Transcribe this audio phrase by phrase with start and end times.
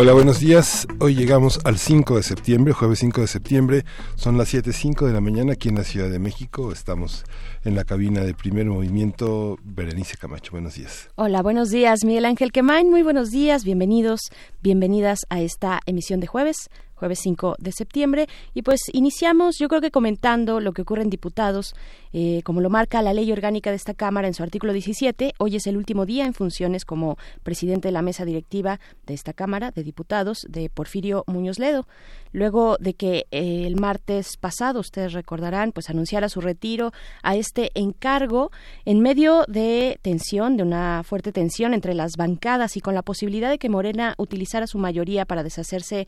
[0.00, 0.86] Hola, buenos días.
[1.00, 3.84] Hoy llegamos al 5 de septiembre, jueves 5 de septiembre.
[4.14, 6.70] Son las 7.05 de la mañana aquí en la Ciudad de México.
[6.70, 7.24] Estamos
[7.64, 9.58] en la cabina de primer movimiento.
[9.64, 11.08] Berenice Camacho, buenos días.
[11.16, 12.04] Hola, buenos días.
[12.04, 13.64] Miguel Ángel Quemain, muy buenos días.
[13.64, 14.20] Bienvenidos,
[14.62, 18.26] bienvenidas a esta emisión de jueves jueves 5 de septiembre.
[18.54, 21.74] Y pues iniciamos, yo creo que comentando lo que ocurre en diputados,
[22.12, 25.34] eh, como lo marca la ley orgánica de esta Cámara en su artículo 17.
[25.38, 29.32] Hoy es el último día en funciones como presidente de la mesa directiva de esta
[29.32, 31.86] Cámara de Diputados de Porfirio Muñoz Ledo.
[32.32, 36.92] Luego de que eh, el martes pasado, ustedes recordarán, pues anunciara su retiro
[37.22, 38.50] a este encargo
[38.84, 43.50] en medio de tensión, de una fuerte tensión entre las bancadas y con la posibilidad
[43.50, 46.06] de que Morena utilizara su mayoría para deshacerse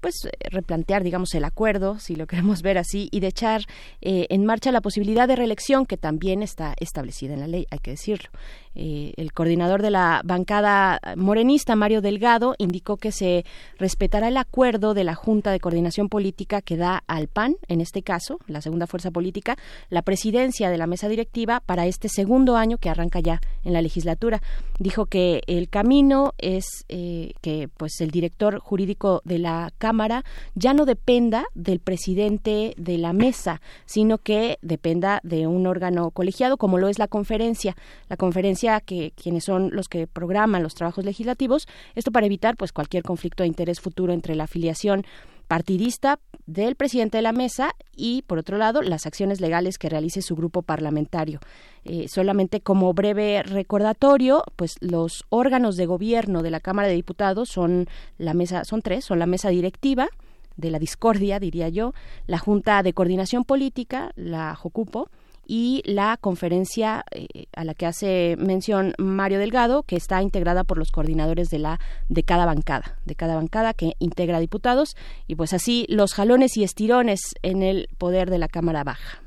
[0.00, 3.62] pues eh, replantear, digamos, el acuerdo, si lo queremos ver así, y de echar
[4.00, 7.78] eh, en marcha la posibilidad de reelección que también está establecida en la ley, hay
[7.78, 8.30] que decirlo.
[8.74, 13.44] Eh, el coordinador de la bancada morenista, Mario Delgado, indicó que se
[13.78, 18.02] respetará el acuerdo de la Junta de Coordinación Política que da al PAN, en este
[18.02, 19.56] caso, la segunda fuerza política,
[19.90, 23.82] la presidencia de la mesa directiva para este segundo año que arranca ya en la
[23.82, 24.40] legislatura.
[24.78, 30.74] Dijo que el camino es eh, que pues el director jurídico de la Cámara ya
[30.74, 36.78] no dependa del presidente de la mesa, sino que dependa de un órgano colegiado como
[36.78, 37.76] lo es la conferencia.
[38.08, 42.72] La conferencia que quienes son los que programan los trabajos legislativos, esto para evitar pues
[42.72, 45.04] cualquier conflicto de interés futuro entre la afiliación
[45.48, 50.22] partidista del presidente de la mesa y, por otro lado, las acciones legales que realice
[50.22, 51.40] su grupo parlamentario.
[51.84, 57.48] Eh, solamente como breve recordatorio, pues los órganos de gobierno de la Cámara de Diputados
[57.48, 57.86] son
[58.18, 60.08] la mesa, son tres, son la mesa directiva
[60.56, 61.94] de la discordia, diría yo,
[62.26, 65.08] la Junta de Coordinación Política, la JOCUPO,
[65.48, 70.76] y la conferencia eh, a la que hace mención Mario Delgado, que está integrada por
[70.76, 74.94] los coordinadores de la de cada bancada, de cada bancada que integra diputados.
[75.26, 79.22] Y pues así los jalones y estirones en el poder de la Cámara Baja.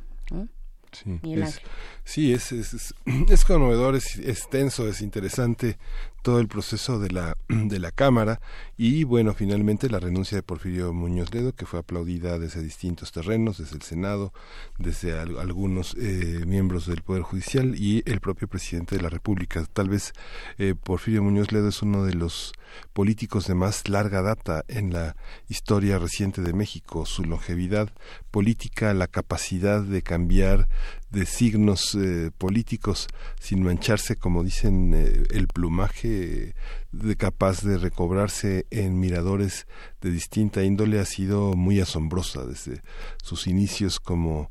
[0.91, 1.61] Sí, es,
[2.03, 2.93] sí es, es,
[3.29, 5.77] es, conmovedor, es, es tenso, es interesante
[6.21, 8.39] todo el proceso de la, de la Cámara
[8.77, 13.57] y bueno, finalmente la renuncia de Porfirio Muñoz Ledo, que fue aplaudida desde distintos terrenos,
[13.57, 14.33] desde el Senado,
[14.77, 19.65] desde algunos eh, miembros del Poder Judicial y el propio presidente de la República.
[19.71, 20.13] Tal vez
[20.57, 22.53] eh, Porfirio Muñoz Ledo es uno de los
[22.93, 25.15] políticos de más larga data en la
[25.49, 27.89] historia reciente de México, su longevidad
[28.31, 30.67] política, la capacidad de cambiar
[31.11, 33.07] de signos eh, políticos
[33.39, 36.55] sin mancharse, como dicen, eh, el plumaje
[36.91, 39.67] de capaz de recobrarse en miradores
[40.01, 42.81] de distinta índole ha sido muy asombrosa desde
[43.22, 44.49] sus inicios como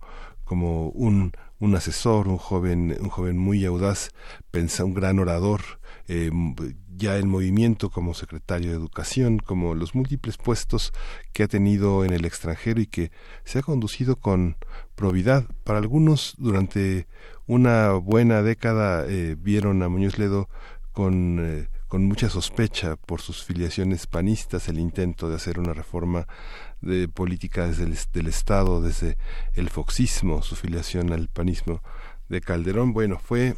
[0.50, 4.10] como un, un asesor, un joven, un joven muy audaz,
[4.50, 5.60] pensa, un gran orador,
[6.12, 6.28] eh,
[6.96, 10.92] ya en movimiento como secretario de Educación, como los múltiples puestos
[11.32, 13.12] que ha tenido en el extranjero y que
[13.44, 14.56] se ha conducido con
[14.96, 15.44] probidad.
[15.62, 17.06] Para algunos, durante
[17.46, 20.48] una buena década, eh, vieron a Muñoz Ledo
[20.90, 26.26] con, eh, con mucha sospecha por sus filiaciones panistas, el intento de hacer una reforma
[26.80, 29.16] de política desde el del Estado, desde
[29.54, 31.84] el foxismo, su filiación al panismo
[32.28, 32.92] de Calderón.
[32.92, 33.54] Bueno, fue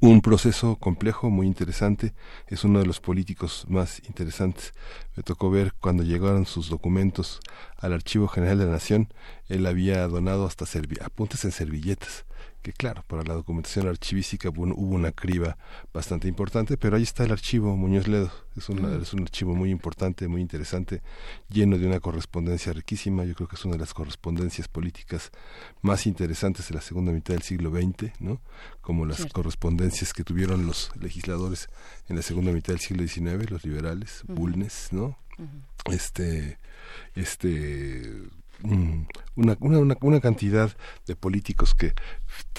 [0.00, 2.12] un proceso complejo, muy interesante.
[2.48, 4.72] Es uno de los políticos más interesantes.
[5.16, 7.40] Me tocó ver cuando llegaron sus documentos
[7.78, 9.08] al Archivo General de la Nación,
[9.48, 10.64] él había donado hasta
[11.02, 12.24] apuntes en servilletas
[12.66, 15.56] que claro, para la documentación archivística hubo, una criba
[15.94, 20.26] bastante importante, pero ahí está el archivo Muñoz Ledo, es, es un archivo muy importante,
[20.26, 21.00] muy interesante,
[21.48, 25.30] lleno de una correspondencia riquísima, yo creo que es una de las correspondencias políticas
[25.80, 28.40] más interesantes de la segunda mitad del siglo XX, ¿no?
[28.80, 31.68] como las correspondencias que tuvieron los legisladores
[32.08, 35.16] en la segunda mitad del siglo XIX, los liberales, Bulnes, ¿no?
[35.88, 36.58] Este,
[37.14, 40.70] este Mm, una, una, una, cantidad
[41.06, 41.92] de políticos que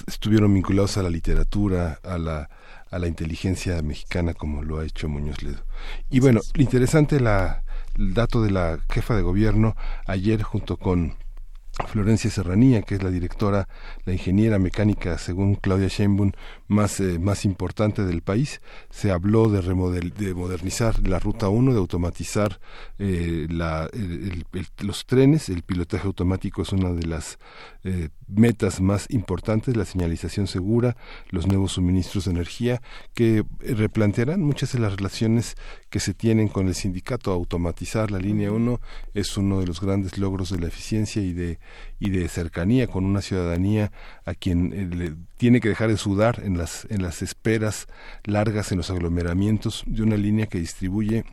[0.07, 2.49] estuvieron vinculados a la literatura, a la,
[2.91, 5.63] a la inteligencia mexicana, como lo ha hecho Muñoz Ledo.
[6.09, 7.63] Y bueno, interesante la,
[7.95, 11.15] el dato de la jefa de gobierno ayer junto con
[11.85, 13.67] Florencia Serranía, que es la directora,
[14.05, 16.31] la ingeniera mecánica, según Claudia Sheinbaum,
[16.67, 18.61] más, eh, más importante del país.
[18.89, 19.61] Se habló de,
[20.11, 22.59] de modernizar la Ruta 1, de automatizar
[22.99, 23.89] eh, la,
[24.79, 25.49] los trenes.
[25.49, 27.39] El pilotaje automático es una de las
[27.83, 30.97] eh, metas más importantes, la señalización segura,
[31.29, 32.81] los nuevos suministros de energía,
[33.13, 35.55] que replantearán muchas de las relaciones
[35.89, 37.31] que se tienen con el sindicato.
[37.31, 38.79] Automatizar la línea 1
[39.13, 41.59] es uno de los grandes logros de la eficiencia y de,
[41.99, 43.91] y de cercanía con una ciudadanía
[44.25, 47.87] a quien eh, le tiene que dejar de sudar en las, en las esperas
[48.23, 51.23] largas en los aglomeramientos de una línea que distribuye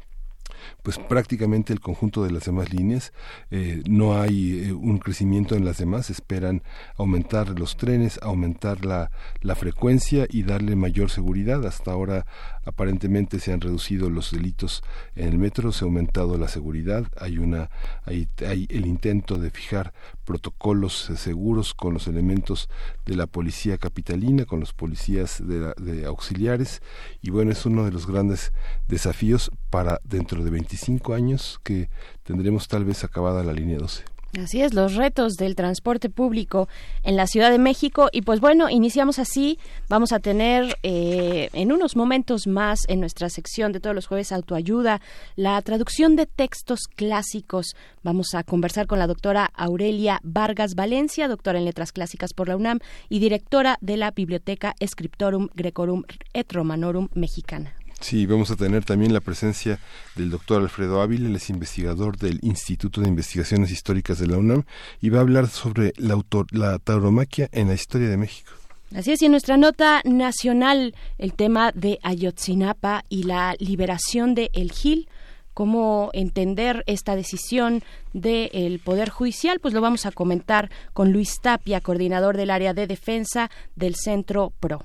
[0.83, 3.13] pues prácticamente el conjunto de las demás líneas.
[3.51, 6.63] Eh, no hay eh, un crecimiento en las demás, esperan
[6.97, 11.65] aumentar los trenes, aumentar la, la frecuencia y darle mayor seguridad.
[11.67, 12.27] Hasta ahora
[12.65, 14.83] aparentemente se han reducido los delitos
[15.15, 17.71] en el metro, se ha aumentado la seguridad, hay una
[18.05, 19.93] hay, hay el intento de fijar
[20.25, 22.69] protocolos seguros con los elementos
[23.07, 26.83] de la policía capitalina, con los policías de, de auxiliares
[27.23, 28.53] y bueno, es uno de los grandes
[28.89, 31.89] desafíos para dentro de 25 años que
[32.23, 34.14] tendremos tal vez acabada la línea 12.
[34.43, 36.69] Así es, los retos del transporte público
[37.05, 38.09] en la Ciudad de México.
[38.13, 39.59] Y pues bueno, iniciamos así.
[39.89, 44.33] Vamos a tener eh, en unos momentos más en nuestra sección de todos los jueves
[44.33, 45.01] autoayuda
[45.37, 47.77] la traducción de textos clásicos.
[48.03, 52.57] Vamos a conversar con la doctora Aurelia Vargas Valencia, doctora en Letras Clásicas por la
[52.57, 56.03] UNAM y directora de la Biblioteca Scriptorum Grecorum
[56.33, 57.75] et Romanorum Mexicana.
[58.05, 59.79] Sí, vamos a tener también la presencia
[60.15, 64.65] del doctor Alfredo Ávila, él es investigador del Instituto de Investigaciones Históricas de la UNAM
[65.01, 68.53] y va a hablar sobre la, la tauromaquia en la historia de México.
[68.95, 74.51] Así es, y en nuestra nota nacional, el tema de Ayotzinapa y la liberación de
[74.53, 75.09] El Gil,
[75.55, 81.81] cómo entender esta decisión del Poder Judicial, pues lo vamos a comentar con Luis Tapia,
[81.81, 84.83] coordinador del área de defensa del Centro PRO.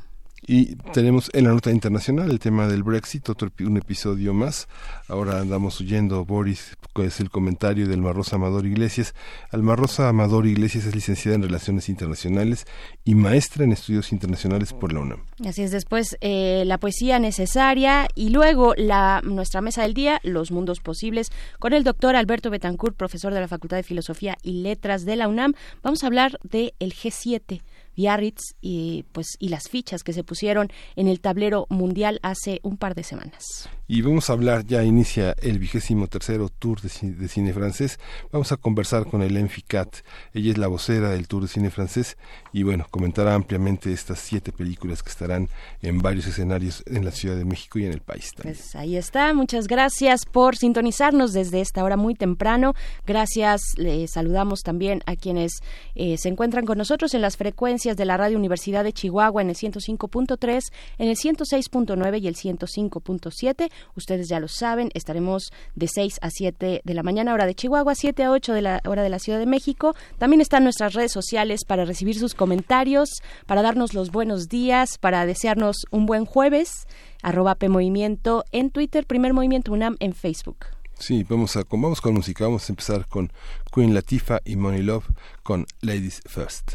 [0.52, 4.68] Y tenemos en la nota internacional el tema del Brexit, otro un episodio más.
[5.08, 9.14] Ahora andamos huyendo, Boris, es el comentario del Marrosa Amador Iglesias.
[9.52, 12.66] Almarrosa Amador Iglesias es licenciada en Relaciones Internacionales
[13.06, 15.20] y maestra en Estudios Internacionales por la UNAM.
[15.46, 20.50] Así es, después eh, la poesía necesaria y luego la, nuestra mesa del día, Los
[20.50, 21.30] Mundos Posibles,
[21.60, 25.28] con el doctor Alberto Betancourt, profesor de la Facultad de Filosofía y Letras de la
[25.28, 25.54] UNAM.
[25.84, 27.62] Vamos a hablar del el G7
[28.00, 32.78] Biarritz y pues y las fichas que se pusieron en el tablero mundial hace un
[32.78, 33.70] par de semanas.
[33.92, 38.00] Y vamos a hablar, ya inicia el vigésimo tercero Tour de cine, francés.
[38.32, 40.04] Vamos a conversar con Hélène Ficat.
[40.32, 42.16] Ella es la vocera del Tour de cine francés
[42.54, 45.50] y bueno, comentará ampliamente estas siete películas que estarán
[45.82, 48.32] en varios escenarios en la Ciudad de México y en el país.
[48.40, 49.34] Pues ahí está.
[49.34, 52.76] Muchas gracias por sintonizarnos desde esta hora muy temprano.
[53.08, 53.60] Gracias.
[53.78, 55.64] Le saludamos también a quienes
[55.96, 59.50] eh, se encuentran con nosotros en las frecuencias de la Radio Universidad de Chihuahua en
[59.50, 60.62] el 105.3,
[61.00, 66.82] en el 106.9 y el 105.7 Ustedes ya lo saben, estaremos de 6 a 7
[66.84, 69.40] de la mañana, hora de Chihuahua, 7 a 8 de la hora de la Ciudad
[69.40, 69.96] de México.
[70.18, 73.10] También están nuestras redes sociales para recibir sus comentarios,
[73.46, 76.88] para darnos los buenos días, para desearnos un buen jueves.
[77.22, 80.66] Arroba P Movimiento en Twitter, Primer Movimiento UNAM en Facebook.
[81.00, 82.44] Sí, vamos, a, vamos con música.
[82.44, 83.32] Vamos a empezar con
[83.74, 85.06] Queen Latifah y Money Love
[85.44, 86.74] con Ladies First.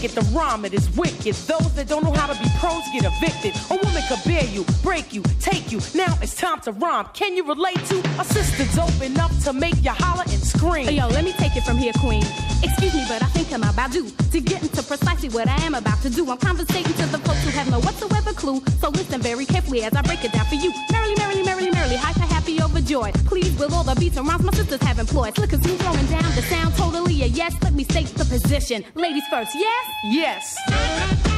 [0.00, 1.34] Get the rhyme, it is wicked.
[1.34, 3.52] Those that don't know how to be pros get evicted.
[3.68, 5.80] A woman could bear you, break you, take you.
[5.92, 7.06] Now it's time to rhyme.
[7.14, 10.86] Can you relate to a sister dope enough to make you holler and scream?
[10.86, 12.22] Hey, yo, let me take it from here, queen.
[12.62, 15.74] Excuse me, but I think I'm about due to get into precisely what I am
[15.74, 16.30] about to do.
[16.30, 18.62] I'm conversating to the folks who have no whatsoever clue.
[18.80, 20.72] So listen very carefully as I break it down for you.
[20.92, 23.14] Merrily, merrily, merrily, merrily, hyper happy overjoyed.
[23.26, 25.34] Please, with all the beats and rhymes my sisters have employed.
[25.34, 27.56] Slickers who's throwing down the sound totally a yes.
[27.62, 28.84] Let me state the position.
[28.94, 29.87] Ladies first, yes?
[30.04, 30.56] Yes.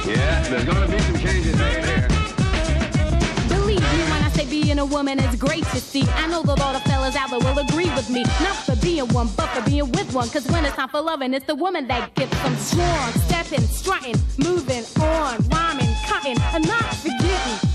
[0.07, 2.09] Yeah, there's gonna be some changes made here.
[3.49, 6.05] Believe me when I say being a woman is great to see.
[6.17, 8.23] I know that all the fellas out there will agree with me.
[8.23, 10.29] Not for being one, but for being with one.
[10.29, 13.13] Cause when it's time for loving, it's the woman that gets them strong.
[13.29, 17.70] Stepping, strutting, moving on, rhyming, cutting, and not forgetting.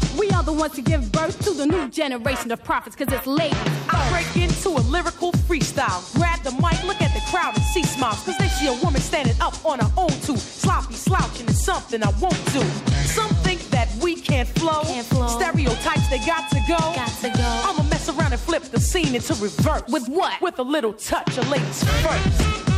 [0.58, 3.54] Ones to give birth to the new generation of prophets, cause it's late.
[3.90, 6.02] I break into a lyrical freestyle.
[6.16, 8.24] Grab the mic, look at the crowd and see smiles.
[8.24, 10.38] Cause they see a woman standing up on her own too.
[10.38, 12.62] Sloppy slouching is something I won't do.
[13.04, 14.84] Some think that we can't flow.
[14.84, 15.28] Can't flow.
[15.28, 16.78] Stereotypes, they got to go.
[16.78, 17.62] Got to go.
[17.66, 19.84] I'ma mess around and flip the scene into reverse.
[19.90, 20.42] With what?
[20.42, 22.75] With a little touch of ladies first.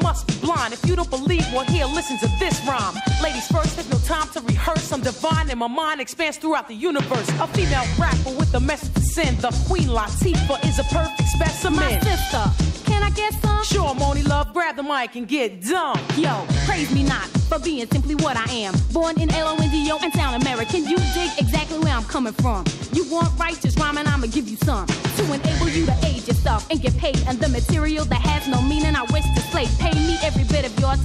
[0.00, 0.72] Line.
[0.72, 2.94] If you don't believe, well, here, listen to this rhyme.
[3.22, 4.92] Ladies first, there's no time to rehearse.
[4.92, 7.28] I'm divine and my mind expands throughout the universe.
[7.40, 9.38] A female rapper with a message to send.
[9.38, 11.80] The Queen Latifah is a perfect specimen.
[11.80, 13.64] My sister, can I get some?
[13.64, 15.98] Sure, Moni Love, grab the mic and get dumb.
[16.16, 18.74] Yo, praise me not for being simply what I am.
[18.92, 20.84] Born in L-O-N-D-O and sound American.
[20.86, 22.64] You dig exactly where I'm coming from.
[22.92, 24.86] You want righteous rhyming, I'ma give you some.
[24.86, 27.18] To enable you to age yourself and get paid.
[27.28, 29.01] And the material that has no meaning, I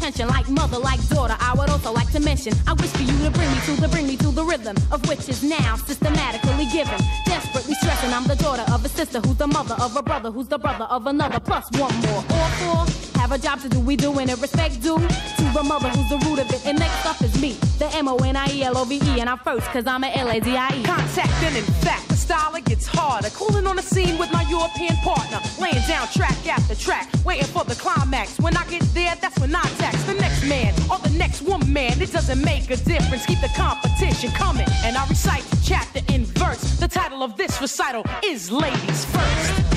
[0.07, 1.35] attention, like mother, like daughter.
[1.39, 3.87] I would also like to mention, I wish for you to bring me to the
[3.89, 6.97] bring me to the rhythm of which is now systematically given.
[7.25, 10.47] Desperately stressing, I'm the daughter of a sister who's the mother of a brother who's
[10.47, 11.39] the brother of another.
[11.39, 12.23] Plus one more.
[12.29, 13.79] All four have a job to do.
[13.79, 16.65] We doing it respect due to the mother who's the root of it.
[16.65, 19.19] And next up is me, the M O N I E L O V E,
[19.19, 20.83] and I'm first cause I'm a L A D I E.
[20.83, 23.29] Contact and in fact, it gets harder.
[23.29, 27.63] Cooling on the scene with my European partner, laying down track after track, waiting for
[27.63, 28.39] the climax.
[28.39, 31.71] When I get there, that's when I tax the next man or the next woman.
[31.71, 33.25] Man, it doesn't make a difference.
[33.25, 36.79] Keep the competition coming, and I recite chapter in verse.
[36.79, 39.76] The title of this recital is Ladies First.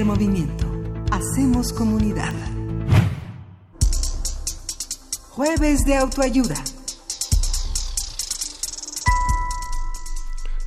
[0.00, 0.66] Movimiento.
[1.10, 2.32] Hacemos comunidad.
[5.28, 6.54] Jueves de autoayuda.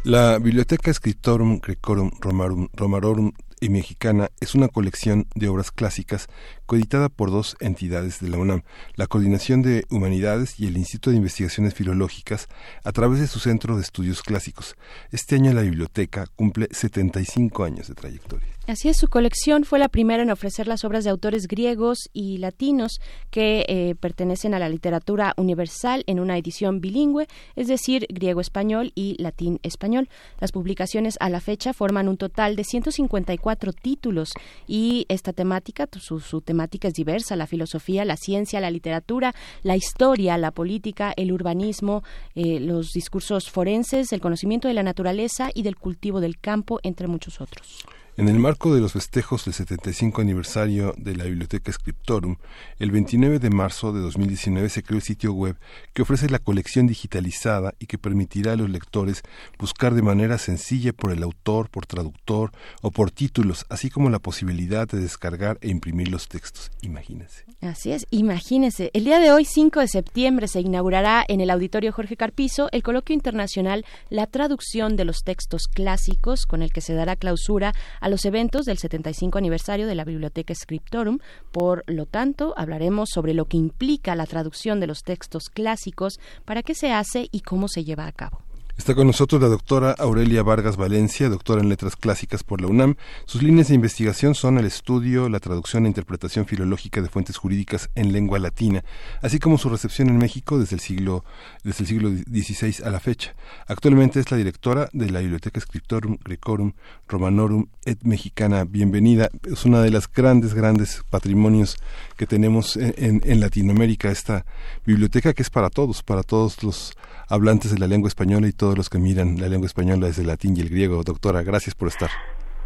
[0.03, 6.27] La Biblioteca Scriptorum Grecorum Romarum, Romarorum y Mexicana es una colección de obras clásicas
[6.67, 8.61] coeditada por dos entidades de la UNAM,
[8.95, 12.47] la Coordinación de Humanidades y el Instituto de Investigaciones Filológicas,
[12.83, 14.75] a través de su Centro de Estudios Clásicos.
[15.11, 18.54] Este año la biblioteca cumple 75 años de trayectoria.
[18.67, 22.39] Así es, su colección fue la primera en ofrecer las obras de autores griegos y
[22.39, 28.91] latinos que eh, pertenecen a la literatura universal en una edición bilingüe, es decir, griego-español
[28.95, 30.09] y latín-español.
[30.39, 34.31] Las publicaciones a la fecha forman un total de 154 títulos
[34.65, 40.39] y esta temática, su, temática es diversa, la filosofía, la ciencia, la literatura, la historia,
[40.39, 42.03] la política, el urbanismo,
[42.33, 47.07] eh, los discursos forenses, el conocimiento de la naturaleza y del cultivo del campo, entre
[47.07, 47.85] muchos otros.
[48.17, 52.37] En el marco de los festejos del 75 aniversario de la Biblioteca Scriptorum,
[52.79, 55.57] el 29 de marzo de 2019 se creó el sitio web
[55.93, 59.21] que ofrece la colección digitalizada y que permitirá a los lectores
[59.59, 64.19] buscar de manera sencilla por el autor, por traductor o por títulos, así como la
[64.19, 66.71] posibilidad de descargar e imprimir los textos.
[66.81, 67.43] Imagínense.
[67.59, 68.91] Así es, imagínense.
[68.93, 72.81] El día de hoy, 5 de septiembre, se inaugurará en el Auditorio Jorge Carpizo el
[72.81, 77.73] coloquio internacional La traducción de los textos clásicos, con el que se dará clausura
[78.09, 81.19] los eventos del 75 aniversario de la Biblioteca Scriptorum.
[81.51, 86.63] Por lo tanto, hablaremos sobre lo que implica la traducción de los textos clásicos, para
[86.63, 88.44] qué se hace y cómo se lleva a cabo.
[88.77, 92.97] Está con nosotros la doctora Aurelia Vargas Valencia, doctora en Letras Clásicas por la UNAM.
[93.25, 97.89] Sus líneas de investigación son el estudio, la traducción e interpretación filológica de fuentes jurídicas
[97.95, 98.83] en lengua latina,
[99.21, 101.23] así como su recepción en México desde el siglo,
[101.63, 103.33] desde el siglo XVI a la fecha.
[103.67, 106.73] Actualmente es la directora de la Biblioteca Scriptorum Grecorum
[107.07, 108.65] Romanorum et Mexicana.
[108.65, 109.29] Bienvenida.
[109.49, 111.77] Es una de las grandes, grandes patrimonios
[112.17, 114.45] que tenemos en, en Latinoamérica, esta
[114.85, 116.93] biblioteca que es para todos, para todos los
[117.27, 120.29] hablantes de la lengua española y todos los que miran la lengua española desde el
[120.29, 121.03] latín y el griego.
[121.03, 122.09] Doctora, gracias por estar.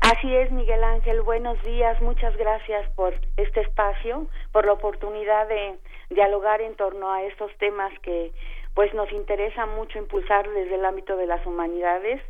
[0.01, 1.21] Así es, Miguel Ángel.
[1.21, 2.01] Buenos días.
[2.01, 5.77] Muchas gracias por este espacio, por la oportunidad de
[6.09, 8.31] dialogar en torno a estos temas que
[8.73, 12.21] pues nos interesa mucho impulsar desde el ámbito de las humanidades,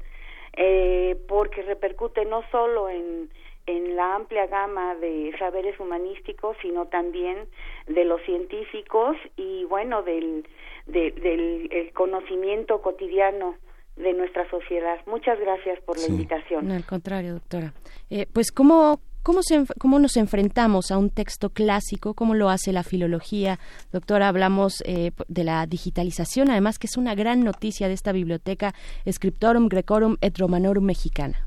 [0.54, 3.30] eh, porque repercute no solo en,
[3.68, 7.48] en la amplia gama de saberes humanísticos, sino también
[7.86, 10.48] de los científicos y bueno, del
[10.91, 13.55] del conocimiento cotidiano
[14.00, 14.98] de nuestra sociedad.
[15.05, 16.67] Muchas gracias por la invitación.
[16.67, 17.74] No, al contrario, doctora.
[18.10, 22.13] Eh, pues, ¿cómo, cómo, se, ¿cómo nos enfrentamos a un texto clásico?
[22.13, 23.60] ¿Cómo lo hace la filología?
[23.91, 28.74] Doctora, hablamos eh, de la digitalización, además que es una gran noticia de esta biblioteca
[29.10, 31.46] Scriptorum Grecorum et Romanorum Mexicana.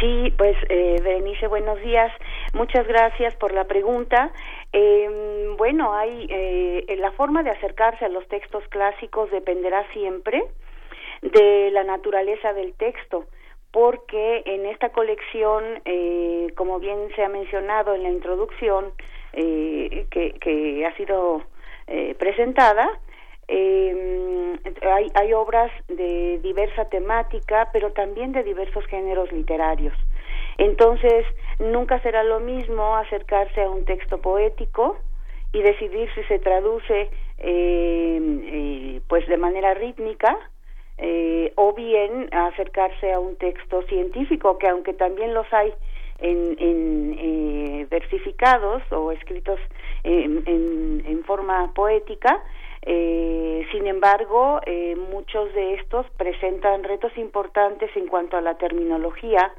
[0.00, 2.10] Sí, pues eh, Berenice, buenos días.
[2.52, 4.32] Muchas gracias por la pregunta.
[4.76, 10.42] Eh, bueno, hay eh, la forma de acercarse a los textos clásicos dependerá siempre
[11.22, 13.24] de la naturaleza del texto,
[13.70, 18.92] porque en esta colección, eh, como bien se ha mencionado en la introducción
[19.32, 21.44] eh, que, ha sido
[21.86, 22.98] eh, presentada,
[23.48, 29.94] hay, hay obras de diversa temática, pero también de diversos géneros literarios.
[30.58, 31.26] Entonces,
[31.58, 34.96] nunca será lo mismo acercarse a un texto poético
[35.52, 37.10] y decidir si se traduce
[39.08, 40.38] pues de manera rítmica
[40.96, 45.74] eh, o bien acercarse a un texto científico, que aunque también los hay
[46.20, 49.58] en, en eh, versificados o escritos
[50.04, 52.44] en, en, forma poética,
[52.82, 59.52] eh, sin embargo, eh, muchos de estos presentan retos importantes en cuanto a la terminología,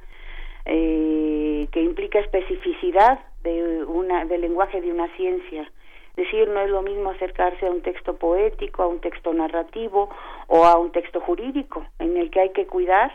[0.65, 5.71] eh, que implica especificidad de una, del lenguaje de una ciencia
[6.15, 10.09] decir, no es lo mismo acercarse a un texto poético, a un texto narrativo
[10.47, 13.11] o a un texto jurídico, en el que hay que cuidar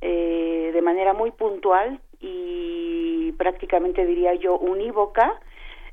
[0.00, 5.40] eh, de manera muy puntual y prácticamente diría yo unívoca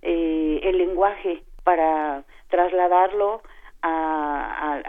[0.01, 3.41] eh, el lenguaje para trasladarlo
[3.81, 4.81] a,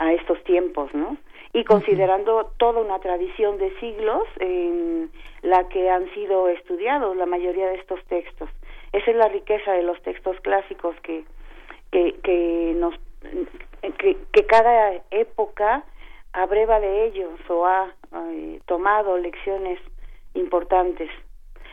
[0.00, 1.16] a, estos tiempos, ¿no?
[1.56, 5.10] Y considerando toda una tradición de siglos en
[5.40, 8.50] la que han sido estudiados la mayoría de estos textos.
[8.92, 11.24] Esa es la riqueza de los textos clásicos que,
[11.90, 12.94] que, que nos
[13.98, 15.82] que, que cada época
[16.34, 19.80] abreva de ellos o ha eh, tomado lecciones
[20.34, 21.08] importantes,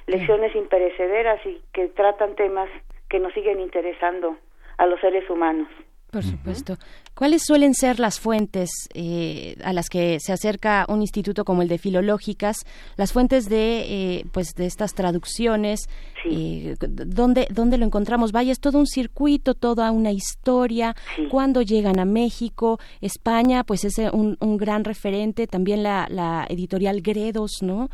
[0.07, 2.69] lecciones imperecederas y que tratan temas
[3.09, 4.37] que nos siguen interesando
[4.77, 5.67] a los seres humanos.
[6.13, 6.77] Por supuesto.
[7.15, 11.67] ¿Cuáles suelen ser las fuentes eh, a las que se acerca un instituto como el
[11.67, 12.57] de Filológicas?
[12.97, 15.89] Las fuentes de, eh, pues, de estas traducciones.
[16.29, 18.31] Eh, ¿dónde, ¿Dónde lo encontramos?
[18.31, 20.93] Vaya, es todo un circuito, toda una historia.
[21.31, 22.77] ¿Cuándo llegan a México?
[23.01, 25.47] España, pues es un, un gran referente.
[25.47, 27.89] También la, la editorial Gredos, ¿no?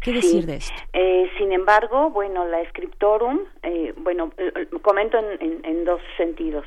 [0.00, 0.74] ¿Qué decir de esto?
[1.38, 3.38] sin embargo, bueno, la Scriptorum,
[3.98, 4.32] bueno,
[4.82, 6.66] comento en, en dos sentidos.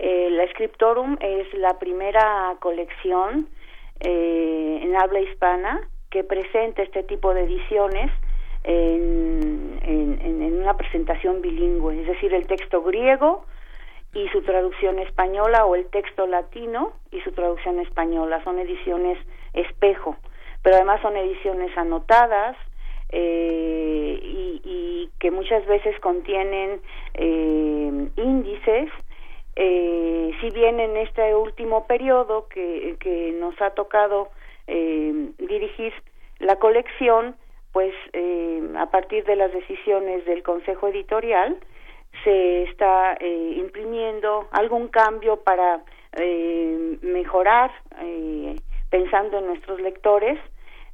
[0.00, 3.48] Eh, la Scriptorum es la primera colección
[3.98, 8.08] eh, en habla hispana que presenta este tipo de ediciones
[8.62, 13.44] en, en, una presentación bilingüe, es decir, el texto griego
[14.14, 18.42] y su traducción española o el texto latino y su traducción española.
[18.44, 19.18] Son ediciones
[19.52, 20.16] espejo,
[20.62, 22.56] pero además son ediciones anotadas
[23.10, 26.80] eh, y, y, que muchas veces contienen
[27.14, 28.90] eh, índices
[29.60, 34.28] eh, si bien en este último periodo que, que nos ha tocado
[34.68, 35.92] eh, dirigir
[36.38, 37.34] la colección,
[37.72, 41.58] pues eh, a partir de las decisiones del Consejo Editorial
[42.22, 48.54] se está eh, imprimiendo algún cambio para eh, mejorar, eh,
[48.90, 50.38] pensando en nuestros lectores,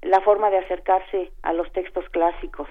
[0.00, 2.68] la forma de acercarse a los textos clásicos.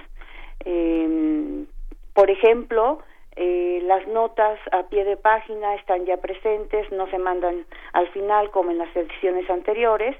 [2.13, 2.99] por ejemplo,
[3.35, 8.51] eh, las notas a pie de página están ya presentes, no se mandan al final
[8.51, 10.15] como en las ediciones anteriores,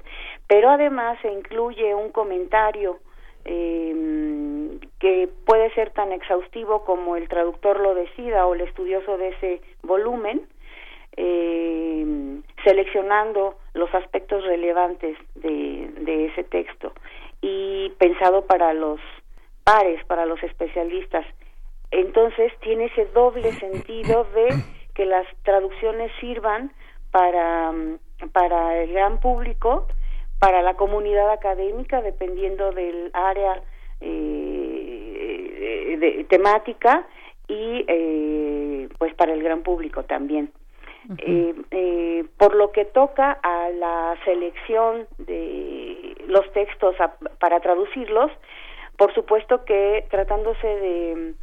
[0.48, 2.98] pero además se incluye un comentario
[3.44, 9.28] eh, que puede ser tan exhaustivo como el traductor lo decida o el estudioso de
[9.28, 10.42] ese volumen,
[11.16, 16.92] eh, seleccionando los aspectos relevantes de, de ese texto
[17.40, 18.98] y pensado para los
[19.62, 21.24] pares, para los especialistas
[22.00, 24.48] entonces tiene ese doble sentido de
[24.94, 26.72] que las traducciones sirvan
[27.10, 27.98] para, mm,
[28.32, 29.86] para el gran público,
[30.38, 33.62] para la comunidad académica, dependiendo del área
[34.00, 37.06] eh, de, temática,
[37.48, 40.52] y eh, pues para el gran público también.
[41.18, 46.96] Eh, eh, por lo que toca a la selección de los textos
[47.38, 48.32] para traducirlos,
[48.96, 51.34] por supuesto que tratándose de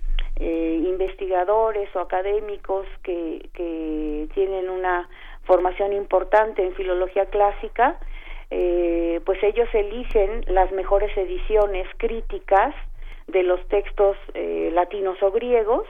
[0.42, 5.08] eh, investigadores o académicos que, que tienen una
[5.44, 8.00] formación importante en filología clásica,
[8.50, 12.74] eh, pues ellos eligen las mejores ediciones críticas
[13.28, 15.88] de los textos eh, latinos o griegos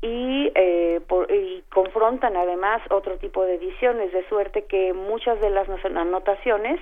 [0.00, 5.68] y, eh, y confrontan además otro tipo de ediciones, de suerte que muchas de las
[5.68, 6.80] anotaciones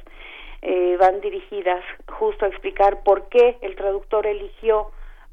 [0.62, 4.90] eh, van dirigidas justo a explicar por qué el traductor eligió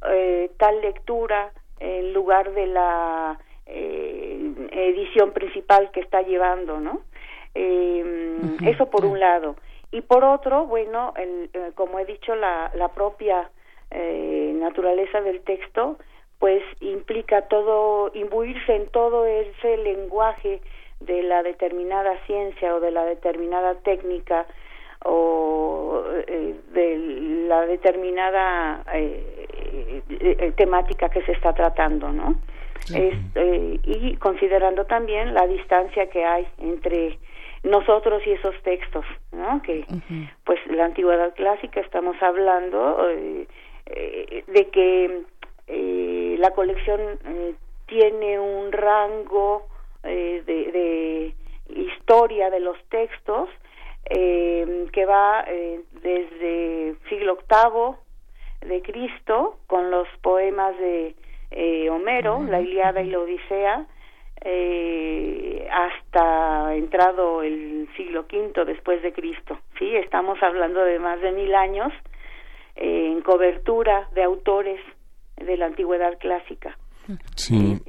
[0.09, 7.01] eh, tal lectura en lugar de la eh, edición principal que está llevando, ¿no?
[7.55, 8.35] Eh,
[8.65, 9.55] eso por un lado.
[9.91, 13.49] Y por otro, bueno, el, eh, como he dicho, la, la propia
[13.91, 15.97] eh, naturaleza del texto,
[16.39, 20.61] pues implica todo, imbuirse en todo ese lenguaje
[20.99, 24.47] de la determinada ciencia o de la determinada técnica
[25.03, 26.97] o eh, de
[27.47, 32.35] la determinada eh, temática que se está tratando, ¿no?
[32.89, 37.17] y considerando también la distancia que hay entre
[37.63, 39.61] nosotros y esos textos, ¿no?
[39.61, 39.85] Que,
[40.43, 43.07] pues, la antigüedad clásica estamos hablando
[43.85, 45.21] de que
[46.37, 46.99] la colección
[47.85, 49.65] tiene un rango
[50.03, 51.33] de, de
[51.69, 53.49] historia de los textos
[54.15, 61.15] eh, que va eh, desde siglo VIII de Cristo con los poemas de
[61.49, 63.87] eh, Homero, la Iliada y la Odisea,
[64.41, 69.57] eh, hasta entrado el siglo V después de Cristo.
[69.79, 71.91] Sí, estamos hablando de más de mil años
[72.75, 74.79] eh, en cobertura de autores
[75.37, 76.77] de la antigüedad clásica.
[77.35, 77.81] Sí.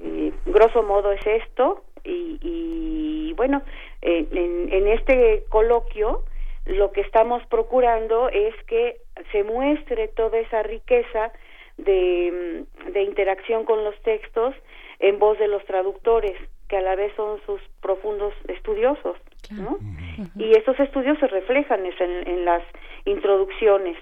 [0.46, 3.62] grosso modo es esto y, y bueno,
[4.04, 6.24] en, en este coloquio
[6.66, 8.98] lo que estamos procurando es que
[9.32, 11.32] se muestre toda esa riqueza
[11.76, 14.54] de, de, interacción con los textos
[15.00, 16.36] en voz de los traductores,
[16.68, 19.16] que a la vez son sus profundos estudiosos.
[19.50, 19.78] ¿no?
[20.36, 22.62] Y estos estudios se reflejan en, en las
[23.04, 23.98] introducciones,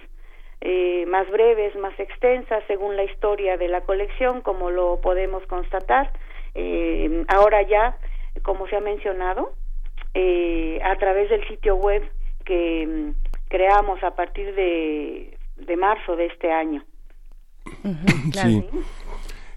[0.61, 6.13] eh, más breves, más extensas, según la historia de la colección, como lo podemos constatar.
[6.55, 7.99] Eh, ahora ya,
[8.43, 9.55] como se ha mencionado,
[10.15, 12.03] eh, a través del sitio web
[12.45, 16.85] que mm, creamos a partir de, de marzo de este año.
[18.33, 18.65] sí.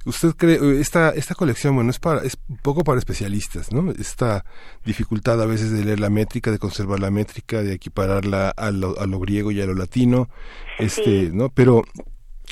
[0.05, 3.91] ¿Usted cree esta esta colección bueno es para es poco para especialistas, ¿no?
[3.91, 4.45] Esta
[4.83, 8.99] dificultad a veces de leer la métrica, de conservar la métrica, de equipararla a lo,
[8.99, 10.29] a lo griego y a lo latino,
[10.77, 11.49] este, ¿no?
[11.49, 11.81] Pero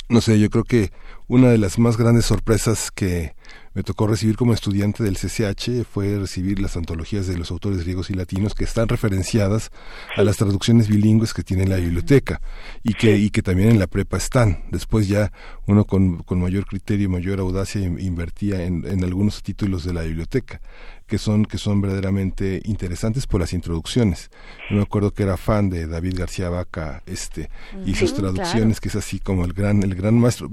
[0.08, 0.90] no sé, yo creo que
[1.28, 3.34] una de las más grandes sorpresas que
[3.74, 8.08] me tocó recibir como estudiante del CCH fue recibir las antologías de los autores griegos
[8.08, 9.70] y latinos que están referenciadas
[10.16, 12.40] a las traducciones bilingües que tiene la biblioteca
[12.84, 14.64] y que, y que también en la prepa están.
[14.70, 15.32] Después ya
[15.66, 20.02] uno con, con mayor criterio y mayor audacia invertía en, en algunos títulos de la
[20.02, 20.60] biblioteca
[21.06, 24.30] que son que son verdaderamente interesantes por las introducciones.
[24.70, 27.48] Yo me acuerdo que era fan de David García Vaca, este,
[27.84, 30.48] y sus traducciones, que es así como el gran el gran maestro.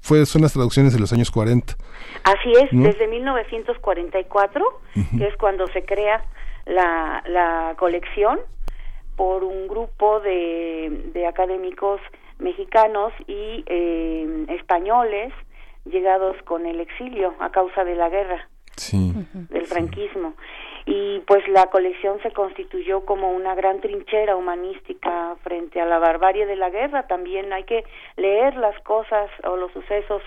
[0.00, 1.74] fue son las traducciones de los años 40.
[2.24, 4.64] Así es, desde 1944,
[5.18, 6.24] que es cuando se crea
[6.66, 8.38] la, la colección
[9.16, 12.00] por un grupo de, de académicos
[12.38, 15.32] mexicanos y eh, españoles
[15.84, 18.48] llegados con el exilio a causa de la guerra
[19.50, 20.34] del franquismo.
[20.86, 26.44] Y pues la colección se constituyó como una gran trinchera humanística frente a la barbarie
[26.46, 27.06] de la guerra.
[27.06, 27.84] También hay que
[28.16, 30.22] leer las cosas o los sucesos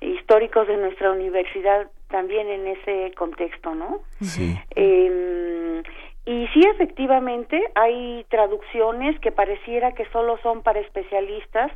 [0.00, 4.00] históricos de nuestra universidad también en ese contexto, ¿no?
[4.20, 4.56] Sí.
[4.74, 5.82] Eh,
[6.26, 11.70] y sí, efectivamente, hay traducciones que pareciera que solo son para especialistas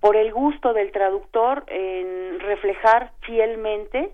[0.00, 4.10] por el gusto del traductor en reflejar fielmente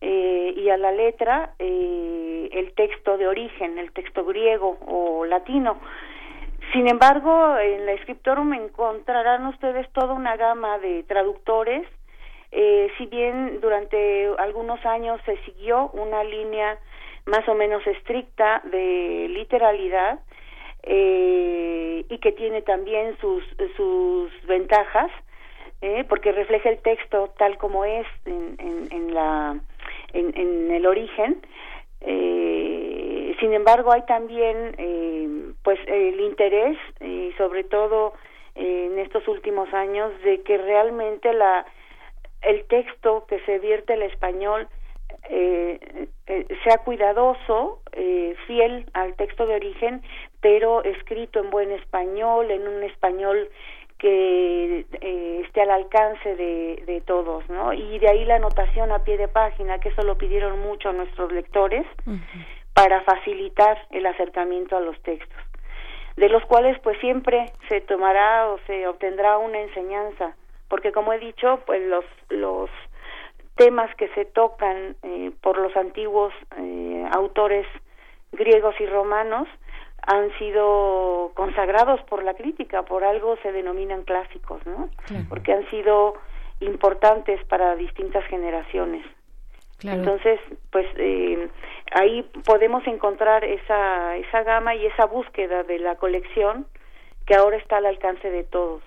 [0.00, 5.78] eh, y a la letra eh, el texto de origen, el texto griego o latino.
[6.72, 11.86] Sin embargo, en la Scriptorum encontrarán ustedes toda una gama de traductores,
[12.52, 16.78] eh, si bien durante algunos años se siguió una línea
[17.26, 20.20] más o menos estricta de literalidad
[20.82, 23.44] eh, y que tiene también sus,
[23.76, 25.10] sus ventajas,
[25.82, 29.60] eh, porque refleja el texto tal como es en, en, en la
[30.12, 31.40] en, en el origen.
[32.00, 38.14] Eh, sin embargo, hay también eh, pues el interés y sobre todo
[38.54, 41.66] en estos últimos años de que realmente la
[42.42, 44.68] el texto que se vierte al español
[45.28, 50.02] eh, eh, sea cuidadoso, eh, fiel al texto de origen,
[50.40, 53.48] pero escrito en buen español, en un español
[54.00, 57.72] que eh, esté al alcance de, de, todos, ¿no?
[57.74, 60.92] Y de ahí la anotación a pie de página, que eso lo pidieron mucho a
[60.92, 61.86] nuestros lectores,
[62.72, 65.38] para facilitar el acercamiento a los textos,
[66.16, 70.34] de los cuales pues siempre se tomará o se obtendrá una enseñanza,
[70.68, 72.70] porque como he dicho, pues los, los
[73.56, 77.66] temas que se tocan eh, por los antiguos eh, autores
[78.32, 79.46] griegos y romanos,
[80.06, 84.88] han sido consagrados por la crítica, por algo se denominan clásicos, ¿no?
[85.28, 86.14] Porque han sido
[86.60, 89.04] importantes para distintas generaciones.
[89.82, 90.38] Entonces,
[90.70, 91.48] pues eh,
[91.92, 96.66] ahí podemos encontrar esa, esa gama y esa búsqueda de la colección
[97.26, 98.82] que ahora está al alcance de todos.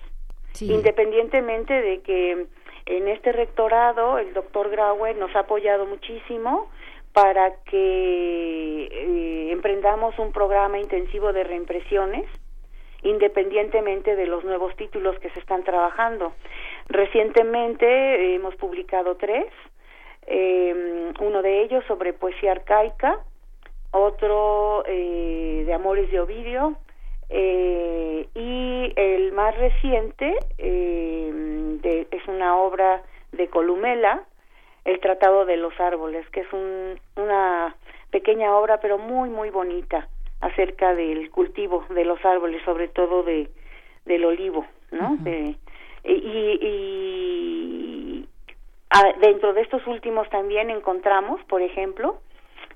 [0.60, 2.46] Independientemente de que
[2.86, 6.70] en este rectorado el doctor Graue nos ha apoyado muchísimo
[7.14, 12.26] para que eh, emprendamos un programa intensivo de reimpresiones
[13.04, 16.32] independientemente de los nuevos títulos que se están trabajando.
[16.88, 19.46] Recientemente hemos publicado tres,
[20.26, 23.20] eh, uno de ellos sobre poesía arcaica,
[23.90, 26.76] otro eh, de Amores de Ovidio
[27.28, 34.24] eh, y el más reciente de, es una obra de Columela,
[34.84, 37.74] El Tratado de los Árboles, que es un, una
[38.10, 40.08] pequeña obra pero muy muy bonita
[40.40, 43.48] acerca del cultivo de los árboles, sobre todo de
[44.04, 45.16] del olivo, ¿no?
[45.20, 45.56] de,
[46.04, 48.28] y, y
[49.20, 52.20] dentro de estos últimos también encontramos, por ejemplo,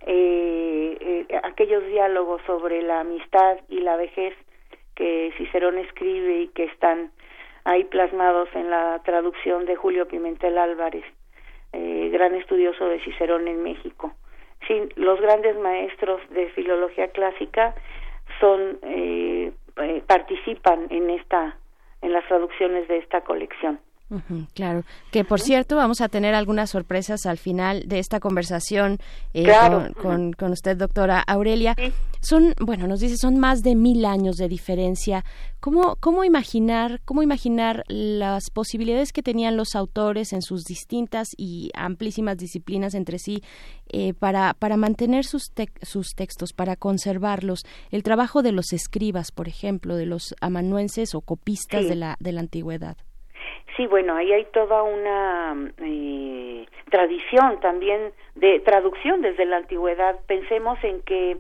[0.06, 4.34] eh, eh, aquellos diálogos sobre la amistad y la vejez
[4.94, 7.10] que Cicerón escribe y que están
[7.64, 11.04] ahí plasmados en la traducción de Julio Pimentel Álvarez,
[11.72, 14.12] eh, gran estudioso de Cicerón en México.
[14.66, 17.74] Sí, los grandes maestros de filología clásica
[18.40, 21.56] son eh, eh, participan en esta
[22.02, 23.80] en las traducciones de esta colección
[24.54, 28.98] claro, que por cierto vamos a tener algunas sorpresas al final de esta conversación
[29.34, 29.46] eh,
[30.00, 31.76] con, con, usted, doctora Aurelia.
[32.20, 35.24] Son, bueno, nos dice, son más de mil años de diferencia.
[35.60, 41.70] ¿Cómo, ¿Cómo imaginar, cómo imaginar las posibilidades que tenían los autores en sus distintas y
[41.74, 43.42] amplísimas disciplinas entre sí
[43.88, 47.64] eh, para, para mantener sus, sus textos, para conservarlos?
[47.90, 52.32] El trabajo de los escribas, por ejemplo, de los amanuenses o copistas de, la, de
[52.32, 52.96] la antigüedad.
[53.78, 60.18] Sí, bueno, ahí hay toda una eh, tradición también de traducción desde la antigüedad.
[60.26, 61.36] Pensemos en que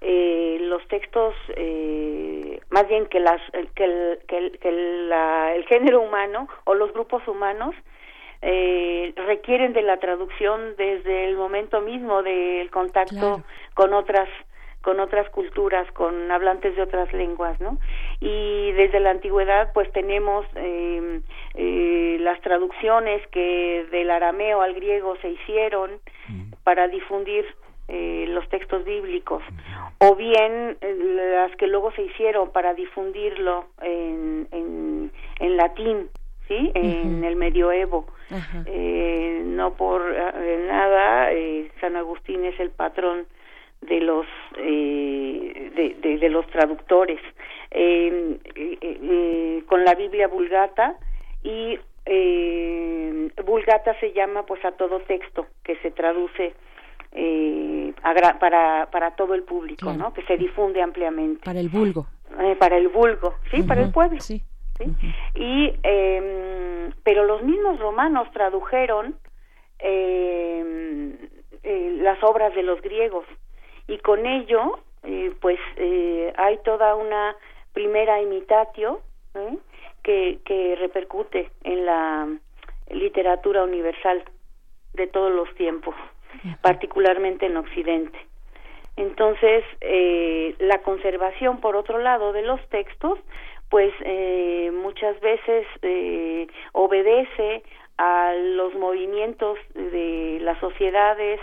[0.00, 3.38] eh, los textos, eh, más bien que, las,
[3.74, 7.74] que, el, que, el, género humano o los grupos humanos
[8.40, 13.42] eh, requieren de la traducción desde el momento mismo del contacto
[13.74, 14.30] con otras
[14.84, 17.78] con otras culturas, con hablantes de otras lenguas, ¿no?
[18.20, 21.22] Y desde la antigüedad, pues tenemos eh,
[21.54, 25.90] eh, las traducciones que del arameo al griego se hicieron
[26.64, 27.44] para difundir
[27.88, 29.42] eh, los textos bíblicos,
[29.98, 36.08] o bien las que luego se hicieron para difundirlo en, en, en latín,
[36.48, 36.70] ¿sí?
[36.74, 38.06] En el medioevo.
[38.30, 40.02] no por
[40.66, 41.30] nada,
[41.80, 43.26] San Agustín es el patrón
[43.86, 44.26] de los
[44.58, 47.20] eh, de, los traductores.
[47.70, 50.96] Eh, eh, con la Biblia Vulgata
[51.44, 51.78] y
[53.44, 56.54] Vulgata se llama pues a todo texto que se traduce
[58.40, 61.44] para para todo el público no que se difunde ampliamente.
[61.44, 62.06] Para el vulgo.
[62.58, 63.34] Para el vulgo.
[63.50, 64.20] Sí para el pueblo.
[64.20, 64.42] sí,
[65.34, 69.14] y em, pero los mismos romanos tradujeron
[69.78, 71.16] em,
[72.02, 73.24] las obras de los griegos.
[73.86, 77.36] Y con ello eh, pues eh, hay toda una
[77.74, 79.00] primera imitatio
[79.34, 79.58] ¿eh?
[80.04, 82.28] Que, que repercute en la
[82.90, 84.22] literatura universal
[84.92, 85.96] de todos los tiempos,
[86.60, 88.18] particularmente en Occidente.
[88.96, 93.18] Entonces, eh, la conservación, por otro lado, de los textos,
[93.68, 97.64] pues eh, muchas veces eh, obedece
[97.98, 101.40] a los movimientos de las sociedades,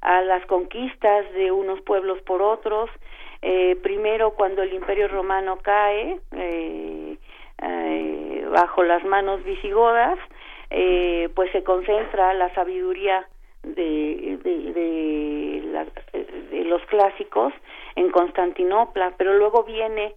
[0.00, 2.88] a las conquistas de unos pueblos por otros.
[3.42, 7.18] Eh, primero, cuando el Imperio Romano cae eh,
[7.64, 10.18] eh, bajo las manos visigodas,
[11.34, 13.28] pues se concentra la sabiduría
[13.62, 15.62] de, de,
[16.64, 17.52] los clásicos
[17.94, 20.14] en Constantinopla, pero luego viene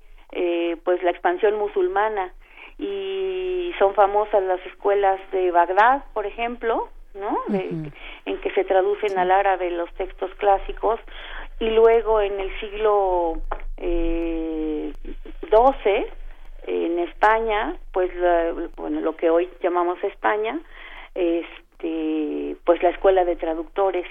[0.84, 2.34] pues la expansión musulmana
[2.78, 7.38] y son famosas las escuelas de Bagdad, por ejemplo, ¿no?
[7.54, 11.00] En que se traducen al árabe los textos clásicos
[11.60, 13.42] y luego en el siglo
[13.78, 14.94] eh,
[15.50, 16.06] XII
[16.68, 18.12] en España, pues
[18.76, 20.60] bueno, lo que hoy llamamos España,
[21.16, 24.06] este, pues la escuela de traductores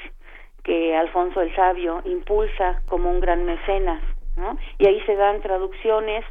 [0.64, 4.03] que Alfonso el Sabio impulsa como un gran mecenas,
[4.37, 4.59] ¿no?
[4.79, 6.25] Y ahí se dan traducciones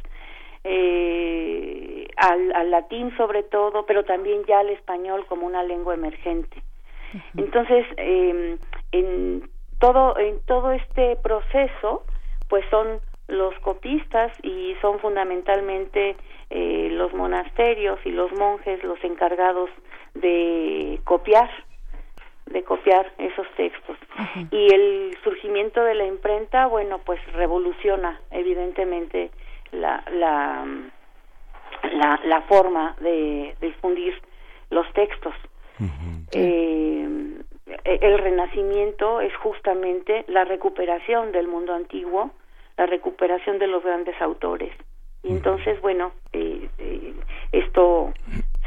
[0.64, 6.62] eh, al, al, latín sobre todo, pero también ya al español como una lengua emergente.
[7.36, 8.58] Entonces, eh,
[8.92, 12.04] en todo en todo este proceso,
[12.48, 16.16] pues son los copistas y son fundamentalmente
[16.50, 19.70] eh, los monasterios y los monjes los encargados
[20.14, 21.50] de copiar
[22.46, 23.96] de copiar esos textos.
[24.52, 29.30] Y el surgimiento de la imprenta bueno pues revoluciona evidentemente
[29.72, 30.64] la, la,
[32.24, 34.14] la, forma de, difundir
[34.70, 35.34] los textos.
[36.32, 37.08] Eh,
[37.84, 42.30] el renacimiento es justamente la recuperación del mundo antiguo,
[42.76, 44.72] la recuperación de los grandes autores.
[45.22, 47.14] Y entonces, bueno, eh, eh,
[47.52, 48.12] esto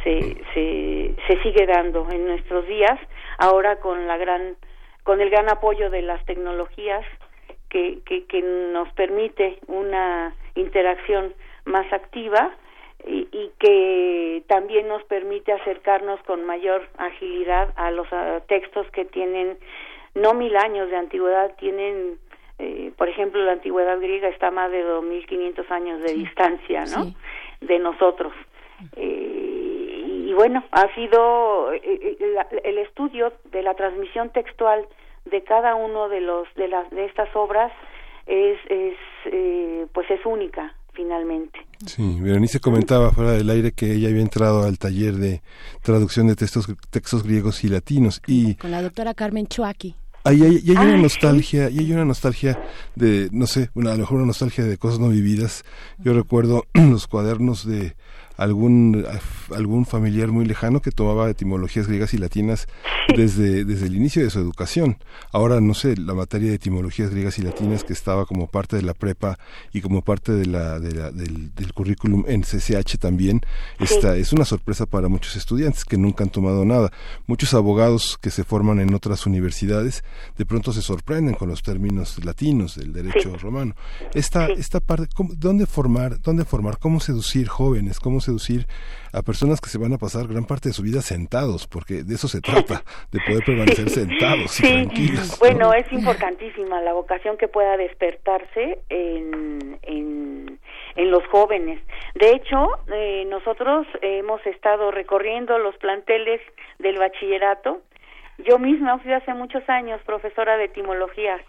[0.03, 2.99] se, se, se sigue dando en nuestros días,
[3.37, 4.55] ahora con la gran
[5.03, 7.03] con el gran apoyo de las tecnologías
[7.69, 11.33] que, que, que nos permite una interacción
[11.65, 12.51] más activa
[13.07, 18.07] y, y, que también nos permite acercarnos con mayor agilidad a los
[18.47, 19.57] textos que tienen
[20.15, 22.19] no mil años de antigüedad, tienen,
[22.59, 27.13] eh, por ejemplo, la antigüedad griega está más de 2.500 años de distancia, ¿no?
[27.61, 28.33] De nosotros.
[28.97, 32.17] Eh, y bueno, ha sido eh,
[32.63, 34.85] el estudio de la transmisión textual
[35.25, 37.71] de cada uno de los de las de estas obras
[38.25, 38.95] es, es
[39.91, 41.59] pues es única finalmente.
[41.85, 45.41] Sí, Berenice comentaba fuera del aire que ella había entrado al taller de
[45.81, 49.95] traducción de textos, textos griegos y latinos y con la doctora Carmen Chuaki.
[50.23, 52.61] Ahí hay, hay, una nostalgia, y hay una nostalgia
[52.95, 55.63] de, no sé, una, a lo mejor una nostalgia de cosas no vividas.
[55.97, 57.95] Yo recuerdo los cuadernos de
[58.39, 59.05] algún,
[59.53, 62.67] algún familiar muy lejano que tomaba etimologías griegas y latinas
[63.13, 64.97] desde, desde el inicio de su educación.
[65.33, 68.81] Ahora, no sé, la materia de etimologías griegas y latinas que estaba como parte de
[68.81, 69.37] la prepa
[69.73, 73.41] y como parte de la, de la del, del, currículum en CCH también,
[73.77, 76.93] está, es una sorpresa para muchos estudiantes que nunca han tomado nada.
[77.27, 80.05] Muchos abogados que se forman en otras universidades
[80.37, 83.75] de pronto se sorprenden con los términos latinos del derecho romano.
[84.13, 88.67] Esta, esta parte, ¿dónde formar, dónde formar, cómo seducir jóvenes, cómo seducir
[89.11, 92.13] a personas que se van a pasar gran parte de su vida sentados, porque de
[92.13, 95.39] eso se trata, de poder permanecer sentados y tranquilos.
[95.39, 100.59] Bueno, es importantísima la vocación que pueda despertarse en, en,
[100.95, 101.79] en los jóvenes.
[102.15, 106.41] De hecho, eh, nosotros hemos estado recorriendo los planteles
[106.77, 107.81] del bachillerato.
[108.47, 111.41] Yo misma fui hace muchos años profesora de etimología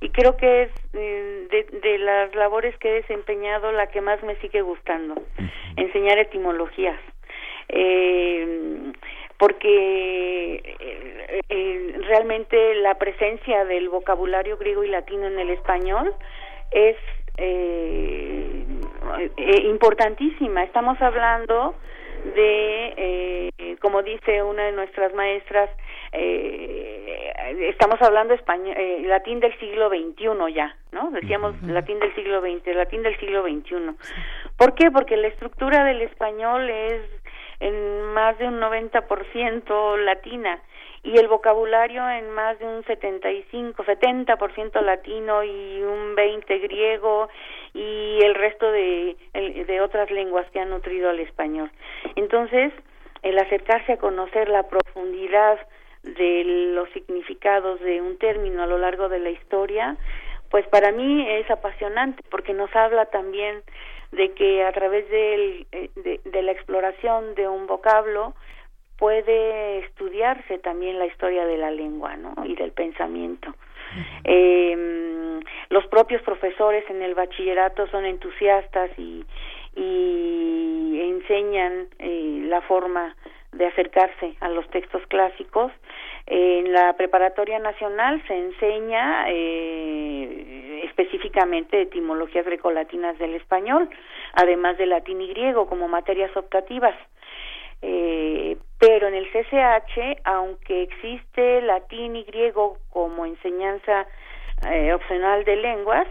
[0.00, 4.34] y creo que es eh, de, las labores que he desempeñado la que más me
[4.36, 5.22] sigue gustando,
[5.76, 6.98] enseñar etimologías.
[7.68, 8.92] Eh,
[9.36, 10.76] porque
[11.48, 16.14] eh, realmente la presencia del vocabulario griego y latino en el español
[16.70, 16.96] es
[19.64, 20.64] importantísima.
[20.64, 21.74] Estamos hablando
[22.34, 25.70] de, como dice una de nuestras maestras,
[26.12, 31.10] eh, estamos hablando español, eh, latín del siglo XXI ya, ¿no?
[31.10, 33.96] Decíamos latín del siglo XX, latín del siglo XXI.
[34.56, 34.90] ¿Por qué?
[34.90, 37.02] Porque la estructura del español es
[37.60, 40.60] en más de un 90% latina
[41.02, 47.28] y el vocabulario en más de un 75, 70% latino y un 20 griego
[47.72, 51.70] y el resto de, de otras lenguas que han nutrido al español.
[52.16, 52.72] Entonces,
[53.22, 55.58] el acercarse a conocer la profundidad
[56.02, 59.96] de los significados de un término a lo largo de la historia,
[60.50, 63.62] pues para mí es apasionante porque nos habla también
[64.12, 65.66] de que a través de,
[66.24, 68.34] de, la exploración de un vocablo
[68.98, 72.34] puede estudiarse también la historia de la lengua ¿no?
[72.44, 73.54] y del pensamiento.
[74.24, 79.24] Eh, los propios profesores en el bachillerato son entusiastas y,
[79.76, 83.14] y enseñan eh, la forma
[83.52, 85.72] de acercarse a los textos clásicos.
[86.26, 93.88] En la preparatoria nacional se enseña eh, específicamente etimologías grecolatinas del español,
[94.34, 96.94] además de latín y griego como materias optativas.
[97.82, 104.06] Eh, pero en el CCH, aunque existe latín y griego como enseñanza
[104.70, 106.06] eh, opcional de lenguas,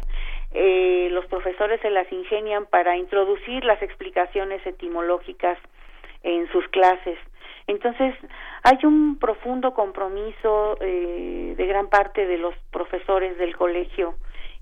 [0.51, 5.59] eh, los profesores se las ingenian para introducir las explicaciones etimológicas
[6.23, 7.17] en sus clases.
[7.69, 8.15] Entonces,
[8.63, 14.15] hay un profundo compromiso eh, de gran parte de los profesores del colegio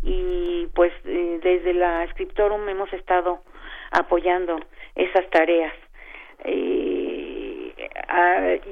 [0.04, 3.40] y pues eh, desde la Scriptorum hemos estado
[3.92, 4.60] apoyando
[4.96, 5.74] esas tareas.
[6.44, 7.74] Eh,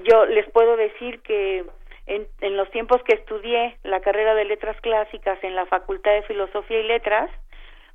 [0.04, 1.64] yo les puedo decir que
[2.06, 6.24] en, en los tiempos que estudié la carrera de letras clásicas en la Facultad de
[6.24, 7.32] Filosofía y Letras,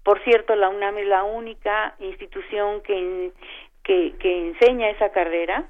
[0.05, 3.31] por cierto, la UNAM es la única institución que,
[3.85, 5.69] que enseña esa carrera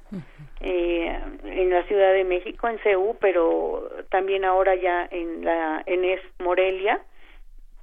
[0.61, 6.21] eh, en la Ciudad de México, en CEU, pero también ahora ya en la ENES
[6.39, 7.01] Morelia,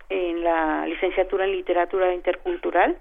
[0.09, 2.97] en la licenciatura en literatura intercultural.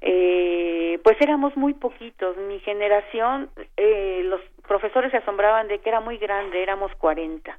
[0.00, 2.36] Eh, pues éramos muy poquitos.
[2.36, 7.58] Mi generación, eh, los profesores se asombraban de que era muy grande, éramos 40.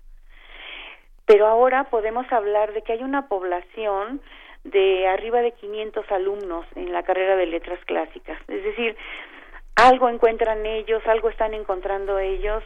[1.26, 4.22] Pero ahora podemos hablar de que hay una población
[4.64, 8.38] de arriba de 500 alumnos en la carrera de letras clásicas.
[8.48, 8.96] Es decir,
[9.76, 12.64] algo encuentran ellos, algo están encontrando ellos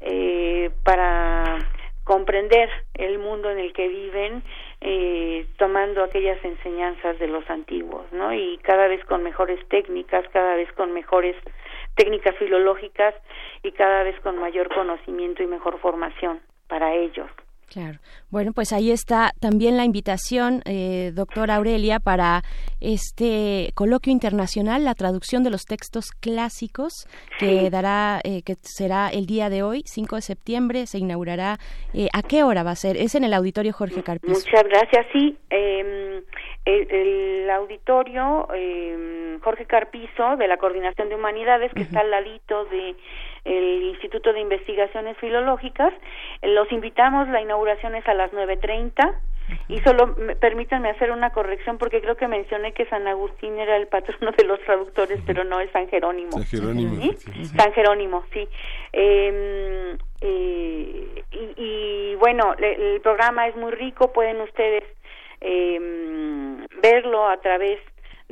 [0.00, 1.58] eh, para
[2.04, 4.42] comprender el mundo en el que viven
[4.80, 8.32] eh, tomando aquellas enseñanzas de los antiguos, ¿no?
[8.34, 11.36] Y cada vez con mejores técnicas, cada vez con mejores
[11.94, 13.14] técnicas filológicas
[13.62, 17.30] y cada vez con mayor conocimiento y mejor formación para ellos.
[17.72, 18.00] Claro.
[18.30, 22.42] Bueno, pues ahí está también la invitación, eh, doctora Aurelia, para
[22.82, 26.92] este coloquio internacional, la traducción de los textos clásicos,
[27.38, 31.56] que dará, eh, que será el día de hoy, 5 de septiembre, se inaugurará.
[31.94, 32.98] Eh, ¿A qué hora va a ser?
[32.98, 34.34] Es en el auditorio Jorge Carpizo.
[34.34, 35.06] Muchas gracias.
[35.10, 36.22] Sí, em,
[36.66, 42.96] el, auditorio em, Jorge Carpizo de la Coordinación de Humanidades, que está al ladito de
[43.44, 45.92] el Instituto de Investigaciones Filológicas.
[46.42, 49.14] Los invitamos, la inauguración es a las 9.30
[49.68, 53.88] y solo permítanme hacer una corrección porque creo que mencioné que San Agustín era el
[53.88, 56.32] patrono de los traductores, pero no es San Jerónimo.
[56.32, 57.12] San Jerónimo.
[57.56, 58.48] San Jerónimo, sí.
[58.92, 61.24] Em, eh,
[61.56, 64.84] y, bueno, el programa es muy rico, pueden ustedes
[65.40, 65.78] eh,
[66.80, 67.80] verlo a través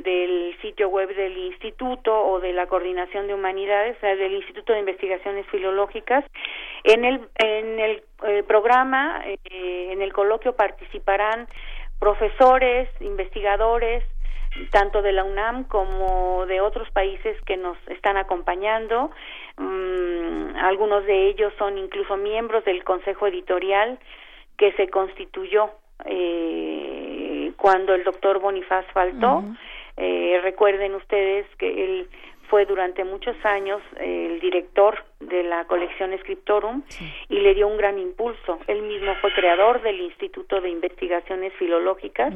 [0.03, 5.45] del sitio web del instituto o de la coordinación de humanidades, del Instituto de Investigaciones
[5.47, 6.25] Filológicas.
[6.83, 11.47] En el, en el eh, programa, eh, en el coloquio participarán
[11.99, 14.03] profesores, investigadores,
[14.71, 19.11] tanto de la UNAM como de otros países que nos están acompañando.
[19.57, 23.99] Mm, algunos de ellos son incluso miembros del Consejo Editorial
[24.57, 25.71] que se constituyó
[26.05, 29.43] eh, cuando el doctor Bonifaz faltó.
[29.97, 32.09] Eh, recuerden ustedes que él
[32.51, 36.83] fue durante muchos años el director de la colección Scriptorum
[37.29, 38.59] y le dio un gran impulso.
[38.67, 42.33] Él mismo fue creador del Instituto de Investigaciones Filológicas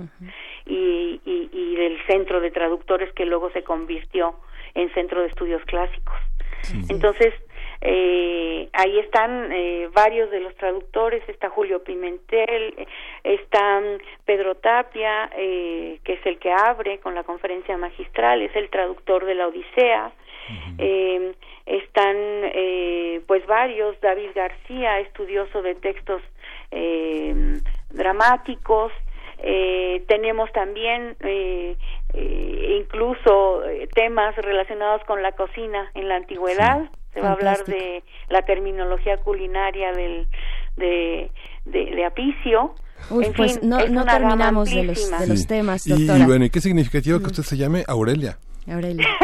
[0.66, 4.36] y, y, del Centro de Traductores que luego se convirtió
[4.74, 6.16] en Centro de Estudios Clásicos.
[6.90, 7.34] Entonces,
[7.88, 12.88] eh, ahí están eh, varios de los traductores, está Julio Pimentel,
[13.24, 18.56] está mm, Pedro Tapia, eh, que es el que abre con la conferencia magistral, es
[18.56, 20.12] el traductor de la Odisea,
[20.80, 21.36] eh,
[21.68, 26.24] están eh, pues varios, David García, estudioso de textos
[26.72, 27.60] eh,
[27.92, 28.92] dramáticos,
[29.38, 31.76] eh, tenemos también eh,
[32.14, 33.62] eh, incluso
[33.94, 39.18] temas relacionados con la cocina en la antigüedad se va a hablar de la terminología
[39.18, 40.28] culinaria del
[40.76, 41.32] de,
[41.66, 42.76] de, Apicio.
[43.10, 46.20] Uy, pues no, no terminamos de los, de los temas, doctora.
[46.20, 48.38] Y, bueno, ¿y qué significativo que usted se llame Aurelia?
[48.68, 49.08] Aurelia.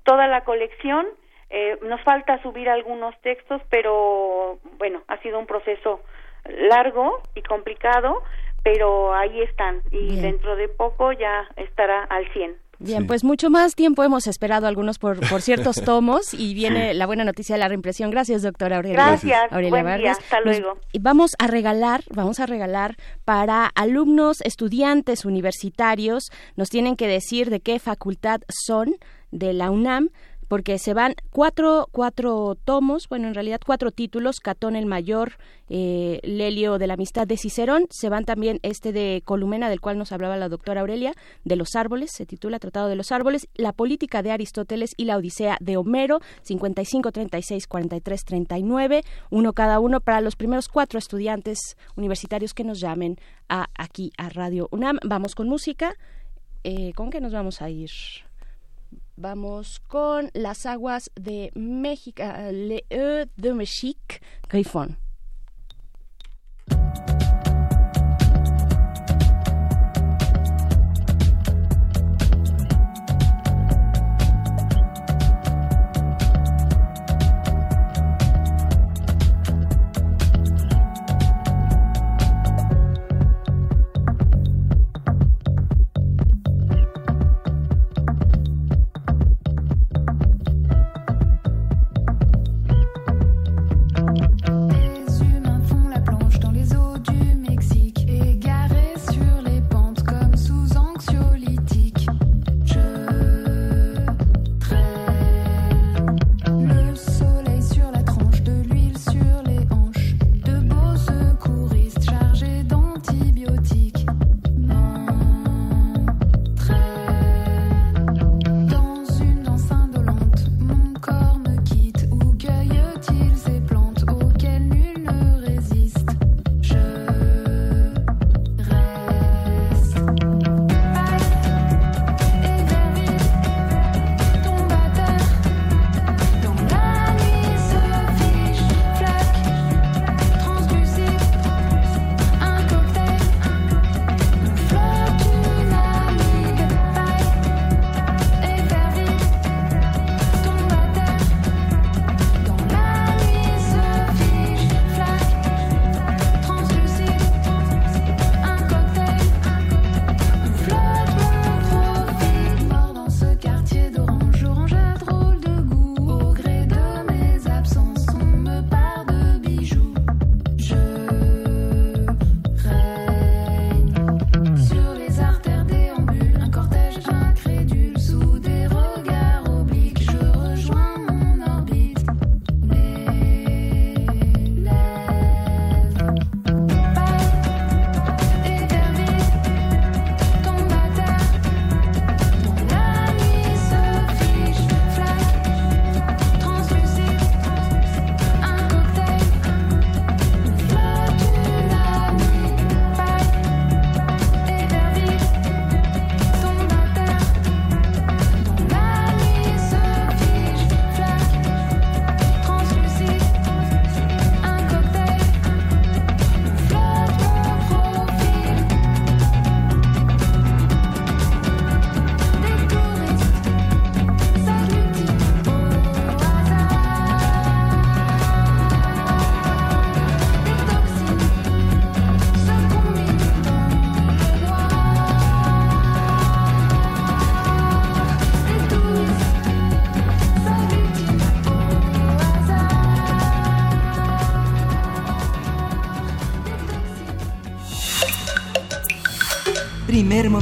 [0.04, 1.08] toda la colección.
[1.50, 6.00] Eh, nos falta subir algunos textos, pero bueno, ha sido un proceso
[6.44, 8.22] largo y complicado,
[8.62, 12.56] pero ahí están y dentro de poco ya estará al 100.
[12.78, 17.06] Bien, pues mucho más tiempo hemos esperado algunos por, por ciertos tomos y viene la
[17.06, 18.10] buena noticia de la reimpresión.
[18.10, 19.06] Gracias, doctora Aurelia.
[19.06, 20.18] Gracias, Aurelia Vargas.
[20.18, 20.78] hasta luego.
[20.92, 27.50] y vamos a regalar, vamos a regalar para alumnos, estudiantes universitarios, nos tienen que decir
[27.50, 28.96] de qué facultad son
[29.30, 30.10] de la UNAM
[30.48, 35.32] porque se van cuatro, cuatro tomos, bueno, en realidad cuatro títulos, Catón el Mayor,
[35.68, 39.98] eh, Lelio de la Amistad de Cicerón, se van también este de Columena, del cual
[39.98, 41.12] nos hablaba la doctora Aurelia,
[41.44, 45.16] de los árboles, se titula Tratado de los Árboles, La Política de Aristóteles y la
[45.16, 51.76] Odisea de Homero, 55, 36, 43, 39, uno cada uno para los primeros cuatro estudiantes
[51.96, 53.16] universitarios que nos llamen
[53.48, 54.98] a, aquí a Radio UNAM.
[55.04, 55.94] Vamos con música.
[56.64, 57.90] Eh, ¿Con qué nos vamos a ir?
[59.18, 64.98] Vamos con las aguas de México, Le E de Mexique, Griffon.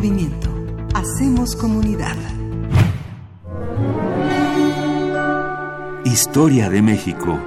[0.05, 0.51] Movimiento.
[0.95, 2.17] Hacemos comunidad.
[6.05, 7.41] Historia de México.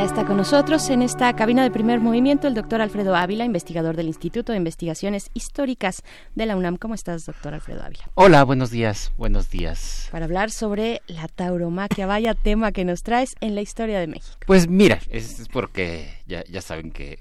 [0.00, 3.96] Ya está con nosotros en esta cabina de primer movimiento el doctor Alfredo Ávila, investigador
[3.96, 6.78] del Instituto de Investigaciones Históricas de la UNAM.
[6.78, 8.04] ¿Cómo estás, doctor Alfredo Ávila?
[8.14, 10.08] Hola, buenos días, buenos días.
[10.10, 14.38] Para hablar sobre la tauromaquia, vaya tema que nos traes en la historia de México.
[14.46, 17.18] Pues mira, es porque ya, ya saben que,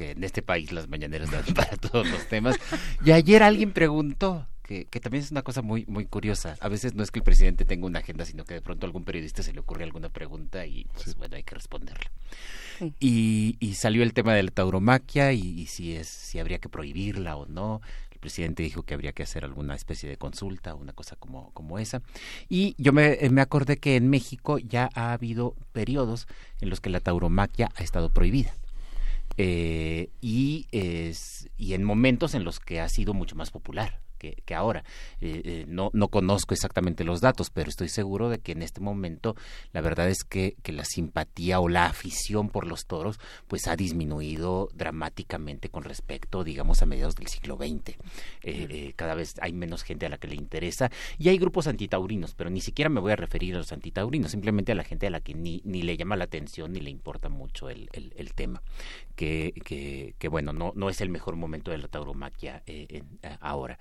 [0.00, 2.56] que en este país las mañaneras dan para todos los temas.
[3.04, 6.56] Y ayer alguien preguntó, que, también es una cosa muy, muy curiosa.
[6.60, 8.88] A veces no es que el presidente tenga una agenda, sino que de pronto a
[8.88, 12.10] algún periodista se le ocurre alguna pregunta y pues bueno, hay que responderla.
[12.98, 17.44] Y, salió el tema de la tauromaquia y, si, es, si habría que prohibirla o
[17.44, 17.82] no.
[18.10, 21.78] El presidente dijo que habría que hacer alguna especie de consulta, una cosa como, como
[21.78, 22.00] esa.
[22.48, 26.26] Y yo me, me acordé que en México ya ha habido periodos
[26.62, 28.54] en los que la tauromaquia ha estado prohibida.
[29.42, 34.54] Eh, y, es, y en momentos en los que ha sido mucho más popular que,
[34.54, 34.84] ahora.
[35.20, 38.80] Eh, eh, no, no conozco exactamente los datos, pero estoy seguro de que en este
[38.80, 39.34] momento
[39.72, 43.18] la verdad es que, que la simpatía o la afición por los toros
[43.48, 47.96] pues ha disminuido dramáticamente con respecto, digamos, a mediados del siglo XX.
[48.42, 52.34] Eh, cada vez hay menos gente a la que le interesa y hay grupos antitaurinos,
[52.34, 55.10] pero ni siquiera me voy a referir a los antitaurinos, simplemente a la gente a
[55.10, 58.62] la que ni, ni le llama la atención ni le importa mucho el, el, tema.
[59.16, 62.62] Que, que, que, bueno, no, no es el mejor momento de la tauromaquia
[63.40, 63.78] ahora.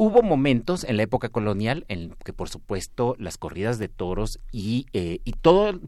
[0.00, 4.86] Hubo momentos en la época colonial en que, por supuesto, las corridas de toros y,
[4.92, 5.80] eh, y todo,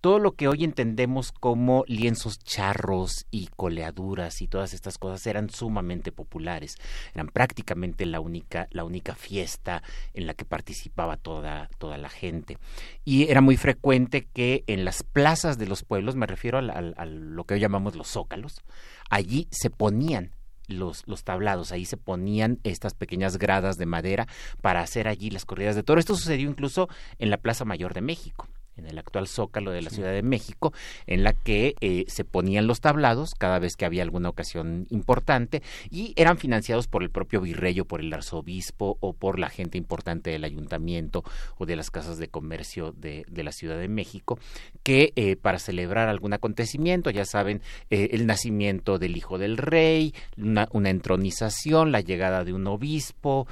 [0.00, 5.50] todo lo que hoy entendemos como lienzos charros y coleaduras y todas estas cosas eran
[5.50, 6.76] sumamente populares.
[7.12, 9.82] Eran prácticamente la única, la única fiesta
[10.14, 12.58] en la que participaba toda, toda la gente.
[13.04, 17.42] Y era muy frecuente que en las plazas de los pueblos, me refiero a lo
[17.42, 18.62] que hoy llamamos los zócalos,
[19.10, 20.35] allí se ponían
[20.66, 24.26] los, los tablados, ahí se ponían estas pequeñas gradas de madera
[24.60, 26.00] para hacer allí las corridas de toro.
[26.00, 26.88] Esto sucedió incluso
[27.18, 30.72] en la Plaza Mayor de México en el actual Zócalo de la Ciudad de México,
[31.06, 35.62] en la que eh, se ponían los tablados cada vez que había alguna ocasión importante
[35.90, 39.78] y eran financiados por el propio virrey o por el arzobispo o por la gente
[39.78, 41.24] importante del ayuntamiento
[41.58, 44.38] o de las casas de comercio de, la Ciudad de México,
[44.82, 50.14] que eh, para celebrar algún acontecimiento, ya saben, eh, el nacimiento del hijo del rey,
[50.36, 53.46] una, una entronización, la llegada de un obispo,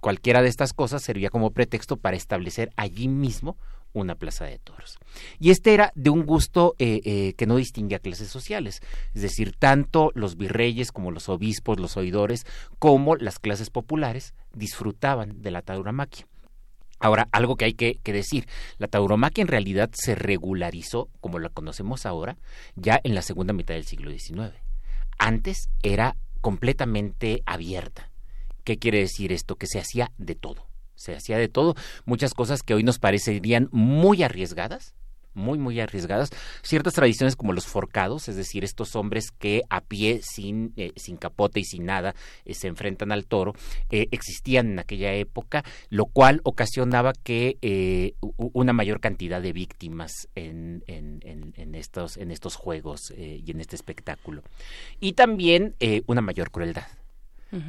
[0.00, 3.56] cualquiera de estas cosas servía como pretexto para establecer allí mismo
[3.92, 4.98] una plaza de toros.
[5.38, 8.80] Y este era de un gusto eh, eh, que no distinguía clases sociales,
[9.14, 12.46] es decir, tanto los virreyes como los obispos, los oidores,
[12.78, 16.26] como las clases populares disfrutaban de la tauromaquia.
[16.98, 18.46] Ahora, algo que hay que, que, decir,
[18.78, 22.36] la tauromaquia en realidad se regularizó, como la conocemos ahora,
[22.76, 24.54] ya en la segunda mitad del siglo XIX.
[25.18, 28.10] Antes era completamente abierta.
[28.62, 29.56] ¿Qué quiere decir esto?
[29.56, 31.74] Que se hacía de todo se hacía de todo,
[32.04, 34.94] muchas cosas que hoy nos parecerían muy arriesgadas,
[35.34, 36.30] muy, muy arriesgadas.
[36.62, 41.16] Ciertas tradiciones como los forcados, es decir, estos hombres que a pie, sin, eh, sin
[41.16, 42.14] capote y sin nada,
[42.44, 43.54] eh, se enfrentan al toro,
[43.90, 47.56] eh, existían en aquella época, lo cual ocasionaba que
[48.36, 53.76] una mayor cantidad de víctimas en, en, en, estos, en estos juegos y en este
[53.76, 54.42] espectáculo.
[55.00, 55.76] Y también
[56.06, 56.86] una mayor crueldad.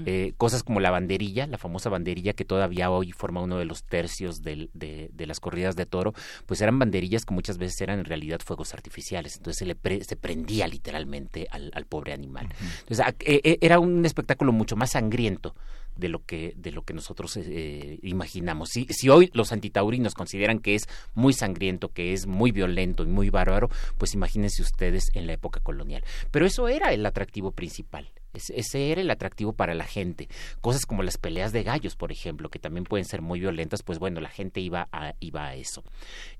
[0.05, 3.83] Eh, cosas como la banderilla, la famosa banderilla que todavía hoy forma uno de los
[3.83, 4.69] tercios de,
[5.17, 6.13] las corridas de toro,
[6.45, 10.15] pues eran banderillas que muchas veces eran en realidad fuegos artificiales, entonces se le se
[10.15, 12.47] prendía literalmente al, pobre animal.
[12.79, 15.53] Entonces e, e, era un espectáculo mucho más sangriento
[15.95, 18.69] de lo que de lo que nosotros eh, imaginamos.
[18.69, 23.07] Si, si hoy los antitaurinos consideran que es muy sangriento, que es muy violento y
[23.07, 26.03] muy bárbaro, pues imagínense ustedes en la época colonial.
[26.31, 30.27] Pero eso era el atractivo principal ese era el atractivo para la gente.
[30.61, 33.99] Cosas como las peleas de gallos, por ejemplo, que también pueden ser muy violentas, pues
[33.99, 35.83] bueno, la gente iba a, iba a eso.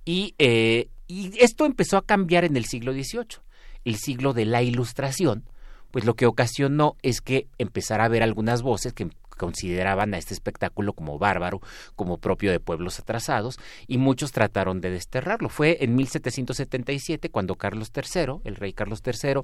[0.06, 3.40] Y, eh, y esto empezó a cambiar en el siglo XVIII,
[3.86, 5.44] el siglo de la Ilustración,
[5.92, 9.10] pues lo que ocasionó es que empezara a haber algunas voces que
[9.44, 11.60] consideraban a este espectáculo como bárbaro,
[11.98, 15.50] como propio de pueblos atrasados, y muchos trataron de desterrarlo.
[15.50, 19.42] Fue en 1777 cuando Carlos III, el rey Carlos III,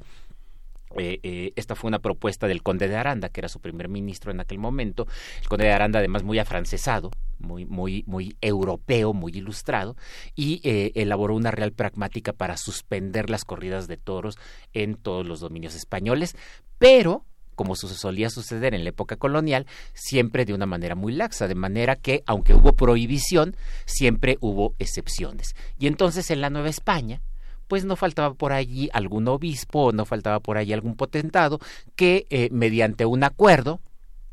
[0.97, 4.31] eh, eh, esta fue una propuesta del conde de Aranda, que era su primer ministro
[4.31, 5.05] en aquel momento.
[5.41, 9.97] El conde de Aranda, además, muy afrancesado, muy, muy, muy europeo, muy ilustrado,
[10.33, 14.37] y eh, elaboró una real pragmática para suspender las corridas de toros
[14.71, 16.37] en todos los dominios españoles,
[16.77, 17.25] pero
[17.59, 21.97] como solía suceder en la época colonial, siempre de una manera muy laxa, de manera
[21.97, 25.57] que, aunque hubo prohibición, siempre hubo excepciones.
[25.77, 27.19] Y entonces en la Nueva España,
[27.67, 31.59] pues no faltaba por allí algún obispo no faltaba por allí algún potentado
[31.97, 33.81] que eh, mediante un acuerdo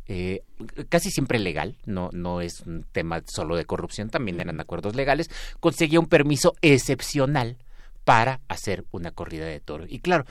[0.06, 0.42] eh,
[0.88, 5.30] casi siempre legal, no, no es un tema solo de corrupción, también eran acuerdos legales,
[5.58, 7.56] conseguía un permiso excepcional
[8.06, 9.88] para hacer una corrida de toros.
[9.90, 10.24] Y claro,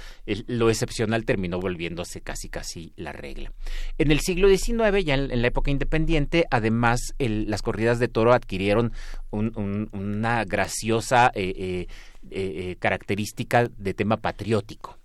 [0.48, 3.52] lo excepcional terminó volviéndose casi casi la regla.
[3.98, 8.94] En el siglo XIX, ya en, la época independiente, además las corridas de toro adquirieron
[9.32, 11.88] una graciosa eh,
[12.32, 14.98] eh, característica de tema patriótico.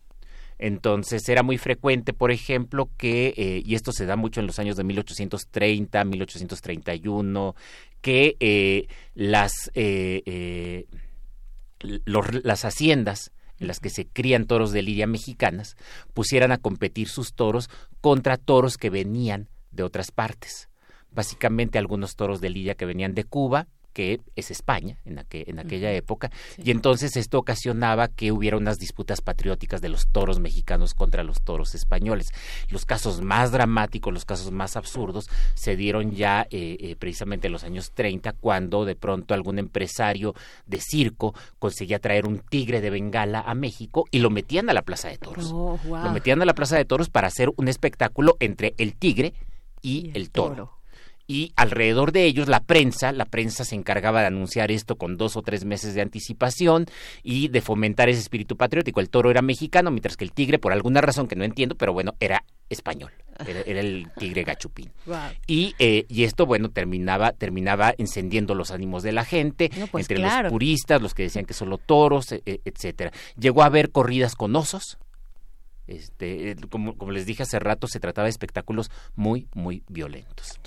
[0.61, 4.59] Entonces era muy frecuente, por ejemplo, que, eh, y esto se da mucho en los
[4.59, 7.57] años de 1830, 1831,
[8.03, 10.85] que eh, las, eh,
[11.81, 15.77] las haciendas en las que se crían toros de lidia mexicanas
[16.15, 17.69] pusieran a competir sus toros
[18.01, 20.69] contra toros que venían de otras partes.
[21.11, 25.93] Básicamente algunos toros de lidia que venían de Cuba, que es España en, en aquella
[25.93, 31.25] época, y entonces esto ocasionaba que hubiera unas disputas patrióticas de los toros mexicanos contra
[31.25, 32.31] los toros españoles.
[32.69, 37.53] Los casos más dramáticos, los casos más absurdos, se dieron ya eh, eh, precisamente en
[37.53, 40.35] los años 30, cuando de pronto algún empresario
[40.67, 44.83] de circo conseguía traer un tigre de Bengala a México y lo metían a la
[44.83, 45.51] Plaza de Toros.
[45.53, 49.35] Oh, lo metían a la Plaza de Toros para hacer un espectáculo entre el tigre
[49.83, 50.80] y, el, toro
[51.31, 55.37] y alrededor de ellos la prensa, la prensa se encargaba de anunciar esto con dos
[55.37, 56.87] o tres meses de anticipación
[57.23, 58.99] y de fomentar ese espíritu patriótico.
[58.99, 61.93] El toro era mexicano, mientras que el tigre, por alguna razón que no entiendo, pero
[61.93, 63.13] bueno, era español.
[63.47, 64.91] Era, el tigre gachupín.
[65.47, 70.19] Y, eh, y esto, bueno, terminaba, terminaba encendiendo los ánimos de la gente, pues entre
[70.19, 73.13] los puristas, los que decían que solo toros, e, e, etcétera.
[73.39, 74.99] Llegó a haber corridas con osos,
[75.91, 80.61] este, como, como, les dije hace rato, se trataba de espectáculos muy, muy violentos.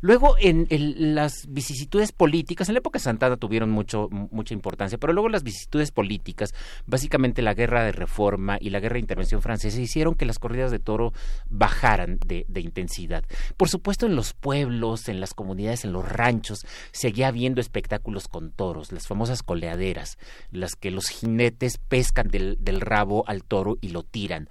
[0.00, 5.12] Luego, en las vicisitudes políticas, en la época de Santana tuvieron mucho, mucha importancia, pero
[5.12, 6.54] luego las vicisitudes políticas,
[6.86, 10.70] básicamente la guerra de reforma y la guerra de intervención francesa, hicieron que las corridas
[10.70, 11.12] de toro
[11.48, 13.24] bajaran de, de intensidad.
[13.56, 18.52] Por supuesto, en los pueblos, en las comunidades, en los ranchos, seguía habiendo espectáculos con
[18.52, 20.16] toros, las famosas coleaderas,
[20.52, 24.48] las que los jinetes pescan del, del rabo al toro y lo tiran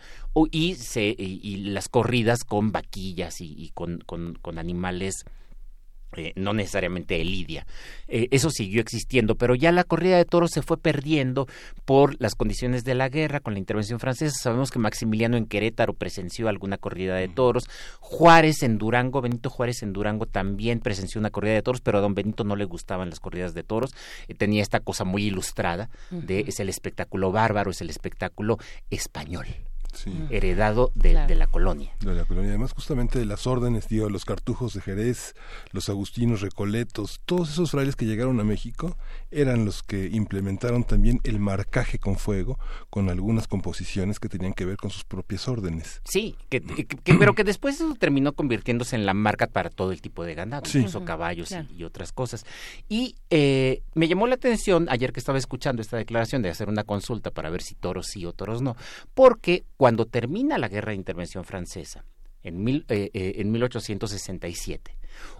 [0.51, 5.26] y, se, y, las corridas con vaquillas y, con, con, animales
[6.18, 7.68] eh, no necesariamente de lidia.
[8.07, 11.47] Eh, eso siguió existiendo, pero ya la corrida de toros se fue perdiendo
[11.86, 14.36] por las condiciones de la guerra con la intervención francesa.
[14.41, 17.70] Sabemos que Maximiliano en Querétaro presenció alguna corrida de toros.
[17.99, 22.01] Juárez en Durango, Benito Juárez en Durango también presenció una corrida de toros, pero a
[22.01, 23.93] don Benito no le gustaban las corridas de toros.
[24.28, 28.57] Eh, tenía esta cosa muy ilustrada de es el espectáculo bárbaro, es el espectáculo
[28.89, 29.45] español
[30.30, 31.91] heredado de, la colonia.
[32.00, 32.50] De la colonia.
[32.50, 35.36] Además, justamente de las órdenes, digo, los cartujos de Jerez,
[35.72, 38.97] los agustinos recoletos, todos esos frailes que llegaron a México
[39.32, 44.66] eran los que implementaron también el marcaje con fuego, con algunas composiciones que tenían que
[44.66, 46.02] ver con sus propias órdenes.
[46.06, 46.62] Sí, que,
[47.20, 50.64] pero que después eso terminó convirtiéndose en la marca para todo el tipo de ganado,
[50.68, 52.45] incluso caballos y, otras cosas.
[52.88, 56.84] Y eh, me llamó la atención ayer que estaba escuchando esta declaración de hacer una
[56.84, 58.76] consulta para ver si toros sí o toros no,
[59.14, 62.06] porque cuando termina la guerra de intervención francesa,
[62.42, 64.98] en, mil, eh, eh, en 1867,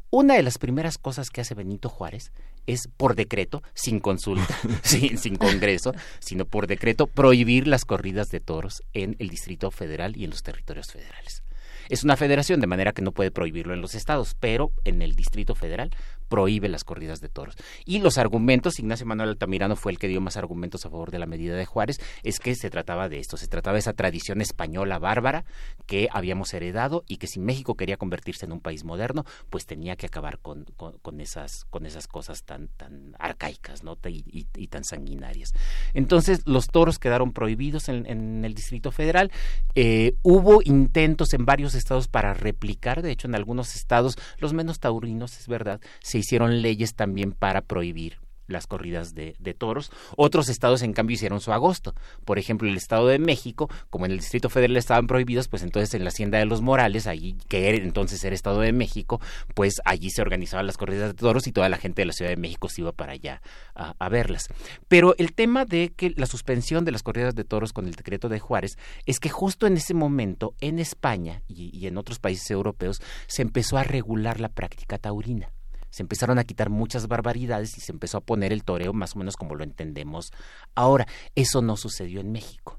[0.10, 2.32] una de las primeras cosas que hace Benito Juárez
[2.68, 8.39] es por decreto, sin consulta, sin, sin, congreso, sino por decreto, prohibir las corridas de
[8.39, 11.43] toros en el Distrito Federal y en los territorios federales.
[11.89, 15.16] Es una federación, de manera que no puede prohibirlo en los estados, pero en el
[15.16, 15.89] Distrito Federal
[16.30, 17.55] prohíbe las corridas de toros.
[17.86, 21.19] Y los argumentos, Ignacio Manuel Altamirano fue el que dio más argumentos a favor de
[21.19, 24.41] la medida de Juárez, es que se trataba de esto, se trataba de esa tradición
[24.41, 25.43] española bárbara
[25.86, 29.95] que habíamos heredado y que si México quería convertirse en un país moderno, pues tenía
[29.95, 33.97] que acabar con, con, esas, con esas cosas tan, tan arcaicas ¿no?
[34.05, 35.53] y, tan sanguinarias.
[35.93, 39.32] Entonces, los toros quedaron prohibidos en, el Distrito Federal.
[39.73, 44.80] Eh, hubo intentos en varios estados para replicar, de hecho, en algunos estados, los menos
[44.80, 49.91] taurinos, es verdad, se hicieron leyes también para prohibir las corridas de, toros.
[50.15, 51.95] Otros estados, en cambio, hicieron su agosto.
[52.26, 55.93] Por ejemplo, el Estado de México, como en el Distrito Federal estaban prohibidos, pues entonces
[55.95, 59.20] en la Hacienda de los Morales, allí que era, entonces era Estado de México,
[59.55, 62.30] pues allí se organizaban las corridas de toros y toda la gente de la Ciudad
[62.30, 63.41] de México se iba para allá
[63.76, 64.47] a, verlas.
[64.88, 68.30] Pero el tema de que la suspensión de las corridas de toros con el decreto
[68.30, 73.01] de Juárez es que justo en ese momento en España y en otros países europeos
[73.28, 75.49] se empezó a regular la práctica taurina
[75.90, 79.20] se empezaron a quitar muchas barbaridades y se empezó a poner el toreo más o
[79.20, 80.32] menos como lo entendemos
[80.76, 81.08] ahora.
[81.36, 82.78] Eso no sucedió en México.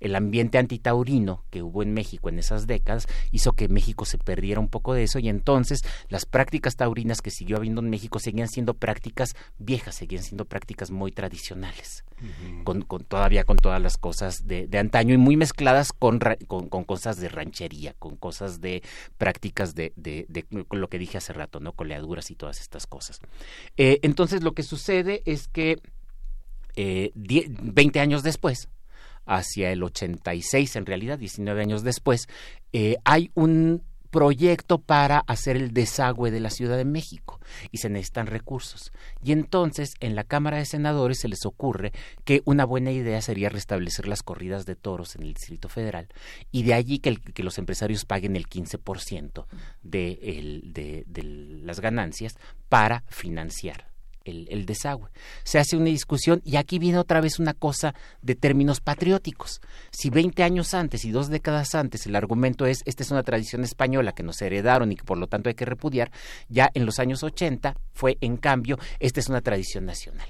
[0.00, 4.60] El ambiente antitaurino que hubo en México en esas décadas hizo que México se perdiera
[4.60, 8.48] un poco de eso y entonces las prácticas taurinas que siguió habiendo en México seguían
[8.48, 12.04] siendo prácticas viejas, seguían siendo prácticas muy tradicionales,
[12.64, 17.28] con, todavía con todas las cosas de, antaño y muy mezcladas con, con, cosas de
[17.28, 18.82] ranchería, con cosas de
[19.16, 21.72] prácticas de, de, lo que dije hace rato, ¿no?
[21.72, 23.20] Coleaduras y todas estas cosas.
[23.76, 25.78] Eh, entonces lo que sucede es que
[26.76, 28.68] eh, 20 años después,
[29.28, 32.28] hacia el 86 en realidad, 19 años después,
[32.72, 37.90] eh, hay un proyecto para hacer el desagüe de la Ciudad de México y se
[37.90, 38.92] necesitan recursos.
[39.22, 41.92] Y entonces en la Cámara de Senadores se les ocurre
[42.24, 46.08] que una buena idea sería restablecer las corridas de toros en el Distrito Federal
[46.50, 49.46] y de allí que, los empresarios paguen el 15%
[49.82, 52.36] de, el, de, de las ganancias
[52.68, 53.88] para financiar
[54.24, 55.08] el, desagüe.
[55.44, 59.60] Se hace una discusión y aquí viene otra vez una cosa de términos patrióticos.
[59.90, 63.64] Si 20 años antes y dos décadas antes el argumento es esta es una tradición
[63.64, 66.10] española que nos heredaron y que por lo tanto hay que repudiar,
[66.48, 70.28] ya en los años 80 fue en cambio esta es una tradición nacional.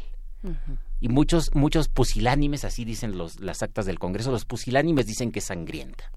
[1.00, 5.40] Y muchos, muchos pusilánimes, así dicen los, las actas del Congreso, los pusilánimes dicen que
[5.40, 6.12] es sangrienta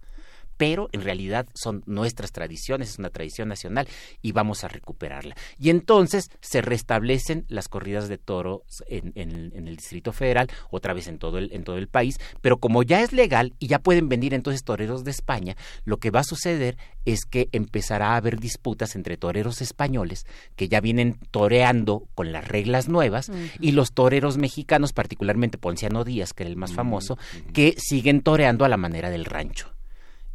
[0.62, 3.88] pero en realidad son nuestras tradiciones, es una tradición nacional
[4.22, 5.36] y vamos a recuperarla.
[5.58, 11.18] Y entonces se restablecen las corridas de toros en, el Distrito Federal, otra vez en
[11.18, 14.36] todo, el, en todo el país, pero como ya es legal y ya pueden venir
[14.36, 18.96] entonces toreros de España, lo que va a suceder es que empezará a haber disputas
[18.96, 24.94] entre toreros españoles que ya vienen toreando con las reglas nuevas y los toreros mexicanos,
[24.94, 27.18] particularmente Ponciano Díaz, que era el más famoso,
[27.52, 29.72] que siguen toreando a la manera del rancho.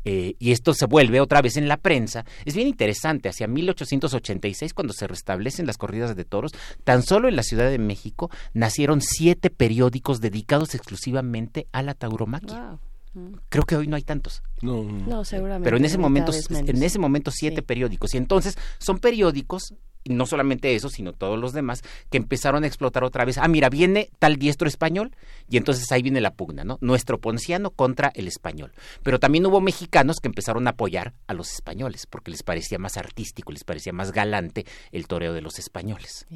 [0.08, 2.24] Eh, y esto se vuelve otra vez en la prensa.
[2.44, 6.52] Es bien interesante, hacia 1886, cuando se restablecen las corridas de toros,
[6.84, 12.78] tan solo en la Ciudad de México nacieron siete periódicos dedicados exclusivamente a la tauromaquia.
[13.14, 13.34] Mm.
[13.48, 14.44] Creo que hoy no hay tantos.
[14.62, 15.64] No, no seguramente.
[15.64, 18.14] Pero en ese momento, en ese momento siete periódicos.
[18.14, 19.74] Y entonces son periódicos
[20.08, 23.38] no solamente eso, sino todos los demás, que empezaron a explotar otra vez.
[23.38, 25.12] Ah, mira, viene tal diestro español,
[25.48, 26.78] y entonces ahí viene la pugna, ¿no?
[26.80, 28.72] Nuestro ponciano contra el español.
[29.02, 32.96] Pero también hubo mexicanos que empezaron a apoyar a los españoles, porque les parecía más
[32.96, 36.26] artístico, les parecía más galante el toreo de los españoles.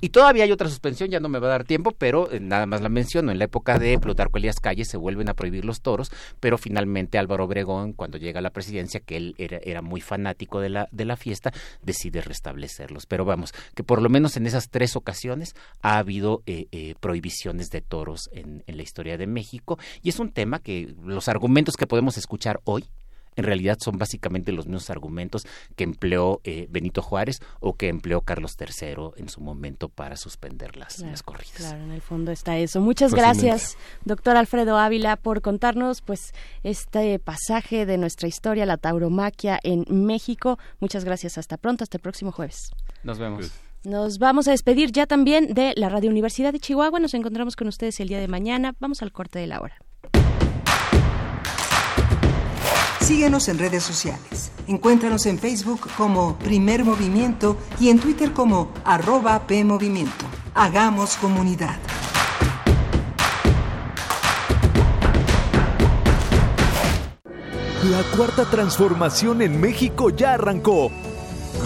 [0.00, 2.66] Y todavía hay otra suspensión, ya no me va a dar tiempo, pero eh, nada
[2.66, 3.32] más la menciono.
[3.32, 6.10] En la época de Plutarco Elías Calles se vuelven a prohibir los toros,
[6.40, 10.60] pero finalmente Álvaro Obregón, cuando llega a la presidencia, que él era, era muy fanático
[10.60, 11.52] de la, de la fiesta,
[11.82, 16.66] decide restablecerlos pero vamos, que por lo menos en esas tres ocasiones ha habido eh,
[16.72, 21.28] eh, prohibiciones de toros en, la historia de México y es un tema que los
[21.28, 22.86] argumentos que podemos escuchar hoy
[23.36, 25.46] en realidad son básicamente los mismos argumentos
[25.76, 30.76] que empleó eh, Benito Juárez o que empleó Carlos III en su momento para suspender
[30.76, 31.56] las, las, corridas.
[31.56, 32.80] Claro, en el fondo está eso.
[32.80, 36.32] Muchas gracias, doctor Alfredo Ávila, por contarnos pues
[36.62, 40.58] este pasaje de nuestra historia, la tauromaquia en México.
[40.80, 41.38] Muchas gracias.
[41.38, 42.70] Hasta pronto, hasta el próximo jueves.
[43.02, 43.50] Nos vemos.
[43.84, 47.00] Nos vamos a despedir ya también de la Radio Universidad de Chihuahua.
[47.00, 48.74] Nos encontramos con ustedes el día de mañana.
[48.78, 49.76] Vamos al corte de la hora.
[53.00, 54.52] Síguenos en redes sociales.
[54.68, 60.24] Encuéntranos en Facebook como Primer Movimiento y en Twitter como arroba PMovimiento.
[60.54, 61.76] Hagamos comunidad.
[67.90, 70.92] La cuarta transformación en México ya arrancó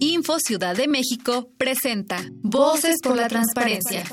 [0.00, 4.04] Info Ciudad de México presenta Voces por la Transparencia.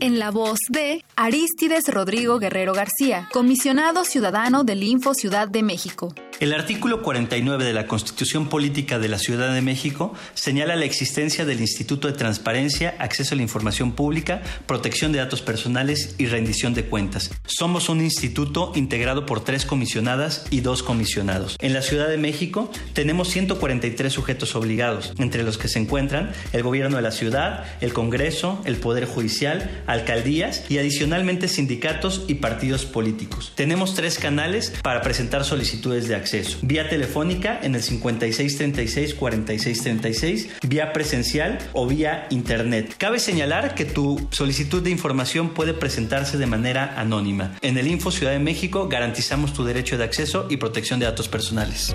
[0.00, 6.14] En la voz de Aristides Rodrigo Guerrero García, comisionado ciudadano del Info Ciudad de México.
[6.38, 11.46] El artículo 49 de la Constitución Política de la Ciudad de México señala la existencia
[11.46, 16.74] del Instituto de Transparencia, Acceso a la Información Pública, Protección de Datos Personales y Rendición
[16.74, 17.30] de Cuentas.
[17.46, 21.56] Somos un instituto integrado por tres comisionadas y dos comisionados.
[21.58, 26.62] En la Ciudad de México tenemos 143 sujetos obligados, entre los que se encuentran el
[26.62, 32.86] Gobierno de la Ciudad, el Congreso, el Poder Judicial, alcaldías y adicionalmente sindicatos y partidos
[32.86, 33.52] políticos.
[33.56, 41.58] Tenemos tres canales para presentar solicitudes de acceso vía telefónica en el 5636-4636, vía presencial
[41.72, 42.94] o vía internet.
[42.98, 47.56] Cabe señalar que tu solicitud de información puede presentarse de manera anónima.
[47.62, 51.28] En el Info Ciudad de México garantizamos tu derecho de acceso y protección de datos
[51.28, 51.94] personales.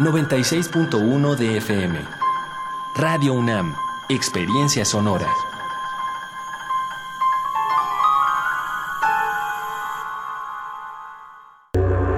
[0.00, 1.98] 96.1 de FM.
[2.96, 3.74] Radio UNAM,
[4.08, 5.28] Experiencia Sonora.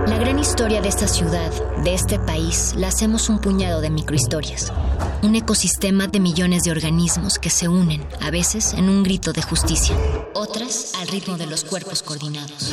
[0.06, 1.50] La gran historia de esta ciudad,
[1.82, 4.72] de este país, la hacemos un puñado de microhistorias.
[5.24, 9.42] Un ecosistema de millones de organismos que se unen, a veces en un grito de
[9.42, 9.96] justicia,
[10.34, 12.72] otras al ritmo de los cuerpos coordinados.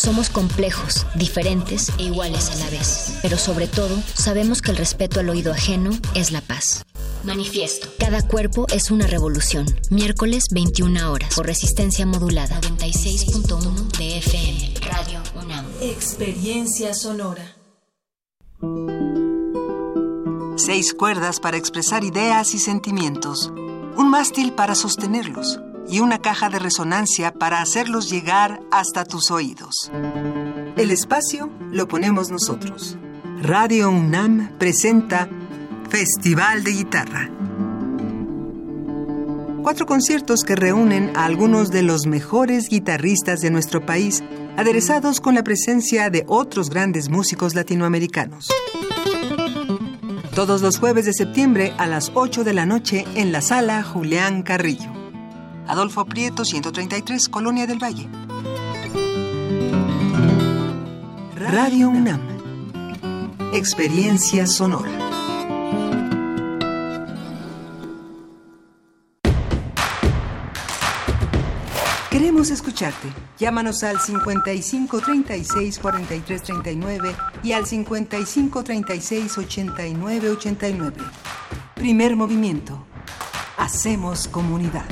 [0.00, 3.18] Somos complejos, diferentes e iguales a la vez.
[3.20, 6.86] Pero sobre todo, sabemos que el respeto al oído ajeno es la paz.
[7.22, 7.86] Manifiesto.
[7.98, 9.66] Cada cuerpo es una revolución.
[9.90, 11.34] Miércoles 21 horas.
[11.34, 12.58] Por resistencia modulada.
[12.62, 14.74] 96.1 de FM.
[14.90, 15.66] Radio UNAM.
[15.82, 17.56] Experiencia sonora.
[20.56, 23.52] Seis cuerdas para expresar ideas y sentimientos.
[23.98, 25.60] Un mástil para sostenerlos
[25.90, 29.90] y una caja de resonancia para hacerlos llegar hasta tus oídos.
[30.76, 32.96] El espacio lo ponemos nosotros.
[33.42, 35.28] Radio UNAM presenta
[35.88, 37.30] Festival de Guitarra.
[39.62, 44.22] Cuatro conciertos que reúnen a algunos de los mejores guitarristas de nuestro país,
[44.56, 48.48] aderezados con la presencia de otros grandes músicos latinoamericanos.
[50.34, 54.42] Todos los jueves de septiembre a las 8 de la noche en la sala Julián
[54.42, 54.99] Carrillo.
[55.66, 58.08] Adolfo Prieto, 133, Colonia del Valle.
[61.36, 62.20] Radio UNAM.
[63.52, 64.90] Experiencia sonora.
[72.10, 73.08] Queremos escucharte.
[73.38, 80.96] Llámanos al 55 36 43 39 y al 55 36 89 89.
[81.74, 82.84] Primer movimiento.
[83.56, 84.84] Hacemos comunidad.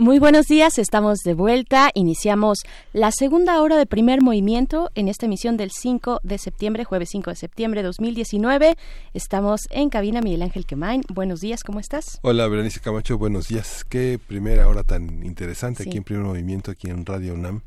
[0.00, 1.90] Muy buenos días, estamos de vuelta.
[1.92, 2.60] Iniciamos
[2.94, 7.28] la segunda hora de primer movimiento en esta emisión del 5 de septiembre, jueves 5
[7.28, 8.78] de septiembre de 2019.
[9.12, 11.02] Estamos en cabina Miguel Ángel Quemain.
[11.12, 12.18] Buenos días, ¿cómo estás?
[12.22, 13.84] Hola, Berenice Camacho, buenos días.
[13.84, 17.60] Qué primera hora tan interesante aquí en primer movimiento, aquí en Radio UNAM,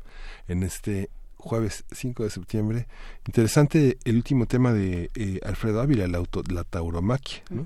[0.48, 2.88] en este jueves 5 de septiembre.
[3.28, 6.20] Interesante el último tema de eh, Alfredo Ávila, la,
[6.52, 7.44] la tauromaquia.
[7.50, 7.64] ¿no?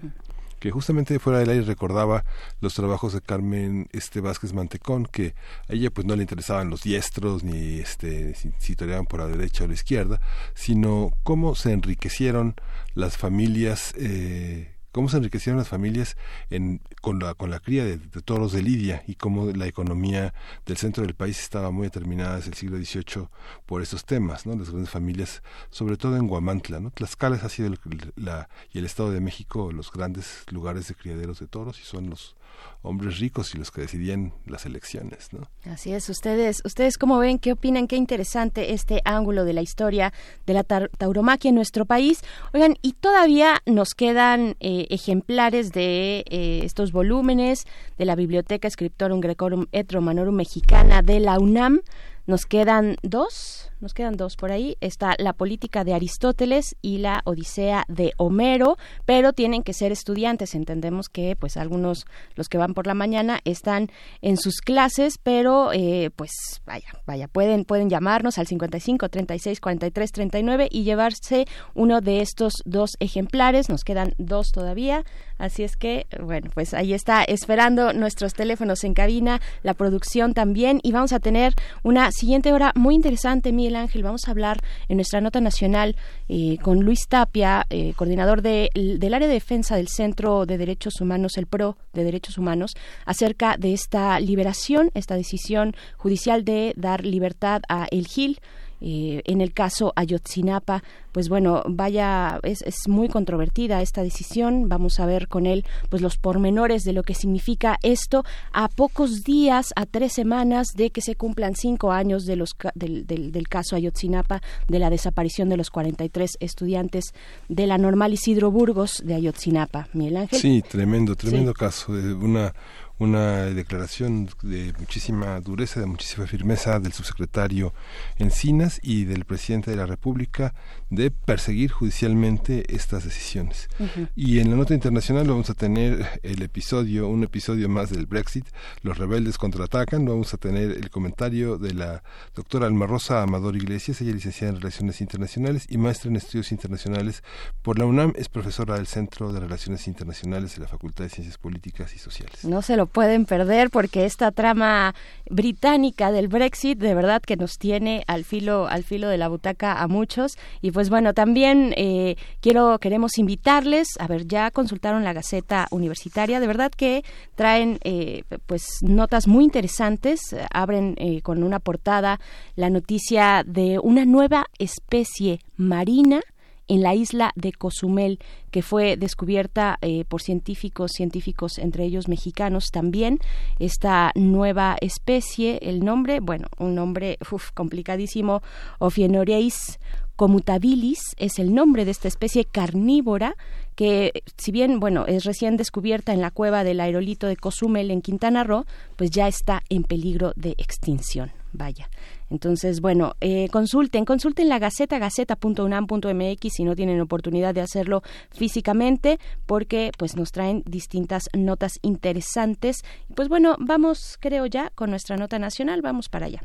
[0.59, 2.24] Que justamente fuera del aire recordaba
[2.61, 5.34] los trabajos de Carmen este Vázquez Mantecón, que
[5.68, 9.26] a ella pues no le interesaban los diestros ni este si, si toreaban por la
[9.26, 10.20] derecha o la izquierda,
[10.54, 12.54] sino cómo se enriquecieron
[12.94, 16.16] las familias eh, cómo se enriquecieron las familias
[16.51, 20.34] en, con, la, con la cría de, toros de Lidia y cómo la economía
[20.66, 23.28] del centro del país estaba muy determinada desde el siglo XVIII
[23.64, 24.57] por esos temas, ¿no?
[24.57, 26.80] las grandes familias, sobre todo en Guamantla.
[26.80, 26.90] ¿no?
[26.90, 27.72] Tlaxcala ha sido
[28.16, 32.11] la, y el Estado de México los grandes lugares de criaderos de toros y son
[32.11, 32.34] los
[32.82, 35.48] hombres ricos y los que decidían las elecciones, ¿no?
[35.70, 40.12] Así es, ustedes, ustedes cómo ven, qué opinan, qué interesante este ángulo de la historia
[40.46, 42.22] de la tauromaquia en nuestro país.
[42.52, 47.66] Oigan, y todavía nos quedan eh, ejemplares de eh, estos volúmenes
[47.98, 51.80] de la Biblioteca Scriptorum Grecorum et Romanorum Mexicana de la UNAM.
[52.26, 54.76] Nos quedan dos, nos quedan dos por ahí.
[54.81, 60.55] Está la política de Aristóteles y la Odisea de Homero, pero tienen que ser estudiantes.
[60.55, 63.91] Entendemos que, pues, algunos, los que van por la mañana, están
[64.22, 66.31] en sus clases, pero, eh, pues,
[66.66, 72.55] vaya, vaya, pueden, pueden llamarnos al 55 36 43 39 y llevarse uno de estos
[72.64, 73.68] dos ejemplares.
[73.68, 75.05] Nos quedan dos todavía.
[75.39, 80.80] Así es que, bueno, pues ahí está esperando nuestros teléfonos en cabina, la producción también,
[80.82, 84.03] y vamos a tener una siguiente hora muy interesante, Miguel Ángel.
[84.03, 85.97] Vamos a hablar en nuestra nota nacional
[86.28, 91.01] eh, con Luis Tapia, eh, coordinador de, del área de defensa del Centro de Derechos
[91.01, 92.74] Humanos, el PRO de Derechos Humanos,
[93.07, 98.41] acerca de esta liberación, esta decisión judicial de dar libertad a El Gil
[98.81, 104.68] eh, en el caso Ayotzinapa, pues bueno, vaya, es, es, muy controvertida esta decisión.
[104.68, 109.24] Vamos a ver con él pues los pormenores de lo que significa esto a pocos
[109.24, 113.49] días, a tres semanas de que se cumplan cinco años de los, del, del, del
[113.49, 117.14] caso Ayotzinapa, de la desaparición de los 43 estudiantes
[117.49, 119.89] de la normal Isidro Burgos de Ayotzinapa.
[119.93, 120.39] Miguel Ángel.
[120.39, 121.59] Sí, tremendo, tremendo sí.
[121.59, 121.93] caso.
[121.93, 122.55] Una
[122.99, 127.72] una declaración de muchísima dureza, de muchísima firmeza del subsecretario
[128.16, 130.55] Encinas y del presidente de la República
[130.91, 133.68] de perseguir judicialmente estas decisiones.
[134.16, 138.47] Y en la nota internacional vamos a tener el episodio, un episodio más del Brexit,
[138.82, 142.03] los rebeldes contraatacan, vamos a tener el comentario de la
[142.34, 146.53] doctora Alma Rosa Amador Iglesias, ella es licenciada en Relaciones Internacionales y maestra en Estudios
[146.53, 147.22] Internacionales
[147.62, 151.39] por la UNAM, es profesora del Centro de Relaciones Internacionales de la Facultad de Ciencias
[151.39, 152.45] Políticas y Sociales.
[152.45, 154.95] No se lo pueden perder porque esta trama
[155.30, 159.80] británica del Brexit de verdad que nos tiene al filo, al filo de la butaca
[159.80, 160.39] a muchos.
[160.61, 166.39] Y pues bueno, también eh, quiero, queremos invitarles, a ver, ya consultaron la Gaceta Universitaria,
[166.39, 167.05] de verdad que
[167.35, 170.20] traen eh, pues notas muy interesantes,
[170.53, 172.20] abren eh, con una portada
[172.55, 176.20] la noticia de una nueva especie marina
[176.68, 178.20] en la isla de Cozumel,
[178.53, 183.18] que fue descubierta eh, por científicos, científicos entre ellos mexicanos también.
[183.59, 187.18] Esta nueva especie, el nombre, bueno, un nombre
[187.55, 188.43] complicadísimo,
[188.79, 189.81] Ophienoreis
[190.18, 193.36] comutabilis es el nombre de esta especie carnívora
[193.76, 198.02] que si bien bueno es recién descubierta en la cueva del aerolito de Cozumel en
[198.02, 198.66] Quintana Roo,
[198.96, 201.30] pues ya está en peligro de extinción.
[201.52, 201.88] Vaya.
[202.30, 208.02] Entonces, bueno, eh, consulten, consulten la Gaceta, gaceta.unam.mx si no tienen oportunidad de hacerlo
[208.32, 212.84] físicamente, porque pues nos traen distintas notas interesantes.
[213.14, 216.42] Pues bueno, vamos, creo ya, con nuestra nota nacional, vamos para allá.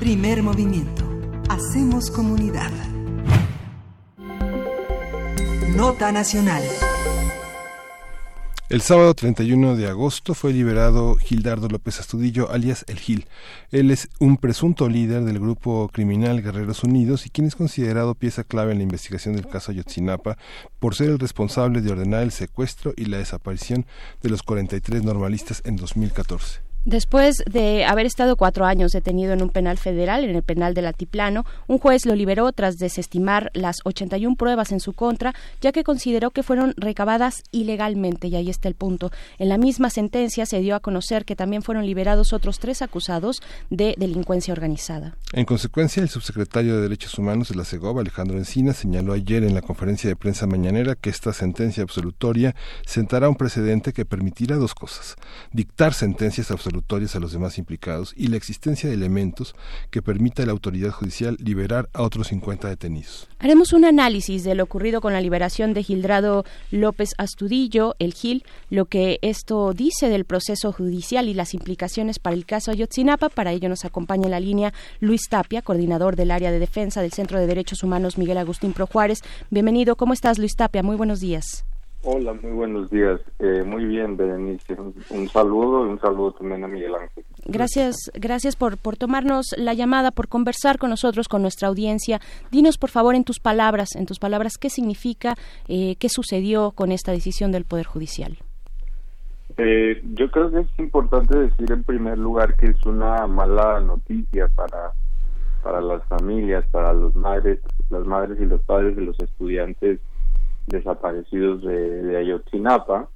[0.00, 1.04] Primer movimiento.
[1.48, 2.70] Hacemos comunidad.
[5.74, 6.62] Nota nacional.
[8.68, 13.26] El sábado 31 de agosto fue liberado Gildardo López Astudillo, alias El Gil.
[13.70, 18.44] Él es un presunto líder del grupo criminal Guerreros Unidos y quien es considerado pieza
[18.44, 20.36] clave en la investigación del caso Ayotzinapa
[20.78, 23.86] por ser el responsable de ordenar el secuestro y la desaparición
[24.22, 26.67] de los 43 normalistas en 2014.
[26.88, 30.86] Después de haber estado cuatro años detenido en un penal federal, en el penal del
[30.86, 35.84] Altiplano, un juez lo liberó tras desestimar las 81 pruebas en su contra, ya que
[35.84, 38.28] consideró que fueron recabadas ilegalmente.
[38.28, 39.10] Y ahí está el punto.
[39.38, 43.42] En la misma sentencia se dio a conocer que también fueron liberados otros tres acusados
[43.68, 45.14] de delincuencia organizada.
[45.34, 49.54] En consecuencia, el subsecretario de Derechos Humanos de la CEGOV, Alejandro Encina, señaló ayer en
[49.54, 52.54] la conferencia de prensa mañanera que esta sentencia absolutoria
[52.86, 55.16] sentará un precedente que permitirá dos cosas:
[55.52, 56.77] dictar sentencias absolutorias
[57.14, 59.54] a los demás implicados y la existencia de elementos
[59.90, 63.28] que permita a la autoridad judicial liberar a otros 50 detenidos.
[63.38, 68.44] Haremos un análisis de lo ocurrido con la liberación de Gildrado López Astudillo, el Gil,
[68.70, 73.28] lo que esto dice del proceso judicial y las implicaciones para el caso Ayotzinapa.
[73.28, 77.12] Para ello nos acompaña en la línea Luis Tapia, coordinador del área de defensa del
[77.12, 79.20] Centro de Derechos Humanos Miguel Agustín Pro Juárez.
[79.50, 80.82] Bienvenido, ¿cómo estás Luis Tapia?
[80.82, 81.67] Muy buenos días.
[82.04, 83.20] Hola, muy buenos días.
[83.40, 84.76] Eh, muy bien, Berenice.
[85.10, 87.24] Un, saludo y un saludo también a Miguel Ángel.
[87.44, 92.20] Gracias, gracias por, por tomarnos la llamada, por conversar con nosotros, con nuestra audiencia.
[92.52, 95.34] Dinos, por favor, en tus palabras, en tus palabras, qué significa,
[95.66, 98.38] eh, qué sucedió con esta decisión del Poder Judicial.
[99.56, 104.46] Eh, yo creo que es importante decir en primer lugar que es una mala noticia
[104.54, 104.92] para
[105.62, 107.58] para las familias, para los madres,
[107.90, 110.00] las madres y los padres de los estudiantes
[110.68, 113.08] desaparecidos de, Ayotzinapa.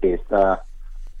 [0.00, 0.64] Esta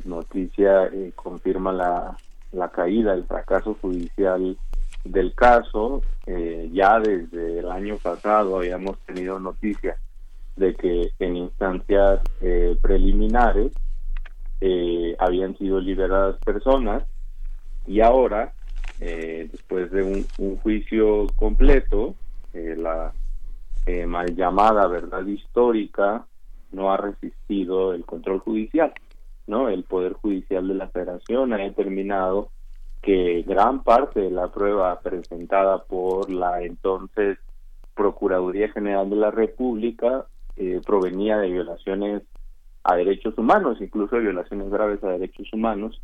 [0.04, 2.16] noticia eh, confirma la,
[2.52, 4.56] la caída, el fracaso judicial
[5.04, 6.02] del caso.
[6.26, 9.98] Eh, ya desde el año pasado habíamos tenido noticias
[10.56, 13.72] de que en instancias eh, preliminares
[15.20, 17.04] habían sido liberadas personas
[17.86, 18.52] y ahora,
[18.98, 22.16] después de un, un juicio completo,
[22.52, 23.12] la
[23.88, 26.26] eh, mal llamada verdad histórica
[26.72, 28.92] no ha resistido el control judicial,
[29.46, 29.70] ¿no?
[29.70, 32.50] El Poder Judicial de la Federación ha determinado
[33.00, 37.38] que gran parte de la prueba presentada por la entonces
[37.94, 40.26] Procuraduría General de la República
[40.56, 42.24] eh, provenía de violaciones
[42.84, 45.98] a derechos humanos, incluso de violaciones graves a derechos humanos,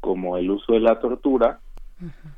[0.00, 1.60] como el uso de la tortura,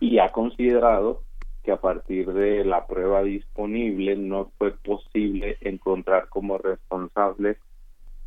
[0.01, 1.23] y ha considerado
[1.63, 7.59] que a partir de la prueba disponible no fue posible encontrar como responsable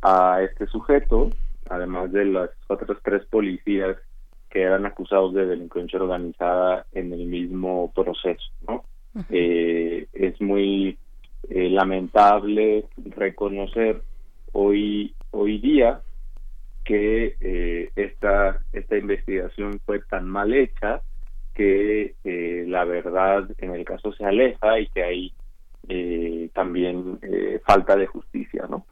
[0.02, 1.30] a este sujeto,
[1.68, 3.96] además de las otras tres policías
[4.50, 8.44] que eran acusados de delincuencia organizada en el mismo proceso.
[8.68, 8.84] ¿no?
[9.30, 10.96] Eh, es muy
[11.48, 14.02] eh, lamentable reconocer
[14.52, 16.00] hoy hoy día
[16.84, 21.02] que eh, esta esta investigación fue tan mal hecha
[21.54, 25.32] que eh, la verdad en el caso se aleja y que hay
[25.88, 28.86] eh, también eh, falta de justicia, ¿no?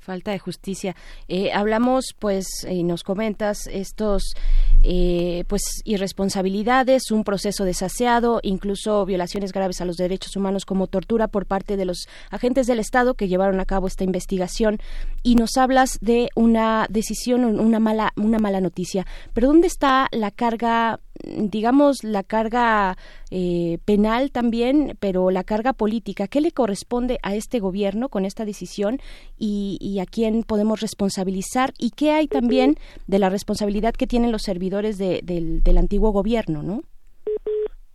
[0.00, 0.94] falta de justicia.
[1.28, 4.34] Eh, hablamos, pues, y nos comentas estos,
[4.82, 11.28] eh, pues, irresponsabilidades, un proceso desaseado, incluso violaciones graves a los derechos humanos como tortura
[11.28, 14.78] por parte de los agentes del Estado que llevaron a cabo esta investigación.
[15.22, 19.06] Y nos hablas de una decisión, una mala, una mala noticia.
[19.32, 22.96] Pero ¿dónde está la carga digamos, la carga
[23.30, 26.28] eh, penal también, pero la carga política.
[26.28, 28.98] ¿Qué le corresponde a este gobierno con esta decisión
[29.38, 31.72] y, a quién podemos responsabilizar?
[31.78, 36.62] ¿Y qué hay también de la responsabilidad que tienen los servidores del, del antiguo gobierno,
[36.62, 36.82] no?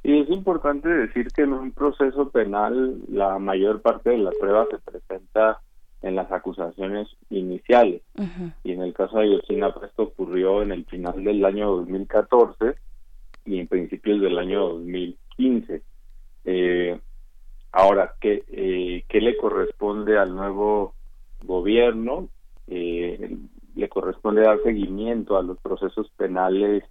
[0.04, 4.68] Y es importante decir que en un proceso penal la mayor parte de las pruebas
[4.72, 5.60] se presenta
[6.02, 8.02] en las acusaciones iniciales.
[8.64, 12.76] Y en el caso de Ayotzinapa pues, esto ocurrió en el final del año 2014
[13.46, 15.82] y en principios del año 2015.
[16.46, 17.00] Eh,
[17.72, 20.94] ahora, ¿qué, eh, ¿qué le corresponde al nuevo
[21.44, 22.30] gobierno?
[22.68, 23.38] Eh,
[23.76, 26.84] le corresponde dar seguimiento a los procesos penales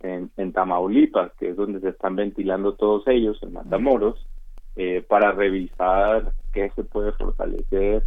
[0.00, 4.26] en, Tamaulipas, que es donde se están ventilando todos ellos, en Matamoros,
[4.76, 8.04] eh, para revisar qué se puede fortalecer,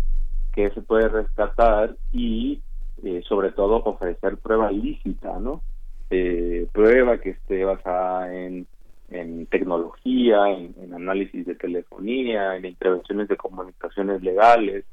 [0.53, 2.61] qué se puede rescatar y,
[3.03, 5.63] eh, sobre todo, ofrecer prueba lícita, ¿no?
[6.09, 8.67] Eh, prueba que esté basada en,
[9.09, 14.85] en tecnología, en, análisis de telefonía, en intervenciones de comunicaciones legales,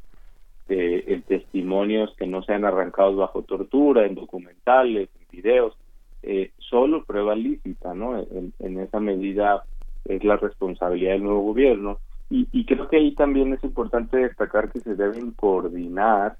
[0.68, 5.76] eh, en testimonios que no sean arrancados bajo tortura, en documentales, en videos,
[6.22, 8.18] eh, solo prueba lícita, ¿no?
[8.18, 9.64] En, en, esa medida
[10.06, 11.98] es la responsabilidad del nuevo gobierno.
[12.30, 16.38] Y, y creo que ahí también es importante destacar que se deben coordinar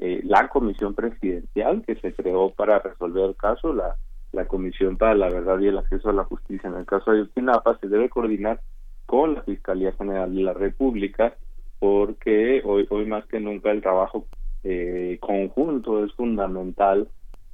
[0.00, 3.94] eh, la comisión presidencial que se creó para resolver el caso, la
[4.34, 7.18] la Comisión para la Verdad y el Acceso a la Justicia en el caso de
[7.18, 8.60] Ayotzinapa se debe coordinar
[9.06, 11.34] con la Fiscalía General de la República
[11.78, 14.26] porque hoy, hoy más que nunca el trabajo
[14.62, 17.08] eh, conjunto es fundamental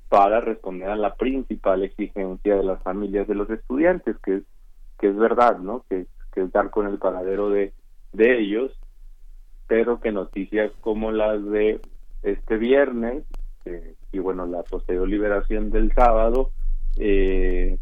[0.09, 4.43] para responder a la principal exigencia de las familias de los estudiantes, que es,
[4.99, 5.85] que es verdad, ¿no?
[5.89, 7.73] Que, que es dar con el paradero de,
[8.13, 8.73] de ellos,
[9.67, 11.81] pero que noticias como las de
[12.23, 13.25] este viernes
[13.65, 16.51] eh, y bueno, la posterior liberación del sábado,
[16.97, 17.79] eh,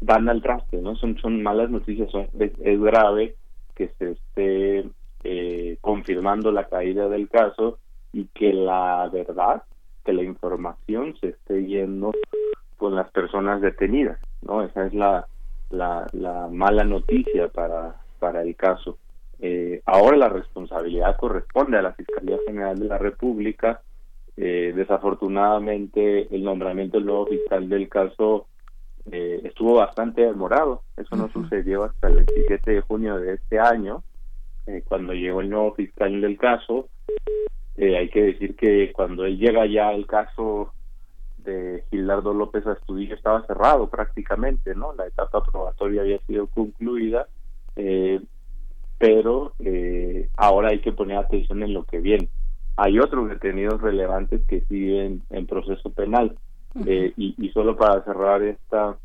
[0.00, 0.96] van al traste, ¿no?
[0.96, 3.36] Son, malas noticias, son, es, grave
[3.74, 4.88] que se esté
[5.24, 7.78] eh, confirmando la caída del caso
[8.12, 9.62] y que la verdad,
[10.04, 12.12] que la información se esté yendo
[12.76, 14.62] con las personas detenidas, ¿no?
[14.62, 15.26] Esa es la,
[15.70, 18.98] la, la mala noticia para, para el caso.
[19.40, 23.82] Eh, ahora la responsabilidad corresponde a la Fiscalía General de la República.
[24.40, 28.46] Eh, desafortunadamente, el nombramiento del nuevo fiscal del caso
[29.10, 30.82] eh, estuvo bastante demorado.
[30.96, 34.04] Eso no sucedió hasta el 27 de junio de este año,
[34.66, 36.88] eh, cuando llegó el nuevo fiscal del caso.
[37.76, 40.72] Eh, hay que decir que cuando él llega ya el caso
[41.38, 44.92] de Gilardo López Astudillo estaba cerrado prácticamente, ¿no?
[44.94, 47.26] La etapa probatoria había sido concluida,
[48.98, 49.54] pero
[50.36, 52.28] ahora hay que poner atención en lo que viene.
[52.80, 56.38] Hay otros detenidos relevantes que siguen en proceso penal.
[56.86, 58.96] Eh, y, solo para cerrar esta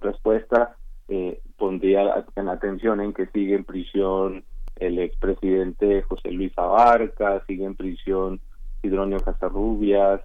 [0.00, 0.76] respuesta,
[1.06, 4.42] eh, pondría en atención en que sigue en prisión
[4.74, 8.40] el expresidente José Luis Abarca, sigue en prisión
[8.80, 10.20] Sidronio Casarrubias,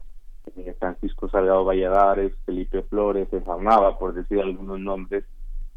[0.55, 3.27] eh, Francisco Salgado Valladares, Felipe Flores,
[3.61, 5.23] Nava, por decir algunos nombres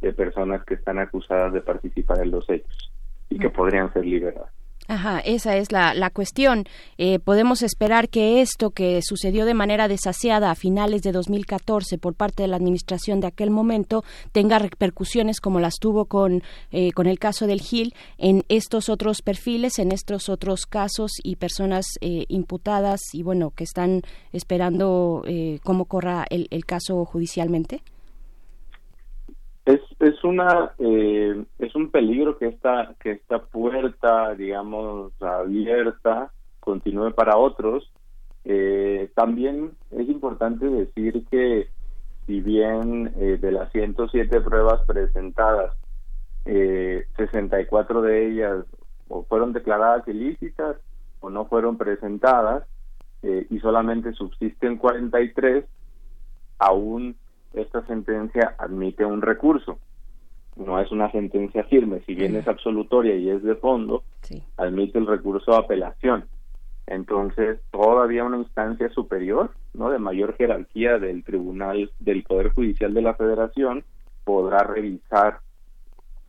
[0.00, 2.90] de personas que están acusadas de participar en los hechos
[3.28, 4.59] y que podrían ser liberadas.
[4.90, 6.64] Ajá, esa es la, la cuestión.
[6.98, 12.14] Eh, podemos esperar que esto que sucedió de manera desasiada a finales de 2014 por
[12.14, 14.02] parte de la administración de aquel momento
[14.32, 16.42] tenga repercusiones como las tuvo con,
[16.72, 21.36] eh, con el caso del Gil en estos otros perfiles, en estos otros casos y
[21.36, 24.02] personas eh, imputadas y bueno, que están
[24.32, 25.22] esperando
[25.62, 27.80] cómo corra el, el caso judicialmente.
[29.66, 37.12] Es, es una eh, es un peligro que esta que esta puerta digamos abierta continúe
[37.12, 37.90] para otros.
[38.44, 41.68] Eh, también es importante decir que
[42.26, 45.74] si bien eh, de las 107 pruebas presentadas
[46.46, 48.64] eh, 64 de ellas
[49.08, 50.76] o fueron declaradas ilícitas
[51.20, 52.64] o no fueron presentadas
[53.22, 55.64] eh, y solamente subsisten 43
[56.58, 57.16] aún
[57.54, 59.78] esta sentencia admite un recurso.
[60.56, 64.02] No es una sentencia firme, si bien es absolutoria y es de fondo,
[64.56, 66.26] admite el recurso de apelación.
[66.86, 69.90] Entonces, todavía una instancia superior, ¿no?
[69.90, 73.84] De mayor jerarquía del Tribunal del Poder Judicial de la Federación
[74.24, 75.38] podrá revisar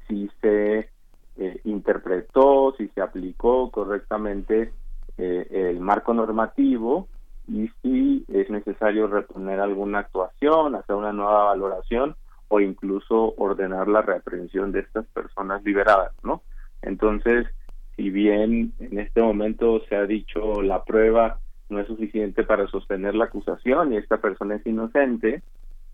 [0.08, 0.90] si se
[1.38, 4.72] eh, interpretó, si se aplicó correctamente
[5.18, 7.08] eh, el marco normativo
[7.48, 12.16] y si es necesario reponer alguna actuación, hacer una nueva valoración
[12.48, 16.42] o incluso ordenar la reaprensión de estas personas liberadas, ¿no?
[16.82, 17.48] Entonces,
[17.96, 21.40] si bien en este momento se ha dicho la prueba
[21.70, 25.42] no es suficiente para sostener la acusación y esta persona es inocente,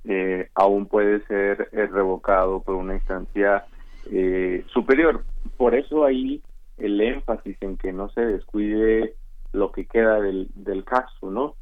[0.06, 3.66] eh, aún puede ser eh, revocado por una instancia
[4.12, 5.24] eh, superior.
[5.56, 6.42] Por eso ahí
[6.78, 9.16] el énfasis en que no se descuide
[9.54, 11.56] lo que queda del, del caso, ¿no?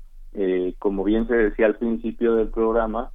[0.80, 3.10] como bien se decía al principio del programa,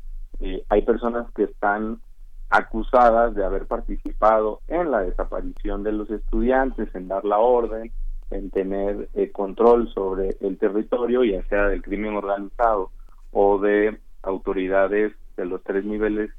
[0.70, 2.00] hay personas que están
[2.48, 7.92] acusadas de haber participado en la desaparición de los estudiantes, en dar la orden,
[8.30, 12.90] en tener control sobre el territorio, ya sea del crimen organizado
[13.32, 16.30] o de autoridades de los tres niveles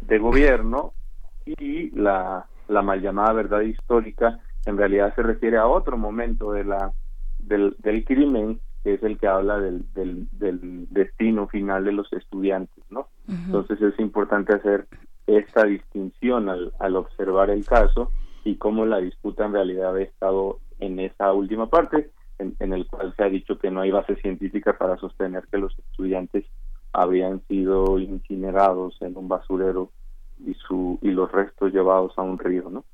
[0.00, 0.92] de gobierno
[1.44, 6.64] y la, la mal llamada verdad histórica en realidad se refiere a otro momento de
[6.64, 6.92] la
[7.48, 12.12] del, del crimen que es el que habla del, del, del destino final de los
[12.12, 14.86] estudiantes no entonces es importante hacer
[15.26, 18.10] esta distinción al, al observar el caso
[18.44, 22.86] y cómo la disputa en realidad ha estado en esa última parte en, en el
[22.86, 26.46] cual se ha dicho que no hay base científica para sostener que los estudiantes
[26.92, 29.90] habían sido incinerados en un basurero
[30.46, 32.84] y su y los restos llevados a un río, ¿no?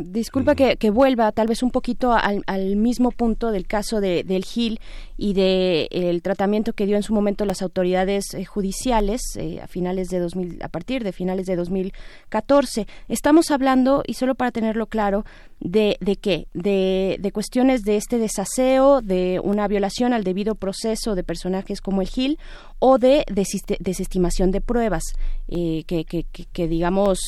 [0.00, 4.24] Disculpa que, que, vuelva tal vez un poquito al, al mismo punto del caso de,
[4.24, 4.80] del Gil
[5.18, 9.66] y de el tratamiento que dio en su momento las autoridades eh, judiciales eh, a
[9.66, 12.86] finales de 2000, a partir de finales de 2014.
[13.08, 15.26] Estamos hablando y solo para tenerlo claro
[15.64, 21.14] de, de qué, de, de cuestiones de este desaseo, de una violación al debido proceso
[21.14, 22.38] de personajes como el Gil
[22.78, 25.02] o de desestimación de pruebas
[25.48, 27.20] eh, que, que, digamos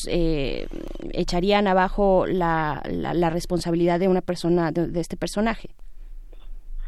[1.12, 5.70] echarían abajo la, la, responsabilidad de una persona, de, este personaje.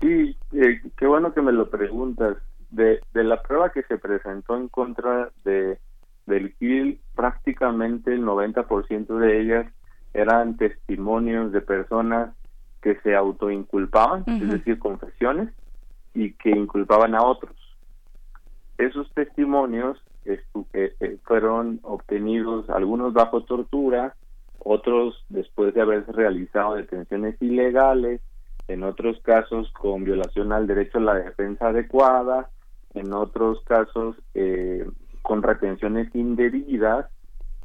[0.00, 2.36] Sí, eh, qué bueno que me lo preguntas.
[2.70, 5.78] De, de la prueba que se presentó en contra de
[6.26, 9.66] del Gil, prácticamente el 90% de ellas
[10.16, 12.34] eran testimonios de personas
[12.80, 15.50] que se autoinculpaban, es decir, confesiones,
[16.14, 17.54] y que inculpaban a otros.
[18.78, 20.40] Esos testimonios eh,
[20.72, 24.14] eh, fueron obtenidos, algunos bajo tortura,
[24.58, 28.20] otros después de haberse realizado detenciones ilegales,
[28.68, 32.48] en otros casos con violación al derecho a la defensa adecuada,
[32.94, 34.88] en otros casos eh,
[35.22, 37.06] con retenciones indebidas,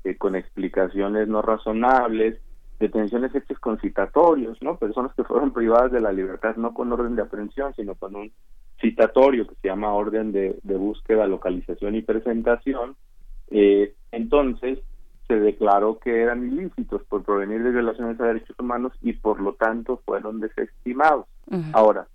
[0.03, 2.39] eh, con explicaciones no razonables,
[2.79, 4.77] detenciones hechas con citatorios, ¿no?
[4.77, 8.31] Personas que fueron privadas de la libertad no con orden de aprehensión, sino con un
[8.79, 12.95] citatorio que se llama orden de, búsqueda, localización y presentación.
[13.51, 14.79] Eh, entonces,
[15.27, 19.53] se declaró que eran ilícitos por provenir de violaciones a derechos humanos y por lo
[19.53, 21.25] tanto fueron desestimados.
[21.73, 22.07] Ahora,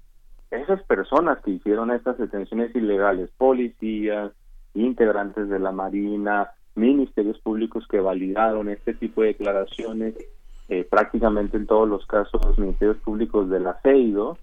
[0.51, 4.33] esas personas que hicieron estas detenciones ilegales, policías,
[4.75, 10.15] integrantes de la Marina, ministerios públicos que validaron este tipo de declaraciones,
[10.69, 14.39] eh, prácticamente en todos los casos los ministerios públicos del aceido,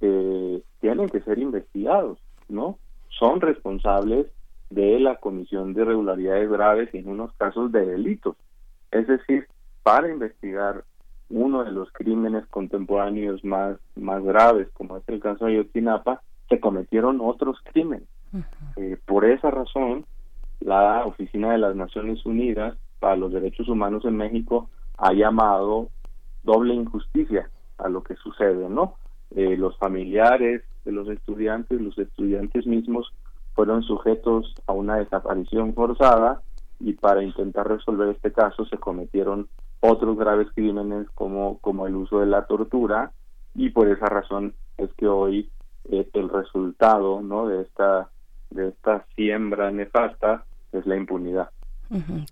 [0.00, 2.78] eh, tienen que ser investigados, ¿no?
[3.08, 4.26] Son responsables
[4.70, 8.36] de la comisión de irregularidades graves y en unos casos de delitos.
[8.90, 9.46] Es decir,
[9.82, 10.84] para investigar
[11.28, 16.60] uno de los crímenes contemporáneos más, más graves, como es el caso de Ayotzinapa, se
[16.60, 18.08] cometieron otros crímenes.
[18.76, 20.04] Eh, por esa razón,
[20.60, 24.68] la Oficina de las Naciones Unidas para los Derechos Humanos en México
[24.98, 25.88] ha llamado
[26.42, 28.94] doble injusticia a lo que sucede, ¿no?
[29.34, 33.12] Eh, los familiares de los estudiantes, los estudiantes mismos
[33.54, 36.42] fueron sujetos a una desaparición forzada
[36.78, 39.48] y para intentar resolver este caso se cometieron
[39.80, 43.12] otros graves crímenes como, como el uso de la tortura
[43.54, 45.50] y por esa razón es que hoy
[45.90, 47.46] eh, el resultado ¿no?
[47.46, 48.10] de esta
[48.50, 51.50] de esta siembra nefasta es la impunidad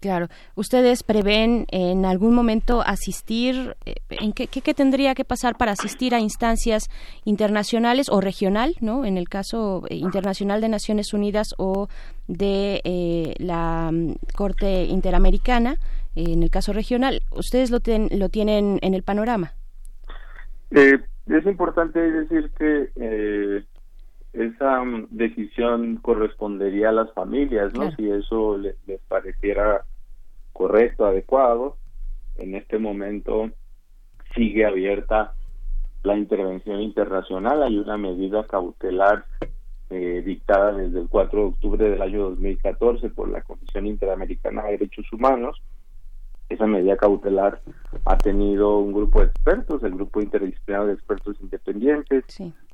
[0.01, 0.29] claro.
[0.55, 3.77] ¿Ustedes prevén en algún momento asistir?
[3.85, 6.89] Eh, ¿En qué, qué, tendría que pasar para asistir a instancias
[7.25, 9.05] internacionales o regional, ¿no?
[9.05, 11.89] En el caso eh, internacional de Naciones Unidas o
[12.29, 15.77] de eh, la mm, Corte Interamericana,
[16.15, 17.23] en el caso regional.
[17.33, 17.79] ¿Ustedes lo,
[18.11, 19.55] lo tienen en el panorama?
[20.71, 23.65] es importante decir que
[24.33, 27.91] esa mm, decisión correspondería a las familias, ¿no?
[27.93, 28.77] Si eso les,
[29.09, 29.85] pareciera
[30.53, 31.77] correcto, adecuado.
[32.37, 33.51] En este momento
[34.35, 35.35] sigue abierta
[36.03, 37.63] la intervención internacional.
[37.63, 39.25] Hay una medida cautelar
[39.91, 44.73] eh, dictada desde el 4 de octubre del año 2014 por la Comisión Interamericana de
[44.73, 45.61] Derechos Humanos
[46.49, 47.61] esa medida cautelar
[48.05, 52.25] ha tenido un grupo de expertos, el grupo interdisciplinario de expertos independientes,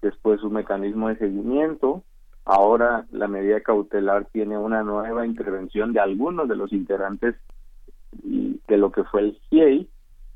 [0.01, 2.03] después un mecanismo de seguimiento,
[2.45, 7.35] ahora la medida cautelar tiene una nueva intervención de algunos de los integrantes
[8.23, 9.89] de lo que fue el CIEI,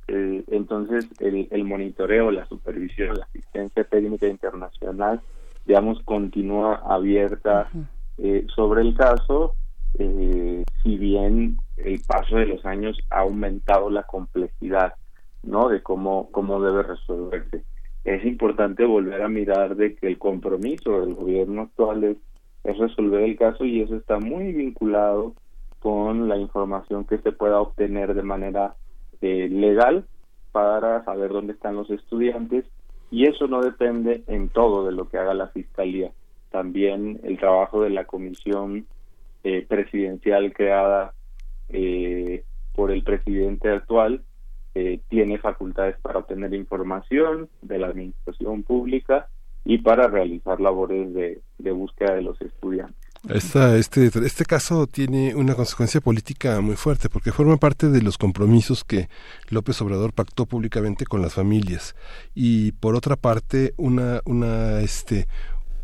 [0.09, 5.21] eh, entonces el, el, monitoreo, la supervisión, la asistencia técnica internacional,
[5.67, 7.69] digamos, continúa abierta.
[8.17, 9.55] Eh, sobre el caso,
[9.99, 14.95] eh, si bien el paso de los años ha aumentado la complejidad,
[15.43, 15.69] ¿no?
[15.69, 17.65] De cómo, cómo debe resolverse.
[18.05, 22.17] Es importante volver a mirar de que el compromiso del gobierno actual es,
[22.65, 25.35] es resolver el caso y eso está muy vinculado
[25.81, 28.75] con la información que se pueda obtener de manera
[29.21, 30.07] eh, legal
[30.53, 32.65] para saber dónde están los estudiantes
[33.11, 36.11] y eso no depende en todo de lo que haga la fiscalía
[36.51, 38.87] también el trabajo de la comisión
[39.45, 41.13] eh, presidencial creada
[41.69, 44.23] eh, por el presidente actual
[45.09, 49.27] tiene facultades para obtener información de la administración pública
[49.65, 53.09] y para realizar labores de búsqueda de los estudiantes.
[53.29, 58.85] Este, este caso tiene una consecuencia política muy fuerte porque forma parte de los compromisos
[58.85, 59.09] que
[59.51, 61.97] López Obrador pactó públicamente con las familias.
[62.35, 65.27] Y por otra parte una, una, este,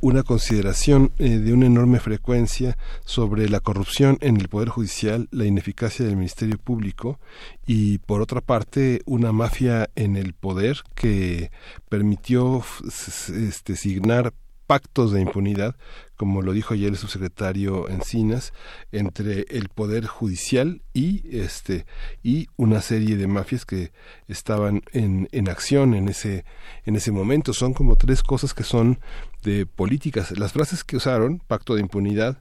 [0.05, 2.76] una consideración eh, de una enorme frecuencia
[3.06, 7.18] sobre la corrupción en el Poder Judicial, la ineficacia del Ministerio Público
[7.66, 11.51] y, por otra parte, una mafia en el poder que
[11.89, 14.35] permitió este, signar
[14.66, 15.76] pactos de impunidad,
[16.16, 18.52] como lo dijo ayer el subsecretario Encinas,
[18.92, 21.86] entre el poder judicial y este
[22.22, 23.92] y una serie de mafias que
[24.28, 26.44] estaban en, en acción en ese
[26.84, 27.52] en ese momento.
[27.52, 29.00] Son como tres cosas que son
[29.42, 30.36] de políticas.
[30.38, 32.38] Las frases que usaron, pacto de impunidad,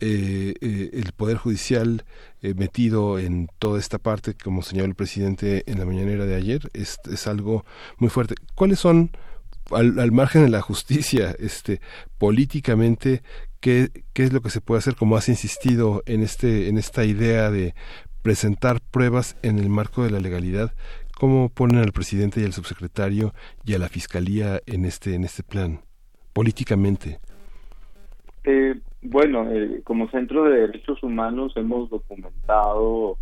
[0.00, 2.04] eh, eh, el Poder Judicial
[2.40, 6.70] eh, metido en toda esta parte, como señaló el presidente en la mañanera de ayer,
[6.72, 7.64] es, es algo
[7.98, 8.36] muy fuerte.
[8.54, 9.10] ¿Cuáles son
[9.70, 11.80] al, margen de la justicia, este,
[12.18, 13.22] políticamente,
[13.60, 14.94] ¿qué, ¿qué es lo que se puede hacer?
[14.96, 17.74] Como has insistido en, este, en esta idea de
[18.22, 20.72] presentar pruebas en el marco de la legalidad,
[21.18, 23.32] ¿cómo ponen al presidente y al subsecretario
[23.64, 25.80] y a la fiscalía en este, en este plan,
[26.32, 27.18] políticamente?
[28.44, 33.18] Eh, bueno, eh, como Centro de Derechos Humanos hemos documentado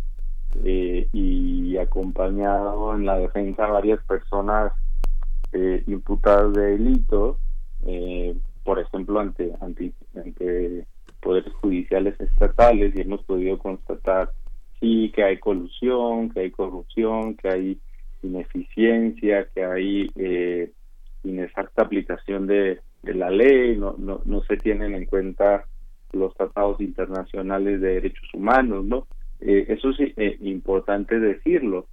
[0.63, 4.71] eh, y acompañado en la defensa a varias personas
[5.57, 7.37] eh, imputados de delitos,
[7.85, 10.85] eh, por ejemplo, ante, ante, ante
[11.19, 14.31] poderes judiciales estatales y hemos podido constatar
[14.79, 17.79] sí que hay colusión, que hay corrupción, que hay
[18.21, 20.71] ineficiencia, que hay eh,
[21.23, 25.65] inexacta aplicación de, de la ley, no, no, no se tienen en cuenta
[26.13, 29.07] los tratados internacionales de derechos humanos, ¿no?
[29.39, 31.87] Eh, eso es eh, importante decirlo.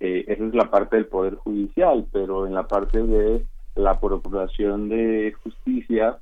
[0.00, 3.44] Eh, esa es la parte del Poder Judicial, pero en la parte de
[3.74, 6.18] la Procuración de Justicia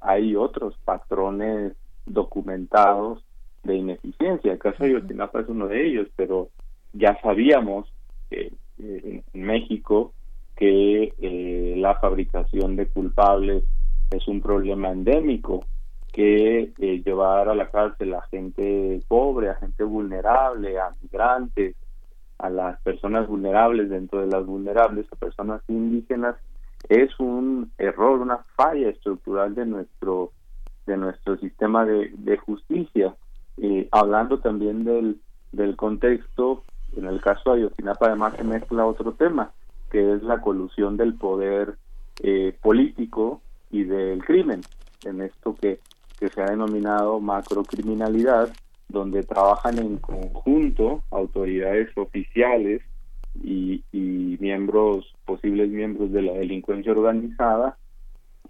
[0.00, 1.74] hay otros patrones
[2.06, 3.22] documentados
[3.62, 4.52] de ineficiencia.
[4.52, 6.48] El caso de Yotinapa es uno de ellos, pero
[6.92, 7.92] ya sabíamos
[8.30, 10.12] eh, en México
[10.56, 13.64] que eh, la fabricación de culpables
[14.10, 15.64] es un problema endémico,
[16.12, 21.76] que eh, llevar a la cárcel a gente pobre, a gente vulnerable, a migrantes,
[22.40, 26.36] a las personas vulnerables dentro de las vulnerables, a personas indígenas,
[26.88, 30.32] es un error, una falla estructural de nuestro
[30.86, 33.14] de nuestro sistema de, justicia.
[33.92, 35.20] hablando también del,
[35.52, 36.64] del contexto,
[36.96, 39.52] en el caso de Ayotzinapa además se mezcla otro tema,
[39.90, 41.76] que es la colusión del poder
[42.22, 43.40] eh, político
[43.70, 44.62] y del crimen,
[45.04, 45.80] en esto que,
[46.18, 48.50] que se ha denominado macrocriminalidad,
[48.90, 52.82] donde trabajan en conjunto autoridades oficiales
[53.42, 53.82] y,
[54.40, 57.76] miembros, posibles miembros de la delincuencia organizada,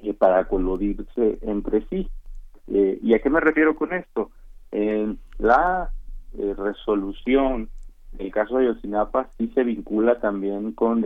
[0.03, 2.09] eh, para coludirse entre sí.
[2.69, 4.31] Eh, ¿Y a qué me refiero con esto?
[4.71, 5.91] En la
[6.39, 7.69] eh, resolución
[8.13, 11.05] del caso de Yosinapa sí se vincula también con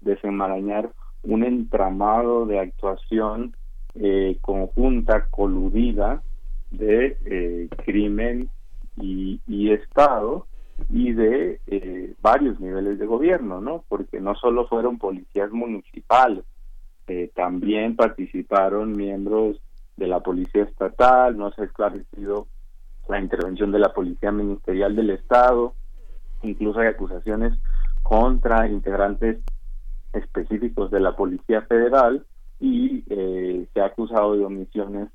[0.00, 0.90] desenmarañar
[1.22, 3.54] un entramado de actuación
[4.40, 6.22] conjunta, coludida,
[6.70, 8.48] de eh, crimen
[8.96, 9.40] y,
[9.70, 10.46] Estado
[10.88, 13.84] y de eh, varios niveles de gobierno, ¿no?
[13.88, 16.44] Porque no solo fueron policías municipales,
[17.06, 19.60] eh, también participaron miembros
[19.96, 22.46] de la Policía Estatal, no se ha esclarecido
[23.08, 25.74] la intervención de la Policía Ministerial del Estado,
[26.42, 27.52] incluso hay acusaciones
[28.02, 29.38] contra integrantes
[30.12, 32.24] específicos de la Policía Federal
[32.58, 33.02] y
[33.72, 35.08] se ha acusado de omisiones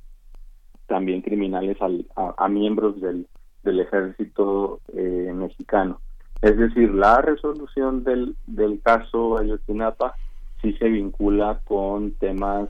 [0.87, 3.27] también criminales a, miembros del,
[3.63, 5.99] del ejército eh, mexicano.
[6.41, 10.15] Es decir, la resolución del, del caso Ayotzinapa
[10.61, 12.69] sí se vincula con temas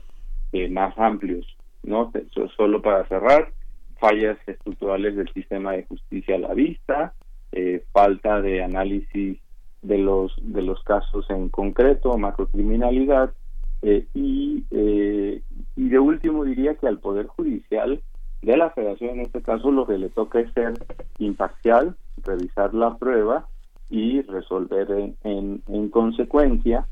[0.52, 1.46] eh, más amplios,
[1.82, 2.12] ¿no?
[2.56, 3.52] Solo para cerrar,
[3.98, 7.14] fallas estructurales del sistema de justicia a la vista,
[7.52, 9.38] eh, falta de análisis
[9.82, 13.32] de los de los casos en concreto, macrocriminalidad
[13.88, 15.42] eh, y eh,
[15.76, 18.02] y de último diría que al poder judicial
[18.42, 20.74] de la Federación en este caso lo que le toca es ser
[21.18, 21.94] imparcial,
[22.24, 23.46] revisar la prueba
[23.88, 24.90] y resolver
[25.22, 26.88] en, en, consecuencia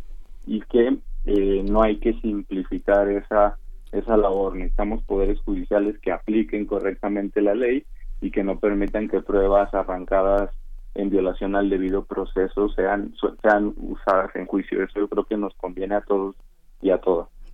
[0.47, 3.59] y que eh, no hay que simplificar esa
[3.91, 4.55] esa labor.
[4.55, 7.85] Necesitamos poderes judiciales que apliquen correctamente la ley
[8.21, 10.51] y que no permitan que pruebas arrancadas
[10.95, 14.81] en violación al debido proceso sean sean usadas en juicio.
[14.85, 16.37] Eso yo creo que nos conviene a todos
[16.85, 17.01] y a.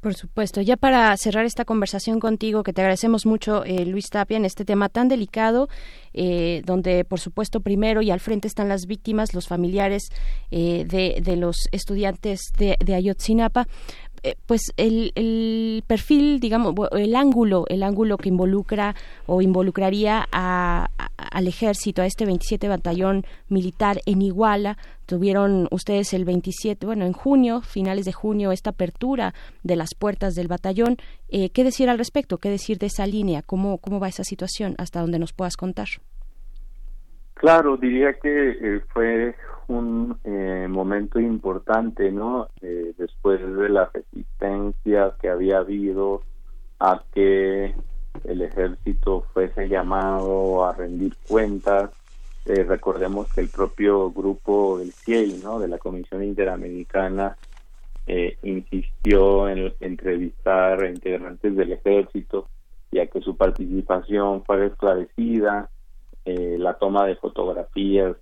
[0.01, 0.63] Por supuesto.
[0.63, 4.65] Ya para cerrar esta conversación contigo, que te agradecemos mucho, eh, Luis Tapia, en este
[4.65, 5.69] tema tan delicado,
[6.15, 10.09] eh, donde, por supuesto, primero y al frente están las víctimas, los familiares
[10.51, 13.67] eh, de, de, los estudiantes de Ayotzinapa.
[14.23, 18.95] Eh, pues el, el, perfil, digamos, el ángulo, el ángulo que involucra
[19.27, 24.77] o involucraría a, al ejército, a este 27 batallón militar en Iguala.
[25.07, 29.33] Tuvieron ustedes el 27, bueno, en junio, finales de junio, esta apertura
[29.63, 30.97] de las puertas del batallón.
[31.29, 32.39] Eh, ¿Qué decir al respecto?
[32.39, 33.43] ¿Qué decir de esa línea?
[33.43, 34.75] ¿Cómo, cómo va esa situación?
[34.79, 35.89] Hasta donde nos puedas contar.
[37.35, 39.35] Claro, diría que eh, fue
[39.71, 42.49] un eh, momento importante, ¿no?
[42.61, 46.23] Eh, después de la resistencia que había habido
[46.79, 47.75] a que
[48.25, 51.91] el ejército fuese llamado a rendir cuentas.
[52.45, 55.61] recordemos que el propio grupo del CIEI, ¿no?
[55.61, 57.37] De la Comisión Interamericana,
[58.43, 62.49] insistió en entrevistar a integrantes del ejército
[62.91, 65.71] y a que su participación fuera esclarecida
[66.25, 68.17] eh, la toma de fotografías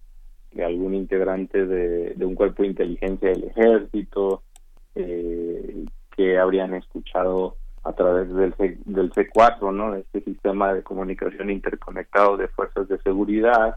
[0.53, 4.43] de algún integrante de, un cuerpo de inteligencia del ejército
[4.95, 5.85] eh,
[6.17, 9.95] que habrían escuchado a través del, C, del C4, ¿no?
[9.95, 13.77] Este sistema de comunicación interconectado de fuerzas de seguridad.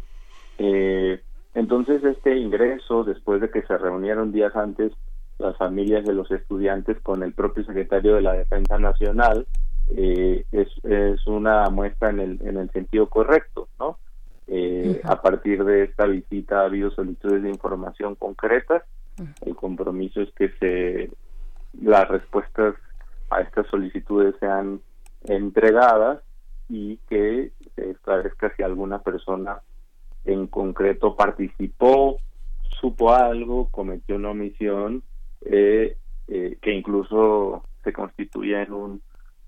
[0.58, 1.22] Eh,
[1.54, 4.92] entonces, este ingreso, después de que se reunieron días antes
[5.38, 9.46] las familias de los estudiantes con el propio secretario de la Defensa Nacional,
[9.96, 10.46] es,
[10.84, 13.98] es una muestra en el, en el sentido correcto, ¿no?
[14.54, 18.84] Eh, a partir de esta visita ha habido solicitudes de información concretas.
[19.46, 21.10] El compromiso es que se
[21.82, 22.76] las respuestas
[23.30, 24.82] a estas solicitudes sean
[25.24, 26.22] entregadas
[26.68, 29.62] y que se esclarezca si alguna persona
[30.26, 32.18] en concreto participó,
[32.82, 35.02] supo algo, cometió una omisión
[35.46, 35.96] eh,
[36.28, 39.02] eh, que incluso se constituye en un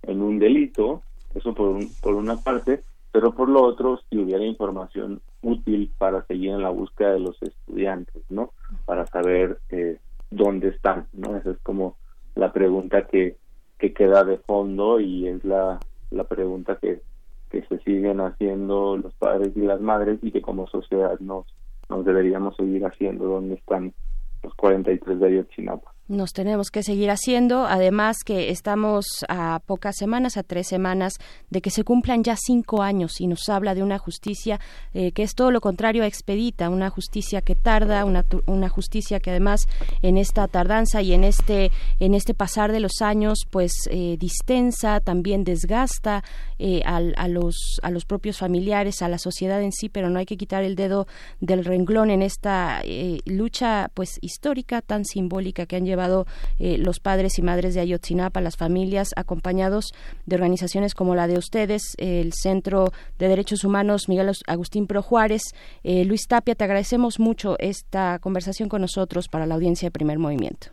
[0.04, 1.02] en un delito.
[1.36, 2.84] Eso por por una parte
[3.14, 7.40] pero por lo otro, si hubiera información útil para seguir en la búsqueda de los
[7.44, 8.54] estudiantes, ¿no?
[8.86, 10.00] Para saber eh,
[10.32, 11.38] dónde están, ¿no?
[11.38, 11.96] Esa es como
[12.34, 13.38] la pregunta que,
[13.78, 15.80] que queda de fondo y es la,
[16.10, 17.04] la pregunta que,
[17.52, 21.46] que se siguen haciendo los padres y las madres y que como sociedad nos,
[21.90, 23.94] nos deberíamos seguir haciendo, dónde están
[24.42, 27.66] los 43 de Ayotzinapa nos tenemos que seguir haciendo.
[27.66, 31.14] Además que estamos a pocas semanas, a tres semanas,
[31.50, 34.60] de que se cumplan ya cinco años y nos habla de una justicia
[34.94, 39.20] eh, que es todo lo contrario a expedita, una justicia que tarda, una, una justicia
[39.20, 39.68] que además
[40.02, 45.00] en esta tardanza y en este en este pasar de los años, pues eh, distensa,
[45.00, 46.24] también desgasta
[46.60, 50.26] eh, a, los a los propios familiares, a la sociedad en sí, pero no hay
[50.26, 51.08] que quitar el dedo
[51.40, 52.82] del renglón en esta
[53.26, 56.26] lucha, pues histórica tan simbólica que han llevado llevado
[56.60, 59.94] eh, los padres y madres de Ayotzinapa, las familias, acompañados
[60.26, 62.88] de organizaciones como la de ustedes, el Centro
[63.20, 65.44] de Derechos Humanos Miguel Agustín Pro Juárez.
[65.84, 70.18] Eh, Luis Tapia, te agradecemos mucho esta conversación con nosotros para la audiencia de Primer
[70.18, 70.68] Movimiento.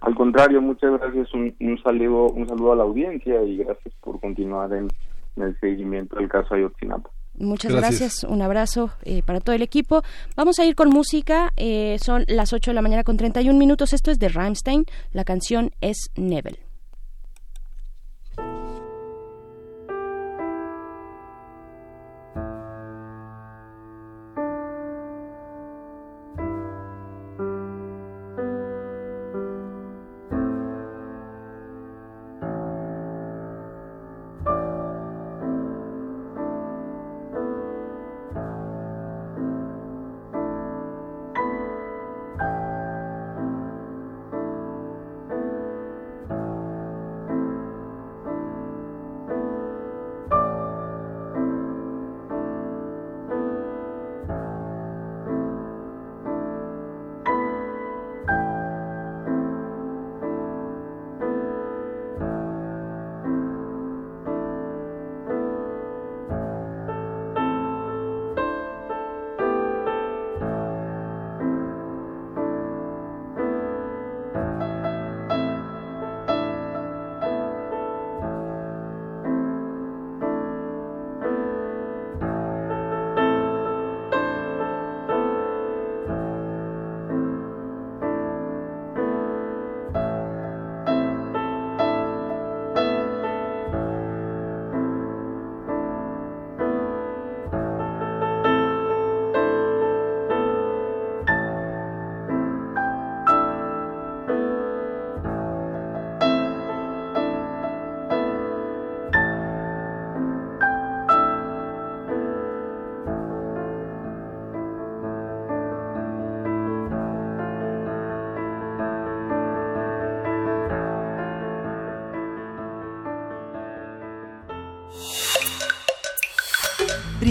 [0.00, 1.54] Al contrario, muchas gracias, un,
[1.84, 4.88] saludo, un saludo a la audiencia y gracias por continuar en,
[5.36, 7.08] en el seguimiento del caso Ayotzinapa.
[7.42, 8.24] Muchas gracias.
[8.24, 10.02] Un abrazo eh, para todo el equipo.
[10.36, 11.52] Vamos a ir con música.
[11.56, 13.92] Eh, son las 8 de la mañana con 31 minutos.
[13.92, 14.86] Esto es de Rammstein.
[15.12, 16.58] La canción es Nebel.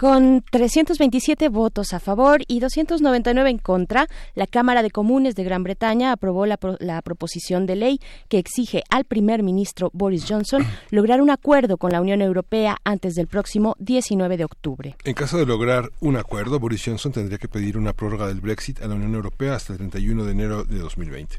[0.00, 5.62] Con 327 votos a favor y 299 en contra, la Cámara de Comunes de Gran
[5.62, 8.00] Bretaña aprobó la, la, proposición de ley
[8.30, 13.14] que exige al primer ministro Boris Johnson lograr un acuerdo con la Unión Europea antes
[13.14, 14.96] del próximo 19 de octubre.
[15.04, 18.80] En caso de lograr un acuerdo, Boris Johnson tendría que pedir una prórroga del Brexit
[18.80, 21.36] a la Unión Europea hasta el 31 de enero de 2020.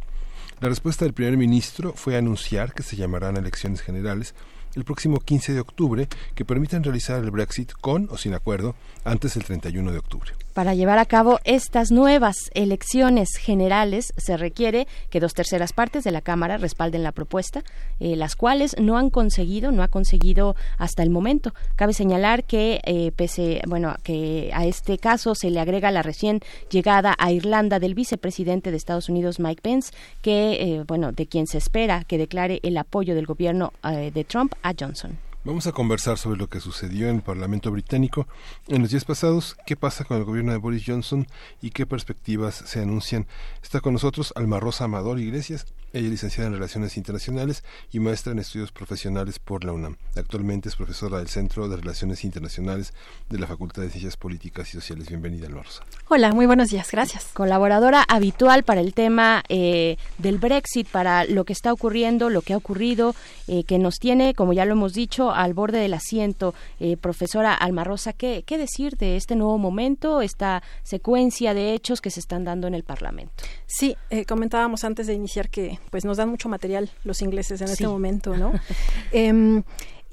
[0.60, 4.36] La respuesta del primer ministro fue anunciar que se llamarán elecciones generales
[4.76, 9.34] el próximo 15 de octubre que permitan realizar el Brexit con o sin acuerdo antes
[9.34, 10.32] del 31 de octubre.
[10.54, 16.12] Para llevar a cabo estas nuevas elecciones generales se requiere que dos terceras partes de
[16.12, 17.64] la Cámara respalden la propuesta,
[18.02, 21.54] eh, las cuales no han conseguido, no ha conseguido hasta el momento.
[21.78, 26.42] Cabe señalar que eh, pese, bueno, que a este caso se le agrega la recién
[26.70, 31.48] llegada a Irlanda del vicepresidente de Estados Unidos Mike Pence, que eh, bueno, de quien
[31.48, 35.31] se espera que declare el apoyo del gobierno de Trump a Johnson.
[35.44, 38.28] Vamos a conversar sobre lo que sucedió en el Parlamento británico
[38.68, 41.26] en los días pasados, qué pasa con el gobierno de Boris Johnson
[41.64, 43.26] y qué perspectivas se anuncian.
[43.64, 48.32] Está con nosotros Alma Rosa Amador Iglesias, ella es licenciada en Relaciones Internacionales y maestra
[48.32, 49.98] en Estudios Profesionales por la UNAM.
[50.16, 52.94] Actualmente es profesora del Centro de Relaciones Internacionales
[53.30, 55.10] de la Facultad de Ciencias Políticas y Sociales.
[55.10, 55.84] Bienvenida, Alma Rosa.
[56.08, 57.26] Hola, muy buenos días, gracias.
[57.34, 62.54] Colaboradora habitual para el tema eh, del Brexit, para lo que está ocurriendo, lo que
[62.54, 63.14] ha ocurrido,
[63.48, 66.54] eh, que nos tiene, como ya lo hemos dicho, al borde del asiento.
[66.80, 72.02] Eh, profesora Alma Rosa, ¿qué, ¿qué decir de este nuevo momento, esta secuencia de hechos
[72.02, 73.44] que se están dando en el Parlamento?
[73.66, 73.96] Sí,
[74.28, 78.36] comentábamos antes de iniciar que pues nos dan mucho material los ingleses en este momento,
[78.36, 78.52] ¿no?
[79.12, 79.64] Em,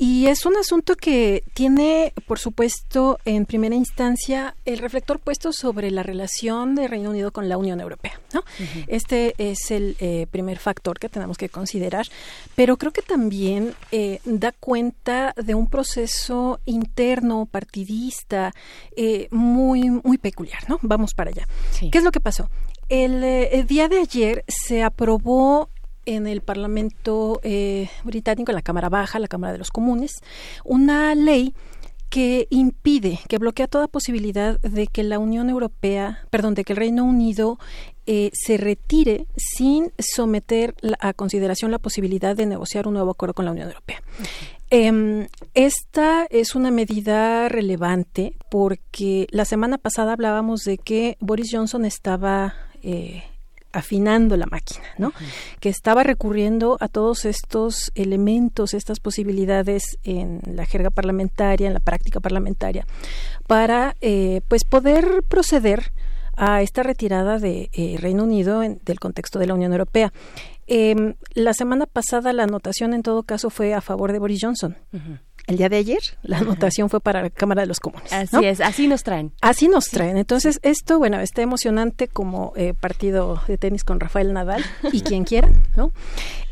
[0.00, 5.90] y es un asunto que tiene, por supuesto, en primera instancia el reflector puesto sobre
[5.90, 8.20] la relación de Reino Unido con la Unión Europea.
[8.32, 8.44] ¿no?
[8.86, 12.06] Este es el eh, primer factor que tenemos que considerar,
[12.54, 18.54] pero creo que también eh, da cuenta de un proceso interno, partidista,
[18.96, 20.68] eh, muy, muy peculiar.
[20.68, 20.78] ¿no?
[20.82, 21.48] Vamos para allá.
[21.90, 22.48] ¿Qué es lo que pasó?
[22.88, 25.68] El, día de ayer se aprobó
[26.08, 30.12] en el Parlamento eh, británico, en la Cámara Baja, la Cámara de los Comunes,
[30.64, 31.54] una ley
[32.08, 36.78] que impide, que bloquea toda posibilidad de que la Unión Europea, perdón, de que el
[36.78, 37.58] Reino Unido
[38.06, 43.44] eh, se retire sin someter a consideración la posibilidad de negociar un nuevo acuerdo con
[43.44, 44.02] la Unión Europea.
[44.70, 51.84] Em, esta es una medida relevante porque la semana pasada hablábamos de que Boris Johnson
[51.84, 53.24] estaba eh,
[53.72, 55.12] afinando la máquina, ¿no?
[55.60, 61.80] Que estaba recurriendo a todos estos elementos, estas posibilidades en la jerga parlamentaria, en la
[61.80, 62.86] práctica parlamentaria,
[63.46, 65.92] para eh, pues poder proceder
[66.36, 70.12] a esta retirada de eh, Reino Unido del contexto de la Unión Europea.
[70.66, 74.76] Em, la semana pasada la anotación en todo caso fue a favor de Boris Johnson
[75.48, 78.12] el día de ayer la anotación fue para la Cámara de los Comunes.
[78.12, 79.32] Así es, así nos traen.
[79.40, 80.16] Así nos traen.
[80.16, 85.24] Entonces, esto, bueno, está emocionante como eh, partido de tenis con Rafael Nadal y quien
[85.24, 85.90] quiera, ¿no?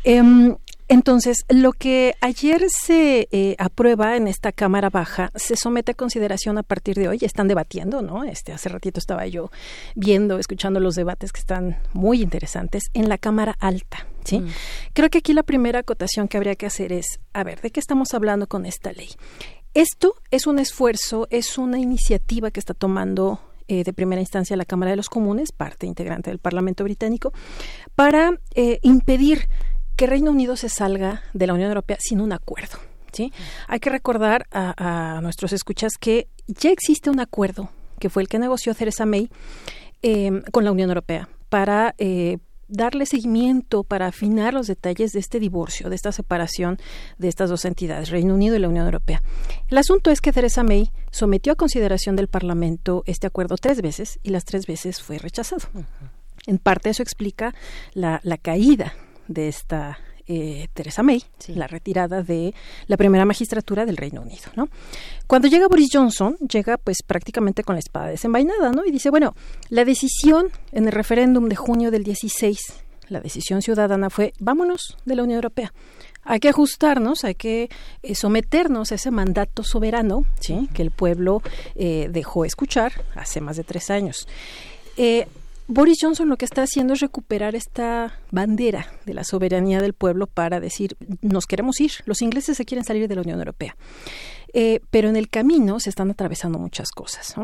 [0.03, 0.55] Em,
[0.89, 6.57] entonces, lo que ayer se eh, aprueba en esta Cámara Baja se somete a consideración
[6.57, 7.19] a partir de hoy.
[7.21, 8.23] Están debatiendo, ¿no?
[8.23, 9.51] Este, hace ratito estaba yo
[9.95, 14.07] viendo, escuchando los debates que están muy interesantes en la Cámara Alta.
[14.27, 14.39] ¿Sí?
[14.39, 14.47] Mm.
[14.93, 17.79] Creo que aquí la primera acotación que habría que hacer es, a ver, ¿de qué
[17.79, 19.09] estamos hablando con esta ley?
[19.73, 24.65] Esto es un esfuerzo, es una iniciativa que está tomando eh, de primera instancia la
[24.65, 27.33] Cámara de los Comunes, parte integrante del Parlamento británico,
[27.95, 29.47] para eh, impedir
[29.95, 32.77] que Reino Unido se salga de la Unión Europea sin un acuerdo.
[33.11, 33.33] ¿sí?
[33.67, 38.39] Hay que recordar a, nuestros escuchas que ya existe un acuerdo que fue el que
[38.39, 39.29] negoció Theresa May
[40.03, 42.37] eh, con la Unión Europea para eh,
[42.67, 46.77] darle seguimiento para afinar los detalles de este divorcio, de esta separación
[47.17, 49.21] de estas dos entidades, Reino Unido y la Unión Europea.
[49.67, 54.19] El asunto es que Theresa May sometió a consideración del Parlamento este acuerdo tres veces
[54.23, 55.67] y las tres veces fue rechazado.
[56.45, 57.53] En parte eso explica
[57.93, 58.93] la, la caída
[59.27, 62.53] de esta eh, Theresa May, la retirada de
[62.87, 64.69] la primera magistratura del Reino Unido, ¿no?
[65.25, 68.85] Cuando llega Boris Johnson, llega pues prácticamente con la espada desenvainada, ¿no?
[68.85, 69.35] Y dice, bueno,
[69.69, 72.59] la decisión en el referéndum de junio del 16,
[73.09, 75.73] la decisión ciudadana fue, vámonos de la Unión Europea.
[76.23, 77.69] Hay que ajustarnos, hay que
[78.03, 80.67] eh, someternos a ese mandato soberano, ¿sí?
[80.73, 81.41] Que el pueblo
[81.75, 84.27] eh, dejó escuchar hace más de tres años.
[84.97, 85.27] Eh,
[85.67, 90.27] Boris Johnson lo que está haciendo es recuperar esta bandera de la soberanía del pueblo
[90.27, 93.75] para decir, nos queremos ir, los ingleses se quieren salir de la Unión Europea.
[94.53, 97.35] Eh, pero en el camino se están atravesando muchas cosas.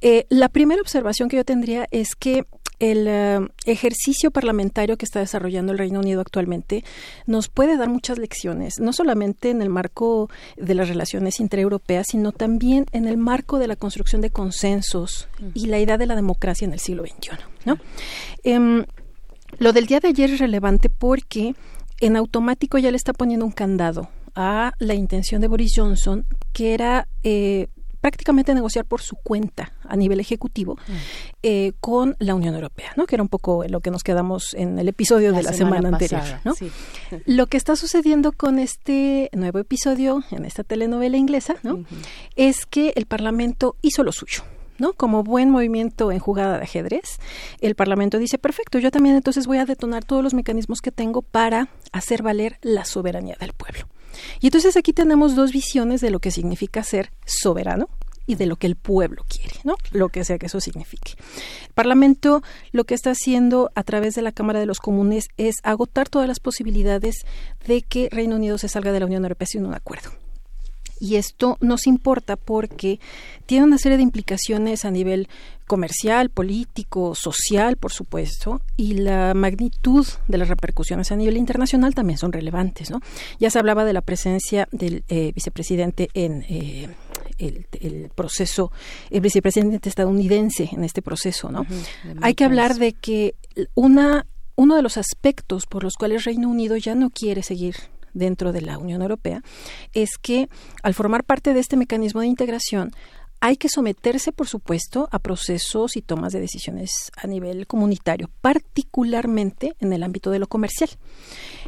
[0.00, 2.44] Eh, la primera observación que yo tendría es que
[2.78, 6.84] el eh, ejercicio parlamentario que está desarrollando el Reino Unido actualmente
[7.26, 12.32] nos puede dar muchas lecciones, no solamente en el marco de las relaciones intereuropeas, sino
[12.32, 16.64] también en el marco de la construcción de consensos y la idea de la democracia
[16.66, 17.30] en el siglo XXI.
[17.64, 17.78] ¿no?
[18.44, 18.84] Em,
[19.58, 21.54] lo del día de ayer es relevante porque
[22.00, 26.74] en automático ya le está poniendo un candado a la intención de Boris Johnson, que
[26.74, 27.68] era eh,
[28.00, 30.92] prácticamente negociar por su cuenta a nivel ejecutivo mm.
[31.42, 33.06] eh, con la Unión Europea, ¿no?
[33.06, 36.22] que era un poco lo que nos quedamos en el episodio de la semana, anterior.
[36.44, 36.54] ¿no?
[37.26, 41.84] Lo que está sucediendo con este nuevo episodio en esta telenovela inglesa ¿no?
[42.36, 44.42] es que el Parlamento hizo lo suyo.
[44.78, 44.92] ¿no?
[44.92, 47.18] Como buen movimiento en jugada de ajedrez,
[47.60, 51.22] el Parlamento dice, perfecto, yo también entonces voy a detonar todos los mecanismos que tengo
[51.22, 53.88] para hacer valer la soberanía del pueblo.
[54.40, 57.88] Y entonces aquí tenemos dos visiones de lo que significa ser soberano
[58.26, 59.76] y de lo que el pueblo quiere, ¿no?
[59.90, 61.14] Lo que sea que eso signifique.
[61.66, 62.42] El Parlamento
[62.72, 66.28] lo que está haciendo a través de la Cámara de los Comunes es agotar todas
[66.28, 67.24] las posibilidades
[67.66, 70.10] de que Reino Unido se salga de la Unión Europea sin un acuerdo.
[71.00, 73.00] Y esto nos importa porque
[73.46, 75.28] tiene una serie de implicaciones a nivel
[75.68, 82.18] comercial, político, social, por supuesto, y la magnitud de las repercusiones a nivel internacional también
[82.18, 82.90] son relevantes.
[82.90, 83.00] ¿no?
[83.38, 86.88] Ya se hablaba de la presencia del eh, vicepresidente en eh,
[87.38, 88.72] el, proceso,
[89.10, 91.50] el vicepresidente estadounidense en este proceso.
[91.52, 91.64] ¿no?
[92.22, 93.36] Hay que hablar de que
[93.74, 94.26] una,
[94.56, 97.76] uno de los aspectos por los cuales Reino Unido ya no quiere seguir
[98.14, 99.42] dentro de la Unión Europea
[99.92, 100.48] es que
[100.82, 102.92] al formar parte de este mecanismo de integración
[103.40, 109.76] hay que someterse, por supuesto, a procesos y tomas de decisiones a nivel comunitario, particularmente
[109.78, 110.90] en el ámbito de lo comercial.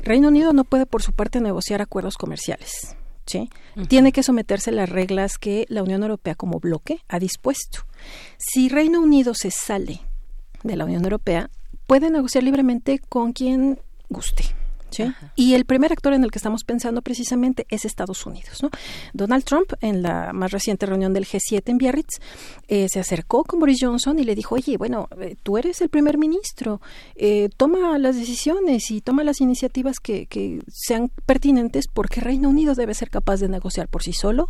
[0.02, 2.96] Reino Unido no puede, por su parte, negociar acuerdos comerciales.
[3.26, 3.50] ¿sí?
[3.88, 7.86] Tiene que someterse a las reglas que la Unión Europea como bloque ha dispuesto.
[8.36, 10.00] Si Reino Unido se sale
[10.64, 11.50] de la Unión Europea,
[11.86, 14.59] puede negociar libremente con quien guste.
[15.36, 18.62] Y el primer actor en el que estamos pensando precisamente es Estados Unidos.
[18.62, 18.70] ¿no?
[19.12, 22.20] Donald Trump, en la más reciente reunión del G7 en Biarritz,
[22.68, 25.88] eh, se acercó con Boris Johnson y le dijo, oye, bueno, eh, tú eres el
[25.88, 26.80] primer ministro,
[27.14, 32.74] eh, toma las decisiones y toma las iniciativas que, que sean pertinentes porque Reino Unido
[32.74, 34.48] debe ser capaz de negociar por sí solo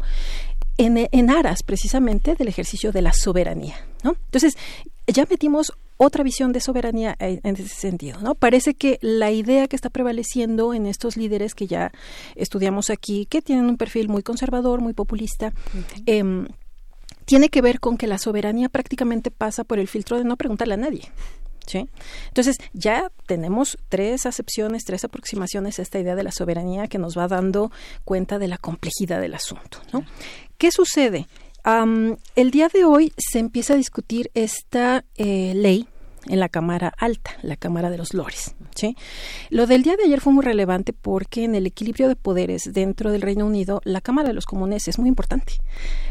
[0.79, 3.77] en, en, aras precisamente del ejercicio de la soberanía.
[4.03, 4.17] ¿no?
[4.27, 4.57] Entonces,
[5.07, 5.73] ya metimos
[6.03, 8.35] otra visión de soberanía en ese sentido, ¿no?
[8.35, 11.93] Parece que la idea que está prevaleciendo en estos líderes que ya
[12.37, 15.53] estudiamos aquí, que tienen un perfil muy conservador, muy populista,
[16.07, 16.49] em,
[17.27, 20.73] tiene que ver con que la soberanía prácticamente pasa por el filtro de no preguntarle
[20.73, 21.13] a nadie.
[21.67, 21.87] ¿Sí?
[22.29, 27.17] Entonces, ya tenemos tres acepciones, tres aproximaciones a esta idea de la soberanía que nos
[27.17, 27.71] va dando
[28.05, 29.79] cuenta de la complejidad del asunto.
[29.93, 30.03] ¿no?
[30.57, 31.27] ¿Qué sucede?
[32.37, 35.87] el día de hoy se empieza a discutir esta eh, ley
[36.27, 38.55] en la Cámara Alta, la Cámara de los Lores.
[39.51, 43.13] Lo del día de ayer fue muy relevante porque en el equilibrio de poderes dentro
[43.13, 45.55] del Reino Unido, la Cámara de los Comunes es muy importante.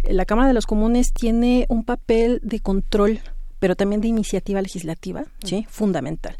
[0.04, 3.22] La Cámara de los Comunes tiene un papel de control
[3.60, 5.66] pero también de iniciativa legislativa, ¿sí?
[5.70, 6.38] fundamental.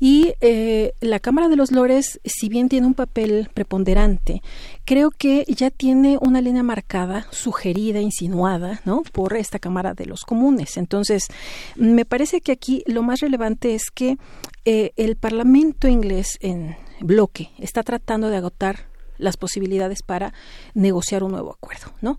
[0.00, 4.42] Y eh, la Cámara de los Lores, si bien tiene un papel preponderante,
[4.84, 9.02] creo que ya tiene una línea marcada, sugerida, insinuada, ¿no?
[9.12, 10.76] por esta Cámara de los Comunes.
[10.76, 11.28] Entonces,
[11.76, 14.16] me parece que aquí lo más relevante es que
[14.64, 18.86] eh, el Parlamento inglés en bloque está tratando de agotar
[19.18, 20.32] las posibilidades para
[20.74, 22.18] negociar un nuevo acuerdo, ¿no?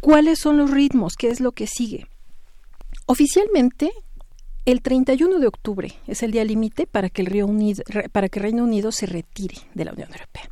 [0.00, 1.14] ¿Cuáles son los ritmos?
[1.16, 2.06] ¿Qué es lo que sigue?
[3.06, 3.92] Oficialmente,
[4.64, 7.82] el 31 de octubre es el día límite para que el Río Unido,
[8.12, 10.48] para que Reino Unido se retire de la Unión Europea.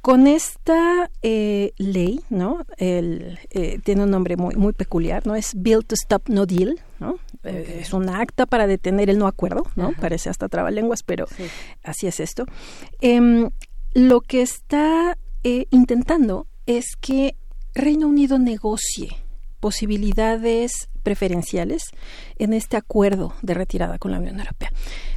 [0.00, 2.64] Con esta eh, ley, ¿no?
[2.78, 5.34] El, eh, tiene un nombre muy, muy peculiar, ¿no?
[5.34, 7.18] Es Bill to Stop No Deal, ¿no?
[7.42, 9.92] Eh, es un acta para detener el no acuerdo, ¿no?
[10.00, 11.26] Parece hasta trabalenguas, pero
[11.82, 12.46] así es esto.
[13.00, 13.50] Em,
[13.94, 15.18] lo que está
[15.70, 17.36] intentando es que
[17.74, 19.10] Reino Unido negocie
[19.60, 21.92] posibilidades preferenciales
[22.36, 24.72] en este acuerdo de retirada con la Unión Europea.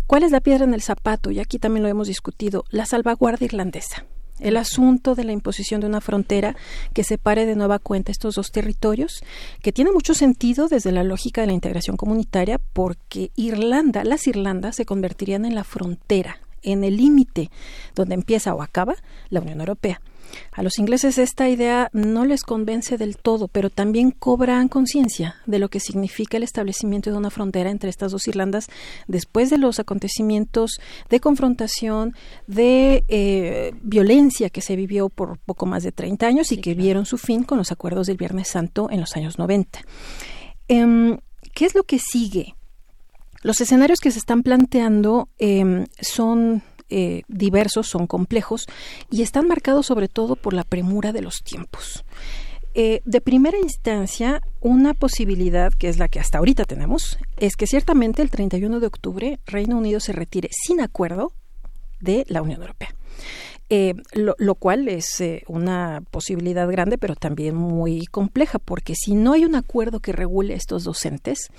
[0.05, 1.31] ¿Cuál es la piedra en el zapato?
[1.31, 4.05] Y aquí también lo hemos discutido, la salvaguardia irlandesa.
[4.39, 6.55] El asunto de la imposición de una frontera
[6.93, 9.23] que separe de nueva cuenta estos dos territorios,
[9.63, 14.75] que tiene mucho sentido desde la lógica de la integración comunitaria, porque Irlanda, las Irlandas
[14.75, 17.49] se convertirían en la frontera, en el límite
[17.95, 18.93] donde empieza o acaba
[19.31, 20.01] la Unión Europea.
[20.51, 25.59] A los ingleses esta idea no les convence del todo, pero también cobran conciencia de
[25.59, 28.67] lo que significa el establecimiento de una frontera entre estas dos Irlandas
[29.07, 30.79] después de los acontecimientos
[31.09, 32.13] de confrontación,
[32.47, 37.05] de eh, violencia que se vivió por poco más de 30 años y que vieron
[37.05, 39.79] su fin con los acuerdos del Viernes Santo en los años 90.
[40.67, 41.17] Em,
[41.53, 42.55] ¿Qué es lo que sigue?
[43.41, 48.65] los escenarios que se están planteando em, son eh, diversos, son complejos
[49.09, 52.03] y están marcados sobre todo por la premura de los tiempos.
[52.75, 57.67] Eh, de primera instancia, una posibilidad, que es la que hasta ahorita tenemos, es que
[57.67, 61.33] ciertamente el 31 de octubre Reino Unido se retire sin acuerdo
[61.99, 62.95] de la Unión Europea.
[63.71, 69.33] Eh, lo, cual es eh, una posibilidad grande, pero también muy compleja, porque si no
[69.33, 71.51] hay un acuerdo que regule estos docentes,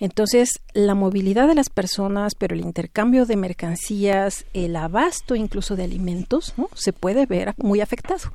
[0.00, 5.84] entonces la movilidad de las personas, pero el intercambio de mercancías, el abasto incluso de
[5.84, 6.68] alimentos, ¿no?
[6.74, 8.32] se puede ver muy afectado.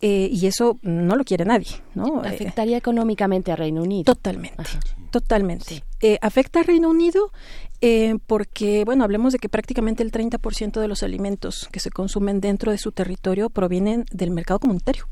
[0.00, 2.20] Eh, y eso no lo quiere nadie, ¿no?
[2.20, 4.04] Afectaría económicamente a Reino Unido.
[4.04, 4.62] Totalmente,
[5.10, 5.82] totalmente.
[6.20, 7.32] afecta a Reino Unido
[7.80, 12.40] eh, porque, bueno, hablemos de que prácticamente el 30% de los alimentos que se consumen
[12.40, 15.06] dentro de su territorio provienen del mercado comunitario.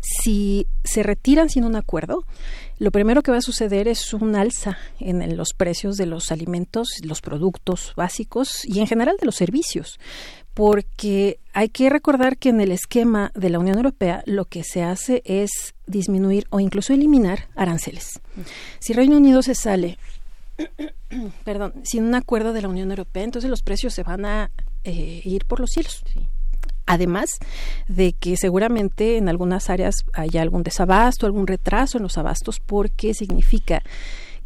[0.00, 2.24] Si se retiran sin un acuerdo,
[2.78, 6.88] lo primero que va a suceder es un alza en los precios de los alimentos,
[7.02, 9.98] los productos básicos y en general de los servicios
[10.54, 14.82] porque hay que recordar que en el esquema de la Unión Europea lo que se
[14.82, 18.20] hace es disminuir o incluso eliminar aranceles.
[18.78, 19.98] Si Reino Unido se sale
[21.44, 24.50] perdón, sin un acuerdo de la Unión Europea, entonces los precios se van a
[24.84, 26.02] eh, ir por los cielos.
[26.84, 27.30] Además
[27.88, 33.14] de que seguramente en algunas áreas haya algún desabasto, algún retraso en los abastos, porque
[33.14, 33.82] significa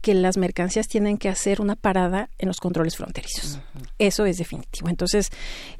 [0.07, 3.59] que las mercancías tienen que hacer una parada en los controles fronterizos.
[3.99, 4.89] Eso es definitivo.
[4.89, 5.33] Entonces,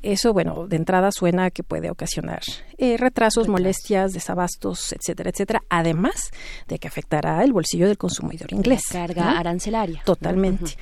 [0.03, 2.41] eso, bueno, de entrada suena que puede ocasionar
[2.77, 6.33] eh, retrasos, molestias, desabastos, etcétera, etcétera, además
[6.67, 8.83] de que afectará el bolsillo del consumidor inglés.
[8.91, 10.03] carga arancelaria.
[10.05, 10.73] Totalmente.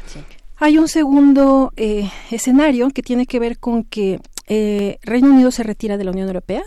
[0.56, 5.64] Hay un segundo eh, escenario que tiene que ver con que eh, Reino Unido se
[5.64, 6.62] retira de la Unión Europea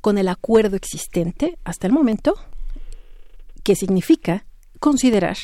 [0.00, 2.34] con el acuerdo existente hasta el momento,
[3.62, 4.44] que significa
[4.80, 5.36] considerar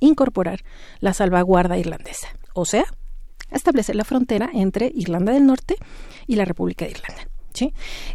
[0.00, 0.64] incorporar
[1.00, 2.84] la salvaguarda irlandesa, o sea,
[3.50, 5.76] establecer la frontera entre Irlanda del Norte
[6.26, 7.28] y la República de Irlanda.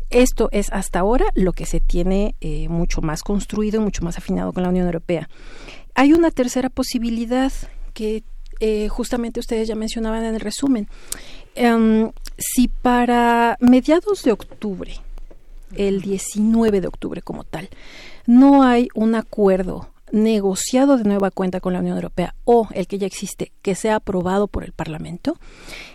[0.09, 4.53] Esto es hasta ahora lo que se tiene eh, mucho más construido, mucho más afinado
[4.53, 5.29] con la Unión Europea.
[5.95, 7.51] Hay una tercera posibilidad
[7.93, 8.23] que
[8.59, 10.87] eh, justamente ustedes ya mencionaban en el resumen.
[11.55, 14.93] Em, si para mediados de octubre,
[15.75, 17.69] el 19 de octubre como tal,
[18.25, 22.99] no hay un acuerdo negociado de nueva cuenta con la Unión Europea o el que
[22.99, 25.37] ya existe que sea aprobado por el Parlamento,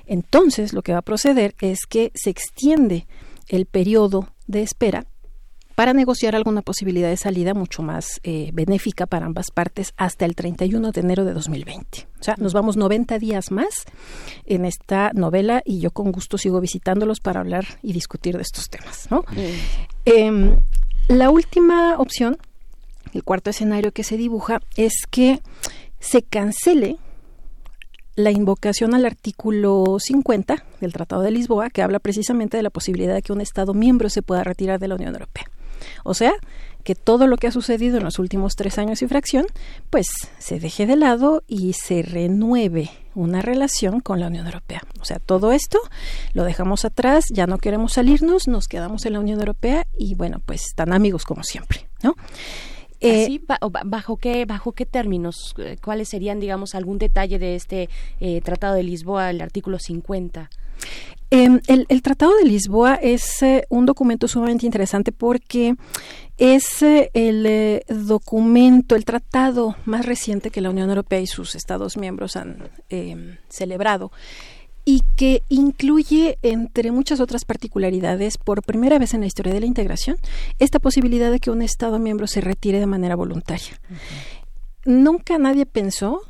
[0.07, 3.07] entonces lo que va a proceder es que se extiende
[3.47, 5.07] el periodo de espera
[5.77, 10.35] para negociar alguna posibilidad de salida mucho más eh, benéfica para ambas partes hasta el
[10.35, 12.09] 31 de enero de 2020.
[12.19, 13.85] O sea, nos vamos 90 días más
[14.47, 18.69] en esta novela y yo con gusto sigo visitándolos para hablar y discutir de estos
[18.69, 19.07] temas.
[19.12, 19.24] ¿no?
[20.05, 20.59] Em,
[21.07, 22.36] la última opción
[23.12, 25.40] el cuarto escenario que se dibuja es que
[26.01, 26.98] se cancele
[28.14, 33.14] la invocación al artículo 50 del Tratado de Lisboa, que habla precisamente de la posibilidad
[33.14, 35.44] de que un Estado miembro se pueda retirar de la Unión Europea.
[36.02, 36.32] O sea,
[36.82, 39.47] que todo lo que ha sucedido en los últimos tres años y fracción,
[39.90, 40.06] pues
[40.39, 44.82] se deje de lado y se renueve una relación con la Unión Europea.
[45.01, 45.78] O sea, todo esto
[46.32, 50.40] lo dejamos atrás, ya no queremos salirnos, nos quedamos en la Unión Europea y bueno,
[50.44, 52.14] pues están amigos como siempre, ¿no?
[53.01, 53.41] Eh,
[53.85, 55.55] ¿Bajo qué bajo qué términos?
[55.59, 57.89] Eh, ¿Cuáles serían, digamos, algún detalle de este
[58.20, 60.51] eh, Tratado de Lisboa, el artículo 50?
[61.31, 65.75] Em, el, Tratado de Lisboa es un documento sumamente interesante porque
[66.39, 72.37] es el documento, el tratado más reciente que la Unión Europea y sus Estados miembros
[72.37, 74.11] han em, celebrado
[74.89, 79.66] y que incluye, entre muchas otras particularidades, por primera vez en la historia de la
[79.66, 80.16] integración,
[80.59, 83.78] esta posibilidad de que un Estado miembro se retire de manera voluntaria.
[84.86, 86.23] Nunca nadie pensó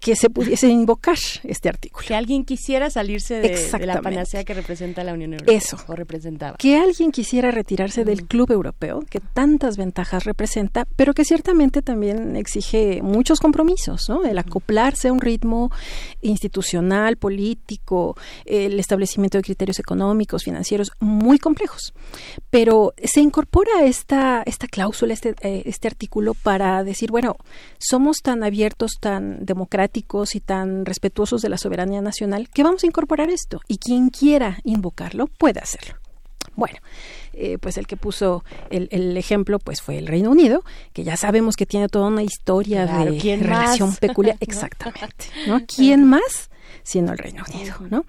[0.00, 2.06] que se pudiese invocar este artículo.
[2.06, 5.56] Que alguien quisiera salirse de, la panacea que representa la Unión Europea.
[5.56, 5.76] Eso.
[5.88, 6.56] O representaba.
[6.56, 12.36] Que alguien quisiera retirarse del club europeo, que tantas ventajas representa, pero que ciertamente también
[12.36, 14.24] exige muchos compromisos, ¿no?
[14.24, 15.70] El acoplarse a un ritmo
[16.22, 21.92] institucional, político, el establecimiento de criterios económicos, financieros, muy complejos.
[22.50, 27.36] Pero se incorpora esta, esta cláusula, este, eh, este artículo, para decir, bueno,
[27.78, 32.86] somos tan abiertos, tan democráticos, y tan respetuosos de la soberanía nacional que vamos a
[32.86, 35.96] incorporar esto y quien quiera invocarlo puede hacerlo.
[36.54, 36.78] Bueno,
[37.34, 41.54] eh, pues el que puso el, ejemplo pues fue el Reino Unido, que ya sabemos
[41.54, 44.36] que tiene toda una historia de relación peculiar.
[44.40, 45.26] Exactamente.
[45.46, 45.60] ¿no?
[45.66, 46.50] ¿Quién más?
[46.82, 48.04] Sino el Reino Unido, ¿no?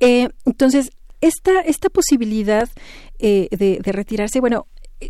[0.00, 0.90] Eh, entonces,
[1.22, 2.68] esta, esta posibilidad
[3.18, 4.66] eh, de, de retirarse, bueno,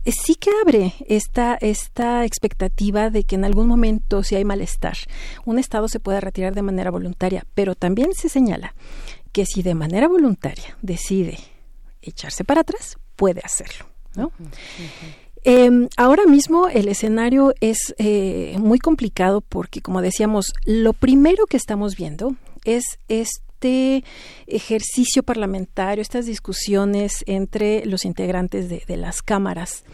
[0.07, 4.97] sí que abre esta, esta expectativa de que en algún momento, si hay malestar,
[5.45, 8.75] un Estado se pueda retirar de manera voluntaria, pero también se señala
[9.33, 11.39] que si de manera voluntaria decide
[12.03, 13.87] echarse para atrás, puede hacerlo.
[14.15, 14.33] ¿no?
[15.45, 21.57] Em, ahora mismo el escenario es eh, muy complicado porque, como decíamos, lo primero que
[21.57, 22.35] estamos viendo
[22.65, 22.85] es
[23.59, 24.05] este
[24.47, 29.85] ejercicio parlamentario, estas discusiones entre los integrantes de, las cámaras,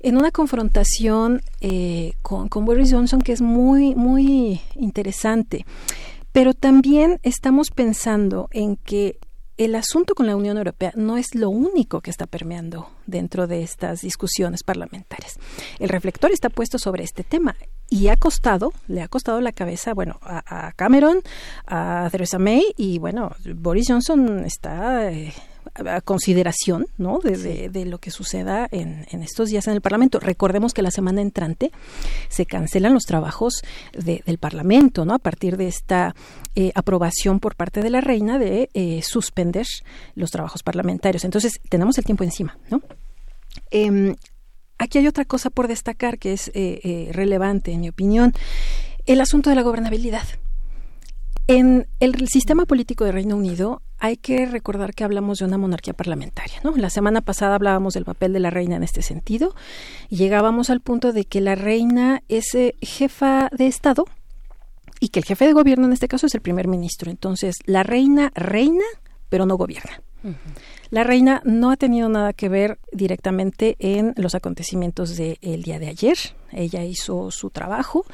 [0.00, 5.64] en una confrontación eh, con, con Boris Johnson que es muy, muy interesante.
[6.32, 9.18] Pero también estamos pensando en que
[9.56, 13.62] el asunto con la Unión Europea no es lo único que está permeando dentro de
[13.62, 15.38] estas discusiones parlamentarias.
[15.78, 17.56] El reflector está puesto sobre este tema
[17.88, 21.20] y ha costado, le ha costado la cabeza, bueno, a, Cameron,
[21.66, 25.32] a Theresa May y bueno, Boris Johnson está eh,
[25.84, 27.18] a consideración ¿no?
[27.22, 30.18] de, de, lo que suceda en, en, estos días en el Parlamento.
[30.20, 31.70] Recordemos que la semana entrante
[32.28, 33.62] se cancelan los trabajos
[33.92, 35.14] del Parlamento ¿no?
[35.14, 36.14] a partir de esta
[36.54, 39.66] eh, aprobación por parte de la reina de eh, suspender
[40.14, 41.24] los trabajos parlamentarios.
[41.24, 42.58] Entonces, tenemos el tiempo encima.
[42.70, 42.82] ¿no?
[43.70, 44.16] Em,
[44.78, 48.32] aquí hay otra cosa por destacar que es eh, relevante, en mi opinión,
[49.06, 50.24] el asunto de la gobernabilidad.
[51.48, 55.94] En el sistema político de Reino Unido hay que recordar que hablamos de una monarquía
[55.94, 56.56] parlamentaria.
[56.62, 56.76] ¿no?
[56.76, 59.54] La semana pasada hablábamos del papel de la reina en este sentido
[60.08, 64.04] y llegábamos al punto de que la reina es eh, jefa de Estado
[65.00, 67.10] y que el jefe de gobierno en este caso es el primer ministro.
[67.10, 68.84] Entonces, la reina reina,
[69.28, 70.00] pero no gobierna.
[70.90, 75.86] La reina no ha tenido nada que ver directamente en los acontecimientos del día de
[75.86, 76.16] ayer.
[76.50, 78.04] Ella hizo su trabajo,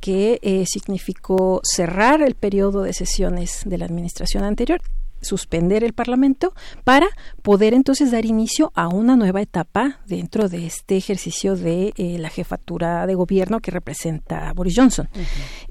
[0.00, 4.80] que eh, significó cerrar el periodo de sesiones de la administración anterior
[5.28, 7.06] suspender el Parlamento para
[7.42, 12.30] poder entonces dar inicio a una nueva etapa dentro de este ejercicio de eh, la
[12.30, 15.08] jefatura de gobierno que representa Boris Johnson.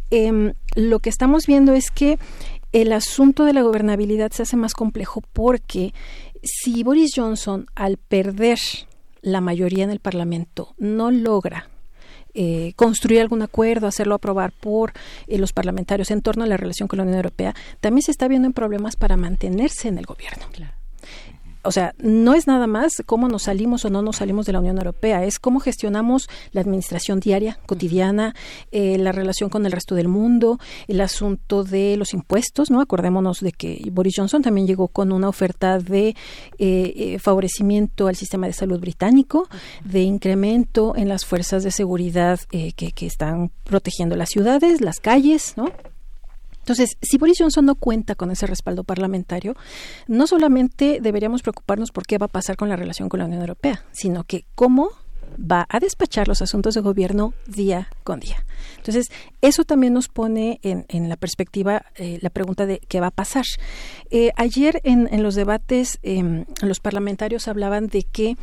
[0.09, 2.17] Em, lo que estamos viendo es que
[2.71, 5.93] el asunto de la gobernabilidad se hace más complejo porque
[6.43, 8.59] si Boris Johnson, al perder
[9.21, 11.69] la mayoría en el Parlamento, no logra
[12.39, 14.93] eh, construir algún acuerdo, hacerlo aprobar por
[15.25, 18.27] eh, los parlamentarios en torno a la relación con la Unión Europea, también se está
[18.27, 20.45] viendo en problemas para mantenerse en el gobierno.
[21.63, 24.59] O sea, no es nada más cómo nos salimos o no nos salimos de la
[24.59, 28.35] Unión Europea, es cómo gestionamos la administración diaria, cotidiana,
[28.71, 32.81] eh, la relación con el resto del mundo, el asunto de los impuestos, ¿no?
[32.81, 36.15] Acordémonos de que Boris Johnson también llegó con una oferta de eh,
[36.59, 39.49] eh, favorecimiento al sistema de salud británico,
[39.83, 45.53] de incremento en las fuerzas de seguridad que, que están protegiendo las ciudades, las calles,
[45.57, 45.71] ¿no?
[46.67, 49.55] Entonces, si Boris Johnson no cuenta con ese respaldo parlamentario,
[50.09, 53.39] no solamente deberíamos preocuparnos por qué va a pasar con la relación con la Unión
[53.39, 54.89] Europea, sino que cómo
[55.39, 58.45] va a despachar los asuntos de gobierno día con día.
[58.77, 59.07] Entonces,
[59.41, 63.45] eso también nos pone en, la perspectiva eh, la pregunta de qué va a pasar.
[64.09, 68.35] Eh, ayer en, los debates em, los parlamentarios hablaban de que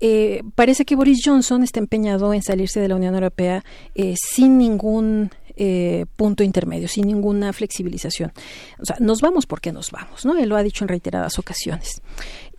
[0.00, 3.64] eh, parece que Boris Johnson está empeñado en salirse de la Unión Europea
[4.14, 8.32] sin ningún eh, punto intermedio, sin ninguna flexibilización.
[8.78, 10.36] O sea, nos vamos porque nos vamos, ¿no?
[10.38, 12.02] Él lo ha dicho en reiteradas ocasiones.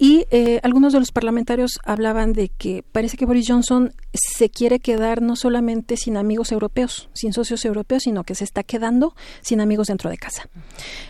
[0.03, 4.81] Y eh, algunos de los parlamentarios hablaban de que parece que Boris Johnson se quiere
[4.81, 9.61] quedar no solamente sin amigos europeos, sin socios europeos, sino que se está quedando sin
[9.61, 10.49] amigos dentro de casa.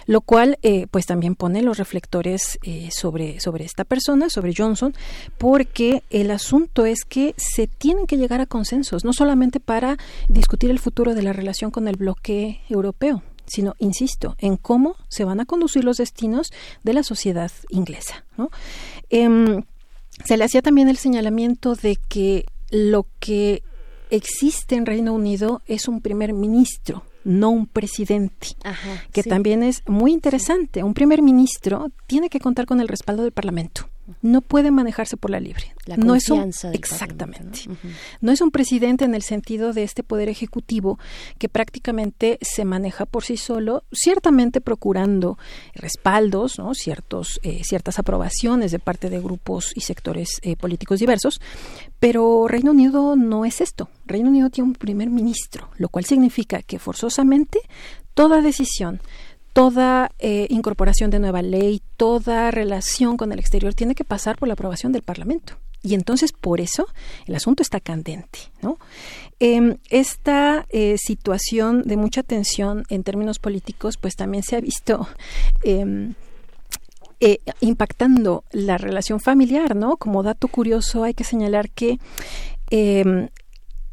[0.06, 4.94] Lo cual, eh, pues también pone los reflectores eh, sobre, sobre esta persona, sobre Johnson,
[5.40, 9.98] porque el asunto es que se tienen que llegar a consensos, no solamente para
[10.30, 15.26] discutir el futuro de la relación con el bloque europeo, sino, insisto, en cómo se
[15.26, 16.52] van a conducir los destinos
[16.84, 18.26] de la sociedad inglesa.
[19.10, 19.64] Em,
[20.24, 23.64] se le hacía también el señalamiento de que lo que
[24.10, 28.50] existe en Reino Unido es un primer ministro, no un presidente,
[29.12, 30.84] que también es muy interesante.
[30.84, 33.90] Un primer ministro tiene que contar con el respaldo del Parlamento
[34.22, 35.74] no puede manejarse por la libre.
[35.86, 37.62] La no es un, exactamente.
[38.22, 38.32] ¿no?
[38.32, 41.00] es un presidente en el sentido de este poder ejecutivo
[41.38, 45.38] que prácticamente se maneja por sí solo, ciertamente procurando
[45.74, 46.74] respaldos, ¿no?
[46.74, 51.42] ciertos eh, ciertas aprobaciones de parte de grupos y sectores eh, políticos diversos,
[52.00, 53.90] pero Reino Unido no es esto.
[54.06, 57.60] Reino Unido tiene un primer ministro, lo cual significa que forzosamente
[58.14, 59.02] toda decisión
[59.54, 64.48] toda eh, incorporación de nueva ley, toda relación con el exterior tiene que pasar por
[64.48, 65.54] la aprobación del Parlamento.
[65.84, 66.88] Y entonces, por eso,
[67.28, 68.40] el asunto está candente.
[68.62, 68.78] ¿no?
[69.40, 75.08] Em, esta eh, situación de mucha tensión en términos políticos, pues también se ha visto
[75.64, 76.14] em,
[77.20, 79.98] eh, impactando la relación familiar, ¿no?
[79.98, 82.00] Como dato curioso hay que señalar que
[82.70, 83.30] em,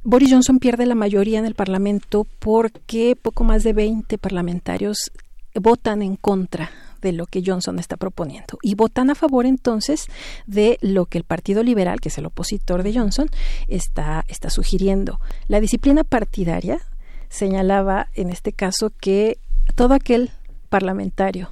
[0.03, 5.11] Boris Johnson pierde la mayoría en el Parlamento porque poco más de 20 parlamentarios
[5.55, 6.71] votan en contra
[7.01, 10.07] de lo que Johnson está proponiendo y votan a favor entonces
[10.47, 13.29] de lo que el Partido Liberal, que es el opositor de Johnson,
[13.69, 15.21] está, está sugiriendo.
[15.49, 16.81] La disciplina partidaria
[17.29, 19.39] señalaba en este caso que
[19.75, 20.31] todo aquel
[20.69, 21.51] parlamentario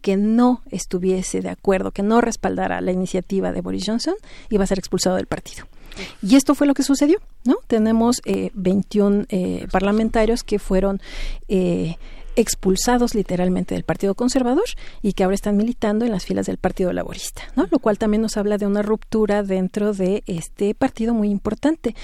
[0.00, 4.14] que no estuviese de acuerdo, que no respaldara la iniciativa de Boris Johnson,
[4.48, 5.66] iba a ser expulsado del partido.
[6.22, 7.56] Y esto fue lo que sucedió, ¿no?
[7.66, 11.00] Tenemos eh, 21 eh, parlamentarios que fueron
[11.48, 11.96] eh,
[12.38, 14.64] expulsados literalmente del Partido Conservador
[15.02, 17.66] y que ahora están militando en las filas del Partido Laborista, ¿no?
[17.68, 21.96] Lo cual también nos habla de una ruptura dentro de este partido muy importante.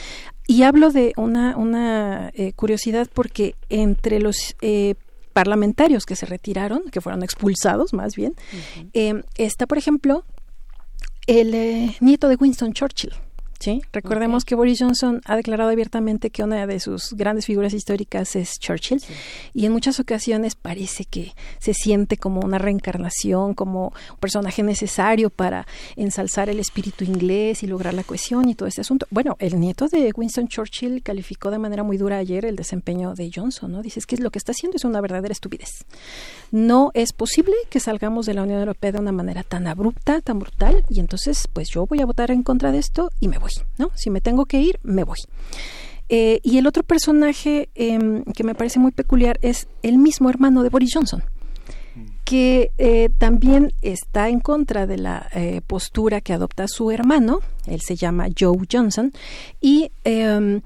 [0.48, 4.96] Y hablo de una, una eh, curiosidad porque entre los eh,
[5.32, 8.34] parlamentarios que se retiraron, que fueron expulsados más bien,
[8.92, 10.24] eh, está, por ejemplo,
[11.28, 13.12] el nieto de Winston Churchill,
[13.64, 13.80] ¿sí?
[13.94, 18.58] Recordemos que Boris Johnson ha declarado abiertamente que una de sus grandes figuras históricas es
[18.58, 19.00] Churchill
[19.54, 25.30] y en muchas ocasiones parece que se siente como una reencarnación, como un personaje necesario
[25.30, 25.66] para
[25.96, 29.06] ensalzar el espíritu inglés y lograr la cohesión y todo este asunto.
[29.10, 33.30] Bueno, el nieto de Winston Churchill calificó de manera muy dura ayer el desempeño de
[33.34, 33.80] Johnson, ¿no?
[33.80, 35.86] Dice que lo que está haciendo es una verdadera estupidez.
[36.52, 40.38] No es posible que salgamos de la Unión Europea de una manera tan abrupta, tan
[40.38, 43.53] brutal y entonces pues yo voy a votar en contra de esto y me voy.
[43.78, 43.90] ¿No?
[43.94, 45.18] Si me tengo que ir, me voy.
[46.08, 50.62] Eh, y el otro personaje em, que me parece muy peculiar es el mismo hermano
[50.62, 51.22] de Boris Johnson,
[52.24, 57.80] que eh, también está en contra de la eh, postura que adopta su hermano, él
[57.80, 59.12] se llama Joe Johnson,
[59.60, 60.60] y em,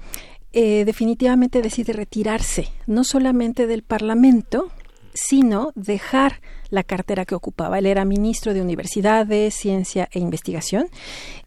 [0.51, 4.71] definitivamente decide retirarse, no solamente del Parlamento,
[5.13, 7.79] sino dejar la cartera que ocupaba.
[7.79, 10.87] Él era ministro de Universidades, Ciencia e Investigación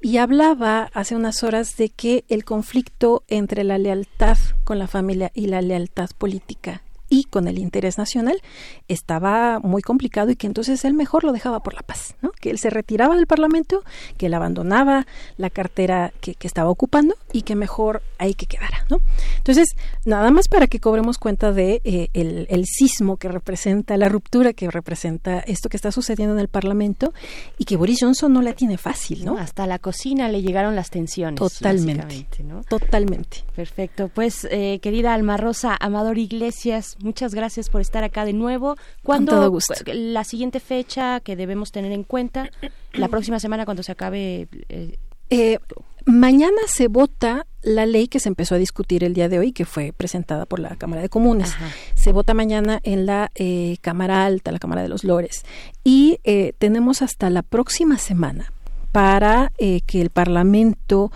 [0.01, 5.31] y hablaba hace unas horas de que el conflicto entre la lealtad con la familia
[5.35, 6.83] y la lealtad política
[7.13, 8.41] y con el interés nacional
[8.89, 12.31] estaba muy complicado y que entonces él mejor lo dejaba por la paz, ¿no?
[12.31, 13.85] que él se retiraba del Parlamento,
[14.17, 15.07] que él abandonaba
[15.37, 18.87] la cartera que, estaba ocupando y que mejor ahí que quedara.
[18.89, 19.03] ¿no?
[19.37, 19.69] Entonces,
[20.07, 24.55] nada más para que cobremos cuenta de eh, el, el, sismo que representa, la ruptura
[24.55, 27.13] que representa esto que está sucediendo en el Parlamento
[27.59, 29.27] y que Boris Johnson no la tiene fácil.
[29.27, 29.37] ¿no?
[29.37, 31.39] hasta la cocina le llegaron las tensiones.
[31.39, 32.25] Totalmente.
[32.71, 33.45] Totalmente.
[33.55, 34.09] Perfecto.
[34.09, 38.77] Pues, eh, querida Alma Rosa, Amador Iglesias, muchas gracias por estar acá de nuevo.
[39.03, 42.51] ¿Cuándo la siguiente fecha que debemos tener en cuenta?
[42.93, 44.49] La próxima semana cuando se acabe.
[44.69, 44.99] Eh,
[45.31, 45.59] eh,
[46.05, 49.65] mañana se vota la ley que se empezó a discutir el día de hoy, que
[49.65, 51.55] fue presentada por la Cámara de Comunes.
[51.95, 55.45] Se vota mañana en la eh, Cámara Alta, la Cámara de los Lores.
[55.85, 56.19] Y
[56.59, 58.53] tenemos hasta la próxima semana
[58.93, 61.11] para que el Parlamento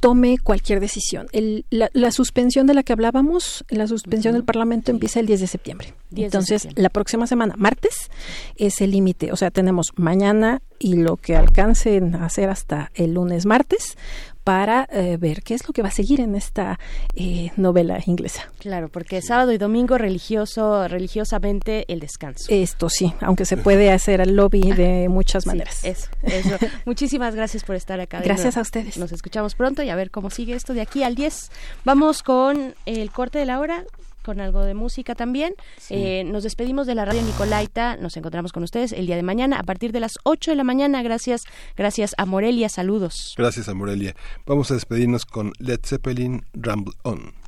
[0.00, 1.26] tome cualquier decisión.
[1.70, 5.94] la, suspensión de la que hablábamos, la suspensión del Parlamento empieza el 10 de septiembre.
[6.14, 8.10] Entonces, la próxima semana, martes,
[8.56, 9.32] es el límite.
[9.32, 13.96] O sea, tenemos mañana y lo que alcancen a hacer hasta el lunes, martes,
[14.48, 16.78] para eh, ver qué es lo que va a seguir en esta
[17.14, 18.50] eh, novela inglesa.
[18.58, 22.46] Claro, porque sábado y domingo religioso, religiosamente el descanso.
[22.48, 25.84] Esto sí, aunque se puede hacer el lobby de muchas maneras.
[25.84, 26.56] Eso, eso.
[26.86, 28.22] Muchísimas gracias por estar acá.
[28.22, 28.96] Gracias a ustedes.
[28.96, 31.50] Nos escuchamos pronto y a ver cómo sigue esto de aquí al 10.
[31.84, 33.84] Vamos con el corte de la hora
[34.28, 35.54] con algo de música también.
[35.88, 37.96] Eh, nos despedimos de la radio Nicolaita.
[37.96, 40.64] Nos encontramos con ustedes el día de mañana a partir de las 8 de la
[40.64, 41.02] mañana.
[41.02, 41.44] Gracias,
[41.78, 42.68] gracias a Morelia.
[42.68, 43.34] Saludos.
[43.38, 44.14] Gracias a Morelia.
[44.44, 47.47] Vamos a despedirnos con Led Zeppelin Ramble On.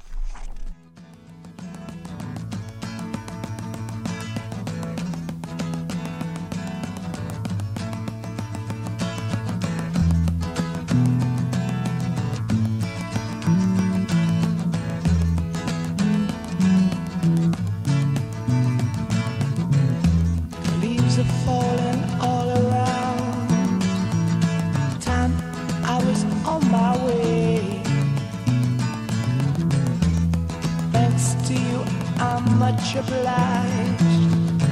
[32.73, 34.63] Much obliged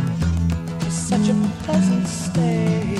[0.78, 1.34] for such a
[1.64, 2.96] pleasant stay.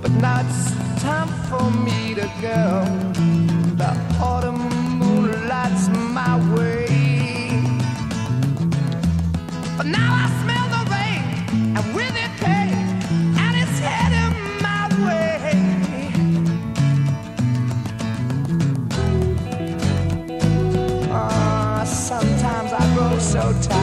[0.00, 3.07] But now it's time for me to go.
[23.38, 23.77] so tight.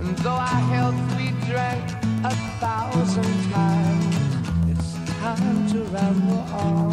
[0.00, 1.90] And though I held, we drank
[2.24, 4.16] a thousand times,
[4.70, 6.91] it's time to ramble on.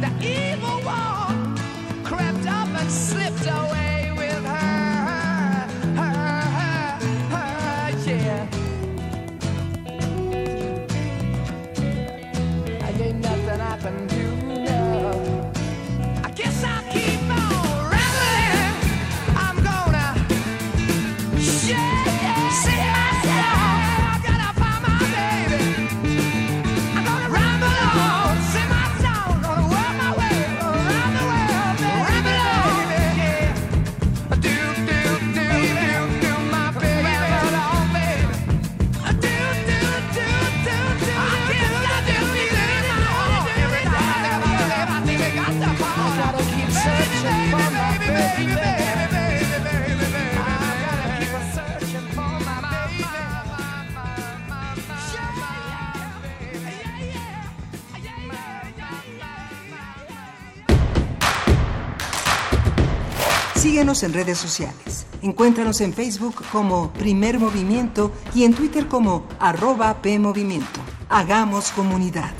[0.00, 1.56] the evil one
[2.04, 3.93] crept up and slipped away.
[63.84, 65.04] En redes sociales.
[65.20, 70.80] Encuéntranos en Facebook como Primer Movimiento y en Twitter como arroba PMovimiento.
[71.10, 72.32] Hagamos comunidad.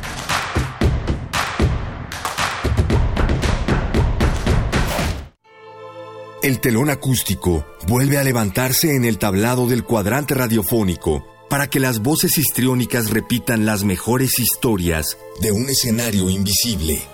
[6.42, 12.00] El telón acústico vuelve a levantarse en el tablado del cuadrante radiofónico para que las
[12.00, 17.13] voces histriónicas repitan las mejores historias de un escenario invisible.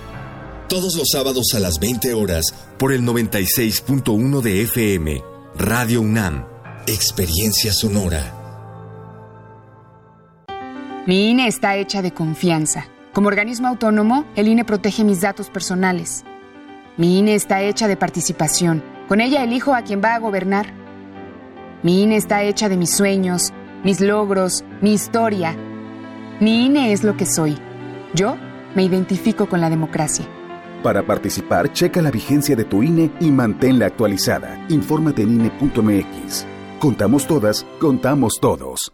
[0.71, 2.45] todos los sábados a las 20 horas
[2.79, 5.21] por el 96.1 de FM,
[5.57, 6.45] Radio UNAM,
[6.87, 8.23] Experiencia Sonora.
[11.05, 12.85] Mi INE está hecha de confianza.
[13.11, 16.23] Como organismo autónomo, el INE protege mis datos personales.
[16.95, 18.81] Mi INE está hecha de participación.
[19.09, 20.73] Con ella elijo a quien va a gobernar.
[21.83, 23.51] Mi INE está hecha de mis sueños,
[23.83, 25.53] mis logros, mi historia.
[26.39, 27.57] Mi INE es lo que soy.
[28.13, 28.37] Yo
[28.73, 30.25] me identifico con la democracia.
[30.83, 34.65] Para participar, checa la vigencia de tu INE y manténla actualizada.
[34.69, 36.45] Infórmate en INE.mx.
[36.79, 38.91] Contamos todas, contamos todos.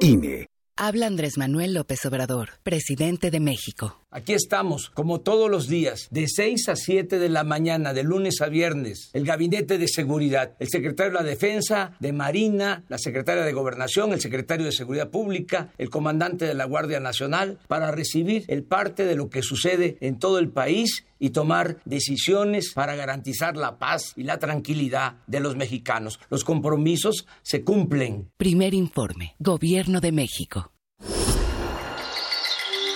[0.00, 0.46] INE.
[0.76, 4.01] Habla Andrés Manuel López Obrador, presidente de México.
[4.14, 8.42] Aquí estamos, como todos los días, de 6 a 7 de la mañana, de lunes
[8.42, 13.42] a viernes, el Gabinete de Seguridad, el secretario de la Defensa, de Marina, la secretaria
[13.42, 18.44] de Gobernación, el secretario de Seguridad Pública, el comandante de la Guardia Nacional, para recibir
[18.48, 23.56] el parte de lo que sucede en todo el país y tomar decisiones para garantizar
[23.56, 26.20] la paz y la tranquilidad de los mexicanos.
[26.28, 28.30] Los compromisos se cumplen.
[28.36, 30.70] Primer informe, Gobierno de México.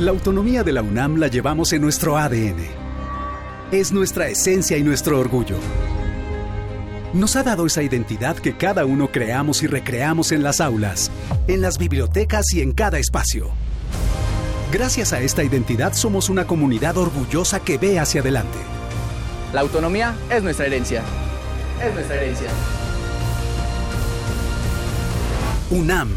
[0.00, 2.56] La autonomía de la UNAM la llevamos en nuestro ADN.
[3.70, 5.56] Es nuestra esencia y nuestro orgullo.
[7.12, 11.12] Nos ha dado esa identidad que cada uno creamos y recreamos en las aulas,
[11.46, 13.52] en las bibliotecas y en cada espacio.
[14.72, 18.58] Gracias a esta identidad somos una comunidad orgullosa que ve hacia adelante.
[19.52, 21.04] La autonomía es nuestra herencia.
[21.80, 22.48] Es nuestra herencia.
[25.70, 26.08] UNAM,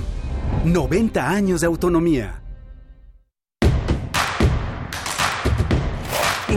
[0.65, 2.41] 90 años de autonomía.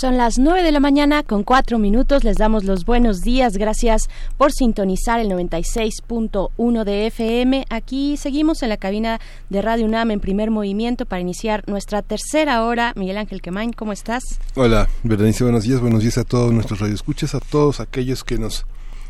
[0.00, 2.22] Son las 9 de la mañana con 4 minutos.
[2.22, 3.54] Les damos los buenos días.
[3.54, 7.64] Gracias por sintonizar el 96.1 de FM.
[7.68, 9.18] Aquí seguimos en la cabina
[9.50, 12.92] de Radio UNAM en primer movimiento para iniciar nuestra tercera hora.
[12.94, 14.22] Miguel Ángel Quemain, ¿cómo estás?
[14.54, 15.80] Hola, Berenice, buenos días.
[15.80, 18.66] Buenos días a todos nuestros radioescuchas, a todos aquellos que nos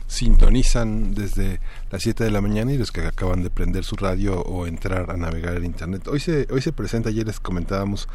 [0.08, 1.60] sintonizan desde
[1.90, 5.10] las 7 de la mañana y los que acaban de prender su radio o entrar
[5.10, 6.08] a navegar en internet.
[6.08, 8.08] Hoy se, hoy se presenta, ayer les comentábamos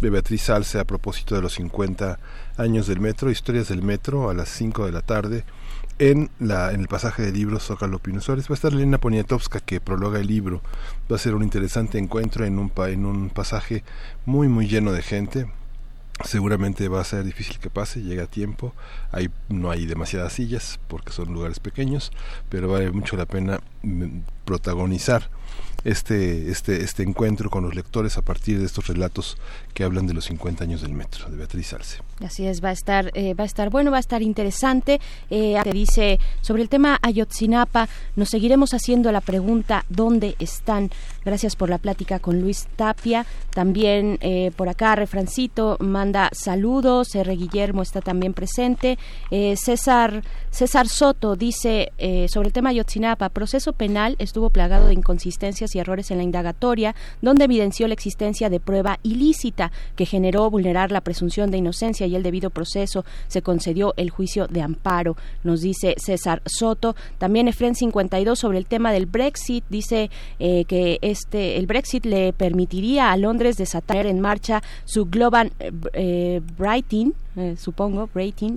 [0.00, 2.18] de Beatriz Salce a propósito de los 50
[2.56, 5.44] años del metro, historias del metro a las 5 de la tarde
[5.98, 8.48] en, la, en el pasaje de libros Zócalo Pino Suárez.
[8.48, 10.62] Va a estar Elena Poniatowska que prologa el libro.
[11.10, 13.82] Va a ser un interesante encuentro en un, en un pasaje
[14.26, 15.46] muy muy lleno de gente
[16.24, 18.74] seguramente va a ser difícil que pase, llega a tiempo,
[19.10, 22.12] hay, no hay demasiadas sillas porque son lugares pequeños,
[22.48, 25.30] pero vale mucho la pena mm, protagonizar
[25.84, 29.36] este, este, este encuentro con los lectores a partir de estos relatos
[29.74, 31.98] que hablan de los 50 años del metro, de Beatriz Arce.
[32.24, 35.00] Así es, va a estar, eh, va a estar bueno, va a estar interesante.
[35.30, 40.90] Eh, te dice sobre el tema Ayotzinapa, nos seguiremos haciendo la pregunta ¿dónde están?
[41.24, 43.26] Gracias por la plática con Luis Tapia.
[43.50, 47.14] También eh, por acá Refrancito manda saludos.
[47.14, 47.34] R.
[47.36, 48.98] Guillermo está también presente.
[49.56, 51.92] César César Soto dice
[52.28, 56.94] sobre el tema Ayotzinapa, proceso penal estuvo plagado de inconsistencias y errores en la indagatoria,
[57.20, 62.16] donde evidenció la existencia de prueba ilícita que generó vulnerar la presunción de inocencia y
[62.16, 63.04] el debido proceso.
[63.28, 66.94] Se concedió el juicio de amparo, nos dice César Soto.
[67.18, 72.32] También Efren 52 sobre el tema del Brexit dice eh, que este el Brexit le
[72.32, 75.52] permitiría a Londres desatar en marcha su Global
[75.92, 78.08] eh, Brighting, eh, supongo,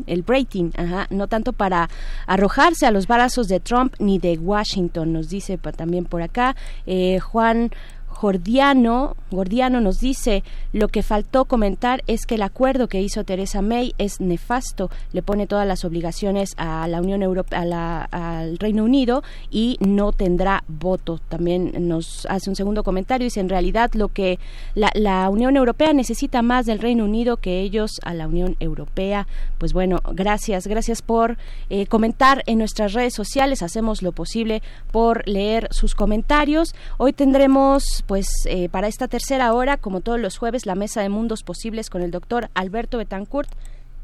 [0.08, 1.90] el Brating, ajá, no tanto para
[2.28, 6.56] arrojarse a los brazos de Trump ni de Washington, nos dice también por acá.
[6.86, 7.72] Eh, Juan
[8.20, 10.44] Gordiano, Gordiano nos dice,
[10.74, 15.22] lo que faltó comentar es que el acuerdo que hizo Teresa May es nefasto, le
[15.22, 19.22] pone todas las obligaciones a la Unión Europea, al Reino Unido
[19.52, 21.20] y no tendrá voto.
[21.30, 24.40] También nos hace un segundo comentario, dice, en realidad lo que
[24.74, 29.28] la, Unión Europea necesita más del Reino Unido que ellos a la Unión Europea.
[29.58, 31.38] Pues bueno, gracias, gracias por
[31.70, 34.62] eh, comentar en nuestras redes sociales, hacemos lo posible
[34.92, 36.74] por leer sus comentarios.
[36.98, 41.10] Hoy tendremos pues eh, para esta tercera hora, como todos los jueves, la mesa de
[41.10, 43.50] mundos posibles con el doctor Alberto Betancourt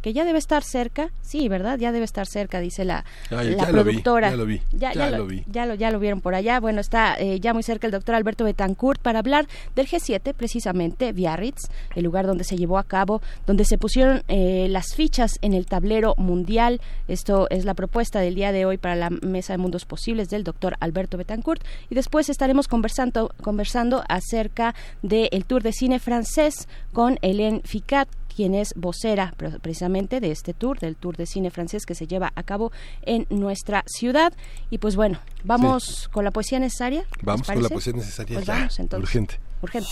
[0.01, 1.77] que ya debe estar cerca, sí, ¿verdad?
[1.79, 4.29] Ya debe estar cerca, dice la, la productora.
[4.31, 5.43] ya lo vi, ya, lo, vi.
[5.47, 6.59] Ya lo, ya lo vieron por allá.
[6.59, 11.11] Bueno, está eh, ya muy cerca el doctor Alberto Betancourt para hablar del G7, precisamente,
[11.13, 15.53] Biarritz, el lugar donde se llevó a cabo, donde se pusieron eh, las fichas en
[15.53, 16.81] el tablero mundial.
[17.07, 20.43] Esto es la propuesta del día de hoy para la Mesa de Mundos Posibles del
[20.43, 21.63] doctor Alberto Betancourt.
[21.89, 28.07] Y después estaremos conversando, conversando acerca del tour de cine francés con Hélène Ficat,
[28.41, 32.33] quien es vocera precisamente de este tour, del tour de cine francés que se lleva
[32.33, 32.71] a cabo
[33.03, 34.33] en nuestra ciudad.
[34.71, 37.05] Y pues bueno, vamos con la poesía necesaria.
[37.21, 38.37] Vamos con la poesía necesaria.
[38.37, 39.03] Pues vamos entonces.
[39.03, 39.39] Urgente.
[39.61, 39.89] Urgente.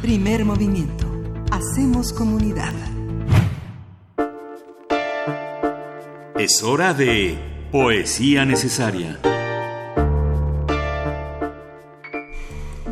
[0.00, 1.06] Primer movimiento.
[1.52, 2.74] Hacemos comunidad.
[6.36, 7.38] Es hora de
[7.70, 9.20] poesía necesaria.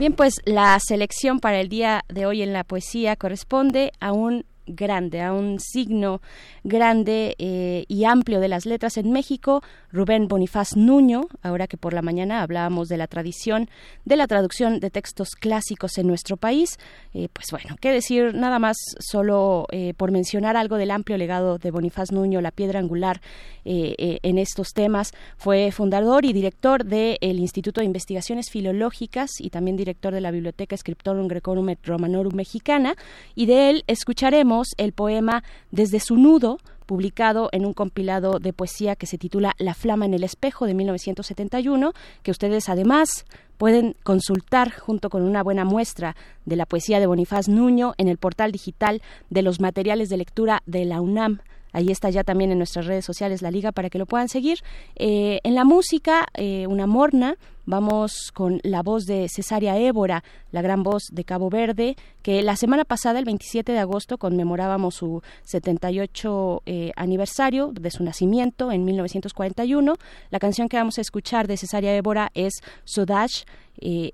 [0.01, 4.47] Bien, pues la selección para el día de hoy en la poesía corresponde a un
[4.73, 6.21] grande, a un signo
[6.65, 11.93] grande eh, y amplio de las letras en México, Rubén Bonifaz Nuño, ahora que por
[11.93, 13.69] la mañana hablábamos de la tradición
[14.05, 16.79] de la traducción de textos clásicos en nuestro país,
[17.15, 21.59] eh, pues bueno, qué decir nada más solo eh, por mencionar algo del amplio legado
[21.59, 23.21] de Bonifaz Nuño, la piedra angular
[23.63, 30.15] en estos temas, fue fundador y director del Instituto de Investigaciones Filológicas y también director
[30.15, 32.95] de la Biblioteca Scriptorum Grecorum et Romanorum Mexicana,
[33.35, 38.97] y de él escucharemos el poema Desde su nudo publicado en un compilado de poesía
[38.97, 41.93] que se titula La Flama en el Espejo de 1971,
[42.25, 43.27] que ustedes además
[43.59, 46.17] pueden consultar junto con una buena muestra
[46.47, 50.63] de la poesía de Bonifaz Nuño en el portal digital de los materiales de lectura
[50.67, 51.39] de la UNAM.
[51.73, 54.59] Ahí está ya también en nuestras redes sociales la liga para que lo puedan seguir.
[54.97, 60.63] Eh, en la música, eh, una morna, vamos con la voz de Cesaria Évora, la
[60.63, 65.23] gran voz de Cabo Verde, que la semana pasada, el 27 de agosto, conmemorábamos su
[65.45, 69.95] 78 eh, aniversario de su nacimiento en 1941.
[70.31, 72.55] La canción que vamos a escuchar de Cesaria Évora es
[72.85, 73.45] Sodash,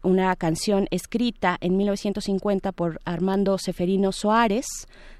[0.02, 4.66] una canción escrita en 1950 por Armando Seferino Soares.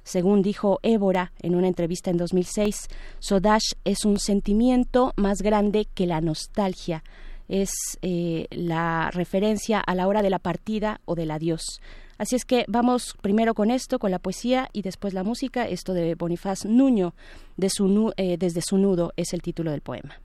[0.05, 2.87] Según dijo Évora en una entrevista en 2006,
[3.19, 7.03] Sodash es un sentimiento más grande que la nostalgia.
[7.49, 7.71] Es
[8.03, 11.81] eh, la referencia a la hora de la partida o del adiós.
[12.19, 15.69] Así es que vamos primero con esto, con la poesía y después la música.
[15.69, 17.15] Esto de Bonifaz Nuño,
[17.59, 20.21] eh, desde su nudo, es el título del poema.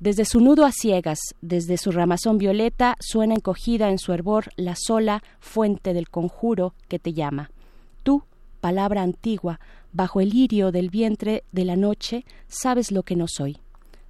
[0.00, 4.74] Desde su nudo a ciegas, desde su ramazón violeta, suena encogida en su hervor la
[4.76, 7.50] sola fuente del conjuro que te llama
[8.60, 9.60] palabra antigua,
[9.92, 13.58] bajo el lirio del vientre de la noche, sabes lo que no soy.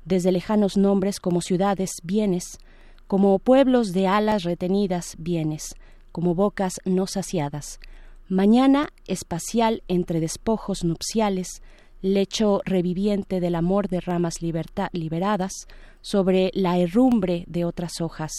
[0.09, 2.61] Desde lejanos nombres como ciudades vienes,
[3.07, 5.75] como pueblos de alas retenidas vienes,
[6.13, 7.79] como bocas no saciadas.
[8.27, 11.61] Mañana espacial entre despojos nupciales,
[12.01, 15.53] lecho reviviente del amor de ramas liberadas
[16.01, 18.33] sobre la herrumbre de otras hojas,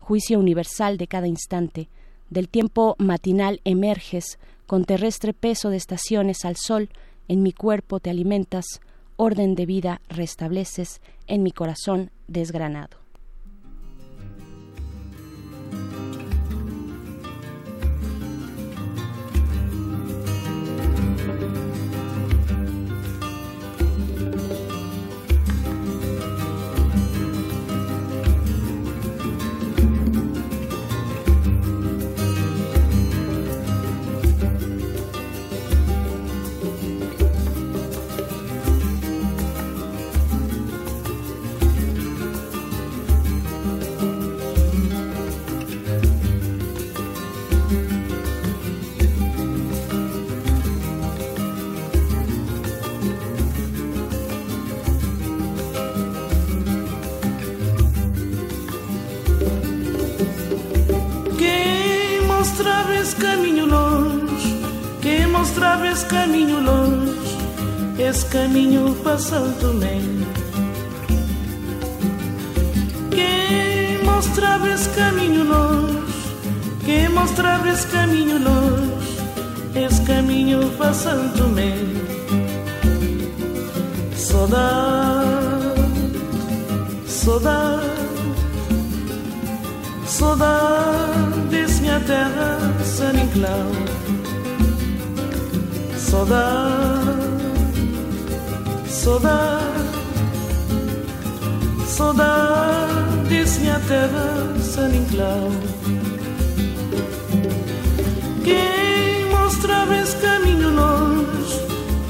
[0.00, 1.88] juicio universal de cada instante,
[2.30, 6.88] del tiempo matinal emerges con terrestre peso de estaciones al sol,
[7.28, 8.80] en mi cuerpo te alimentas,
[9.16, 13.05] orden de vida restableces, en mi corazón desgranado.
[65.96, 67.38] És caminho longe,
[67.98, 69.74] esse caminho para Santo.
[73.10, 76.02] Quem mostrava esse caminho longe,
[76.84, 79.18] quem mostrava esse caminho longe,
[79.74, 82.06] esse caminho para Santo Meio.
[84.14, 85.80] Saudade,
[87.06, 87.86] saudade,
[90.06, 93.85] saudade desse minha terra, San Inclau
[96.16, 97.12] saudade,
[98.88, 99.64] saudade,
[101.86, 104.54] saudade desse minha terra
[104.96, 105.50] Inclau.
[108.42, 111.60] Quem mostrava esse caminho longe,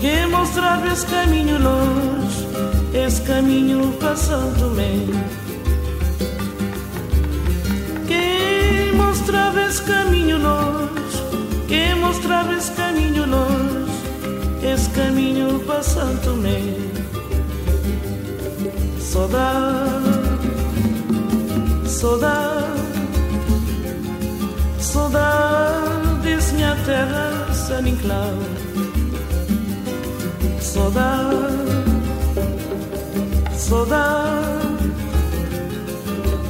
[0.00, 2.46] quem mostrava esse caminho longe,
[2.94, 3.92] esse caminho
[4.70, 5.20] Meio.
[8.06, 13.65] Quem mostrava esse caminho longe, quem mostrava esse caminho longe
[14.76, 16.60] esse caminho para Santo Tomé.
[19.00, 20.04] Saudade,
[21.86, 22.66] saudade,
[24.78, 28.34] saudade minha terra, San Inclau.
[30.60, 31.56] Saudade,
[33.56, 34.92] saudade,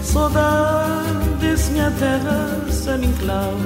[0.03, 3.65] saudade minha terra, San Inclau.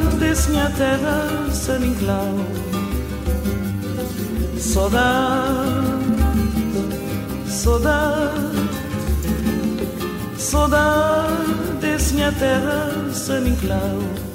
[0.21, 2.35] desnia teraz en inclau
[4.57, 5.81] Saudade,
[7.47, 8.69] saudade
[10.37, 14.30] Saudade desnia terra sem inclau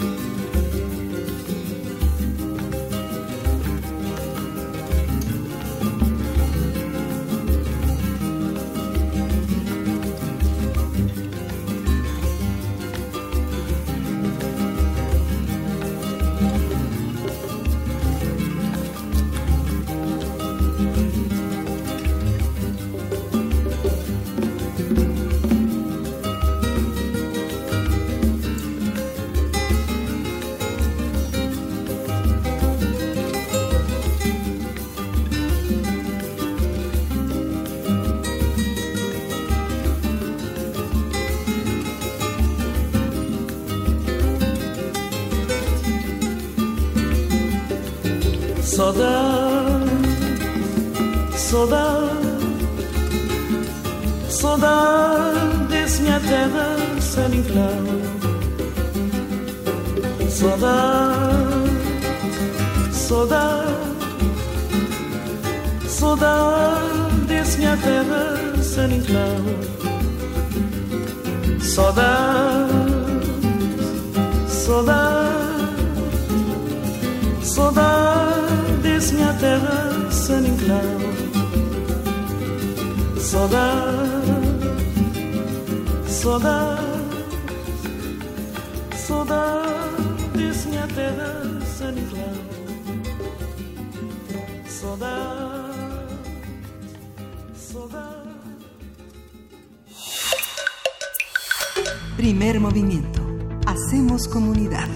[102.66, 103.20] movimiento.
[103.64, 104.88] Hacemos comunidad.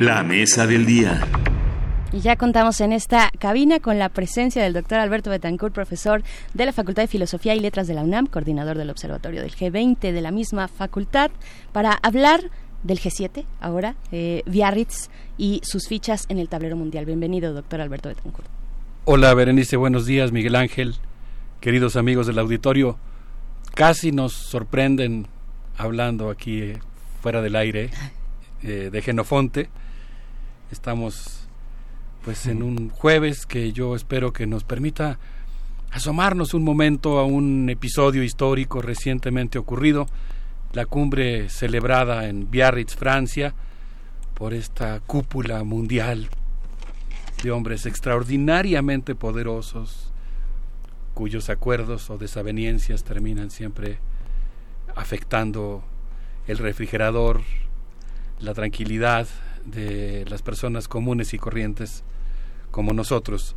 [0.00, 1.24] La mesa del día.
[2.12, 6.66] Y ya contamos en esta cabina con la presencia del doctor Alberto Betancourt, profesor de
[6.66, 10.20] la Facultad de Filosofía y Letras de la UNAM, coordinador del Observatorio del G20 de
[10.20, 11.30] la misma facultad,
[11.70, 12.50] para hablar
[12.82, 15.08] del G7 ahora, eh, Biarritz
[15.38, 17.06] y sus fichas en el tablero mundial.
[17.06, 18.48] Bienvenido, doctor Alberto Betancourt.
[19.04, 20.96] Hola, Berenice, buenos días, Miguel Ángel,
[21.60, 22.98] queridos amigos del auditorio.
[23.74, 25.26] Casi nos sorprenden
[25.76, 26.78] hablando aquí eh,
[27.22, 27.90] fuera del aire
[28.62, 29.68] eh, de Genofonte.
[30.70, 31.48] Estamos
[32.24, 35.18] pues en un jueves que yo espero que nos permita
[35.90, 40.06] asomarnos un momento a un episodio histórico recientemente ocurrido,
[40.72, 43.54] la cumbre celebrada en Biarritz, Francia,
[44.34, 46.28] por esta cúpula mundial
[47.42, 50.09] de hombres extraordinariamente poderosos,
[51.14, 53.98] cuyos acuerdos o desavenencias terminan siempre
[54.94, 55.82] afectando
[56.46, 57.42] el refrigerador,
[58.40, 59.28] la tranquilidad
[59.64, 62.02] de las personas comunes y corrientes
[62.70, 63.54] como nosotros.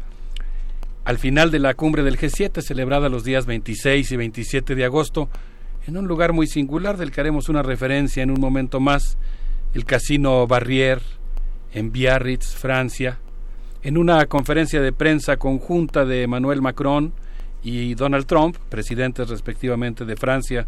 [1.06, 5.30] Al final de la cumbre del G7, celebrada los días 26 y 27 de agosto,
[5.86, 9.18] en un lugar muy singular del que haremos una referencia en un momento más,
[9.74, 11.02] el Casino Barrier,
[11.74, 13.20] en Biarritz, Francia,
[13.82, 17.14] en una conferencia de prensa conjunta de Emmanuel Macron
[17.64, 20.68] y Donald Trump, presidentes respectivamente de Francia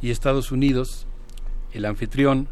[0.00, 1.06] y Estados Unidos,
[1.72, 2.48] el anfitrión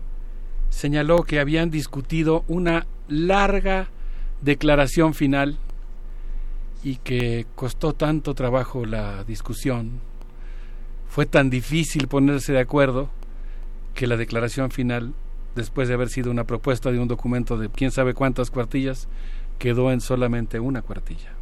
[0.68, 3.88] señaló que habían discutido una larga
[4.42, 5.58] declaración final
[6.84, 10.00] y que costó tanto trabajo la discusión,
[11.08, 13.10] fue tan difícil ponerse de acuerdo
[13.94, 15.14] que la declaración final,
[15.56, 19.08] después de haber sido una propuesta de un documento de quién sabe cuántas cuartillas,
[19.58, 21.37] quedó en solamente una cuartilla.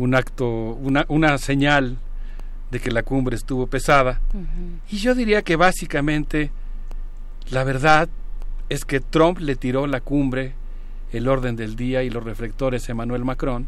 [0.00, 1.98] Un acto, una, una señal
[2.70, 4.20] de que la cumbre estuvo pesada.
[4.90, 6.50] Y yo diría que básicamente
[7.50, 8.08] la verdad
[8.70, 10.54] es que Trump le tiró la cumbre,
[11.12, 13.66] el orden del día y los reflectores a Emmanuel Macron,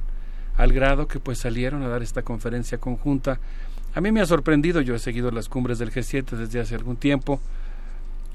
[0.56, 3.40] al grado que pues salieron a dar esta conferencia conjunta.
[3.94, 6.96] A mí me ha sorprendido, yo he seguido las cumbres del G7 desde hace algún
[6.96, 7.40] tiempo,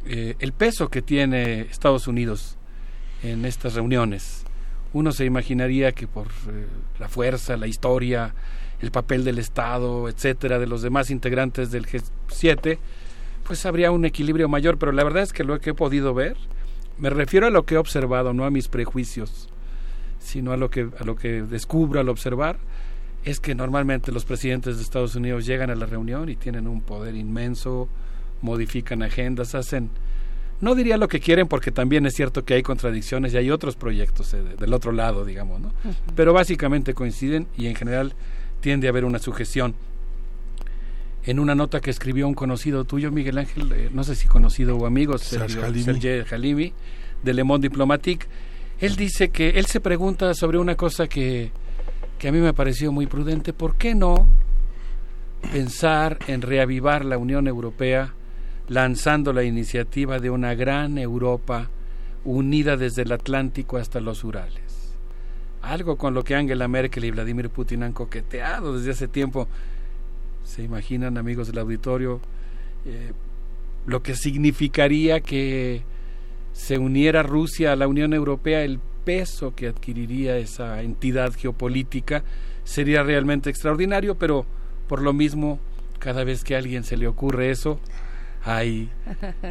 [0.05, 2.57] eh, el peso que tiene Estados Unidos
[3.23, 4.46] en estas reuniones.
[4.97, 6.65] Uno se imaginaría que por eh,
[6.99, 8.33] la fuerza, la historia,
[8.81, 12.79] el papel del Estado, etcétera, de los demás integrantes del G7,
[13.43, 16.35] pues habría un equilibrio mayor, pero la verdad es que lo que he podido ver,
[16.97, 19.49] me refiero a lo que he observado, no a mis prejuicios,
[20.17, 22.57] sino a lo que, a lo que descubro al observar,
[23.23, 26.81] es que normalmente los presidentes de Estados Unidos llegan a la reunión y tienen un
[26.81, 27.87] poder inmenso,
[28.41, 29.91] modifican agendas, hacen,
[30.59, 33.75] no diría lo que quieren porque también es cierto que hay contradicciones y hay otros
[33.75, 35.71] proyectos eh, del otro lado, digamos, ¿no?
[36.15, 38.13] Pero básicamente coinciden y en general
[38.59, 39.75] tiende a haber una sujeción
[41.25, 44.77] en una nota que escribió un conocido tuyo, Miguel Ángel, eh, no sé si conocido
[44.77, 46.73] o amigo, Sergio Halimi,
[47.21, 48.27] de Le Monde Diplomatique.
[48.79, 51.51] Él dice que él se pregunta sobre una cosa que,
[52.17, 53.51] que a mí me pareció muy prudente.
[53.51, 54.25] ¿Por qué no
[55.51, 58.13] pensar en reavivar la Unión Europea
[58.67, 61.69] lanzando la iniciativa de una gran Europa
[62.25, 64.93] unida desde el Atlántico hasta los Urales?
[65.61, 69.47] Algo con lo que Angela Merkel y Vladimir Putin han coqueteado desde hace tiempo
[70.47, 72.21] se imaginan, amigos del auditorio,
[72.85, 73.11] eh,
[73.85, 75.83] lo que significaría que
[76.53, 82.23] se uniera Rusia a la Unión Europea, el peso que adquiriría esa entidad geopolítica
[82.63, 84.45] sería realmente extraordinario, pero
[84.87, 85.59] por lo mismo,
[85.99, 87.79] cada vez que a alguien se le ocurre eso,
[88.43, 88.89] hay,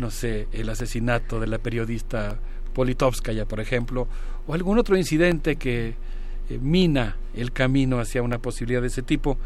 [0.01, 2.39] no sé, el asesinato de la periodista
[2.73, 4.07] Politovskaya, por ejemplo,
[4.47, 5.95] o algún otro incidente que
[6.49, 9.39] eh, mina el camino hacia una posibilidad de ese tipo.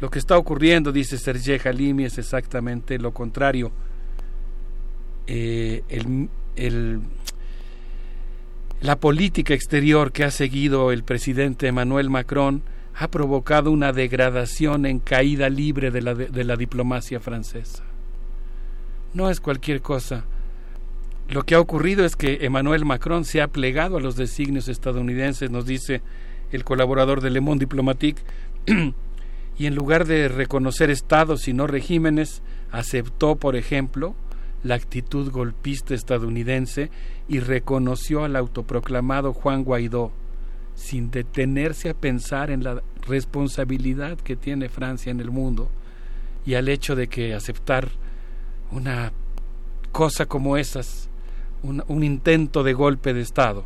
[0.00, 3.72] Lo que está ocurriendo, dice Sergei Halimi, es exactamente lo contrario.
[5.26, 5.82] Eh,
[8.80, 12.62] la política exterior que ha seguido el presidente Emmanuel Macron
[12.94, 17.89] ha provocado una degradación en caída libre de la diplomacia francesa.
[19.12, 20.24] No es cualquier cosa.
[21.28, 25.50] Lo que ha ocurrido es que Emmanuel Macron se ha plegado a los designios estadounidenses,
[25.50, 26.02] nos dice
[26.52, 28.22] el colaborador de Le Monde Diplomatique,
[29.58, 32.42] y en lugar de reconocer estados y no regímenes,
[32.72, 34.14] aceptó, por ejemplo,
[34.62, 36.90] la actitud golpista estadounidense
[37.28, 40.12] y reconoció al autoproclamado Juan Guaidó,
[40.74, 45.70] sin detenerse a pensar en la responsabilidad que tiene Francia en el mundo
[46.46, 47.88] y al hecho de que aceptar
[48.70, 49.12] una
[49.92, 51.08] cosa como esas,
[51.62, 53.64] un, intento de golpe de Estado,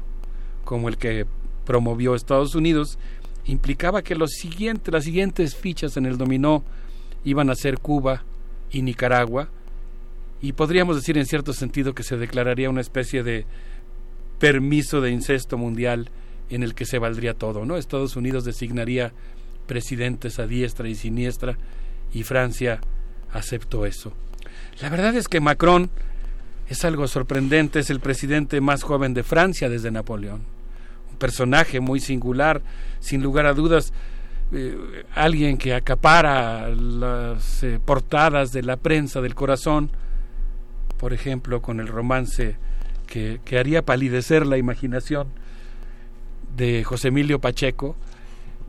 [0.65, 1.27] como el que
[1.65, 2.99] promovió Estados Unidos,
[3.47, 6.65] implicaba que los siguientes, las siguientes fichas en el dominó
[7.25, 8.25] iban a ser Cuba
[8.71, 9.49] y Nicaragua,
[10.41, 13.47] y podríamos decir en cierto sentido que se declararía una especie de
[14.39, 16.11] permiso de incesto mundial
[16.51, 17.77] en el que se valdría todo, ¿no?
[17.77, 19.13] Estados Unidos designaría
[19.67, 21.57] presidentes a diestra y siniestra
[22.13, 22.81] y Francia
[23.33, 24.13] aceptó eso.
[24.81, 25.91] La verdad es que Macron
[26.69, 30.43] es algo sorprendente, es el presidente más joven de Francia desde Napoleón.
[31.11, 32.63] Un personaje muy singular,
[32.99, 33.93] sin lugar a dudas,
[34.53, 39.91] eh, alguien que acapara las eh, portadas de la prensa del corazón,
[40.99, 42.57] por ejemplo, con el romance
[43.07, 45.29] que, que haría palidecer la imaginación
[46.57, 47.97] de José Emilio Pacheco,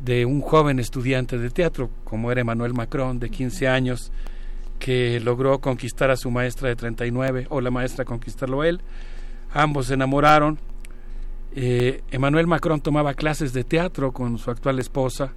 [0.04, 4.12] de un joven estudiante de teatro, como era Emmanuel Macron, de 15 años,
[4.80, 8.82] que logró conquistar a su maestra de 39, o la maestra conquistarlo a él.
[9.54, 10.60] Ambos se enamoraron.
[11.56, 15.34] Eh, Emmanuel Macron tomaba clases de teatro con su actual esposa.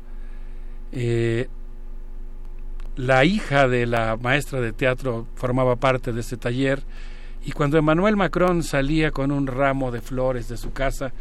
[0.92, 1.48] Eh,
[2.96, 6.82] la hija de la maestra de teatro formaba parte de ese taller
[7.44, 11.12] y cuando Emmanuel Macron salía con un ramo de flores de su casa,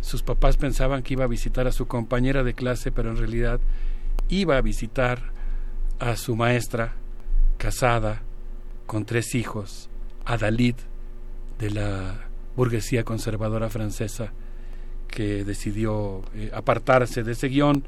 [0.00, 3.60] sus papás pensaban que iba a visitar a su compañera de clase, pero en realidad
[4.28, 5.22] iba a visitar
[5.98, 6.94] a su maestra
[7.58, 8.22] casada
[8.86, 9.88] con tres hijos,
[10.24, 10.76] Adalid
[11.58, 12.26] de la
[12.56, 14.32] burguesía conservadora francesa
[15.08, 17.84] que decidió eh, apartarse de ese guion,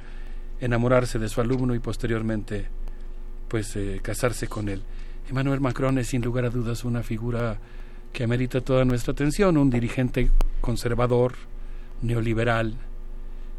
[0.61, 2.67] enamorarse de su alumno y posteriormente
[3.49, 4.83] pues eh, casarse con él.
[5.29, 7.59] Emmanuel Macron es sin lugar a dudas una figura
[8.13, 10.31] que amerita toda nuestra atención, un dirigente
[10.61, 11.35] conservador,
[12.03, 12.77] neoliberal,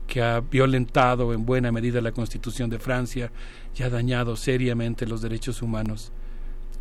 [0.09, 3.31] que ha violentado en buena medida la Constitución de Francia
[3.77, 6.11] y ha dañado seriamente los derechos humanos.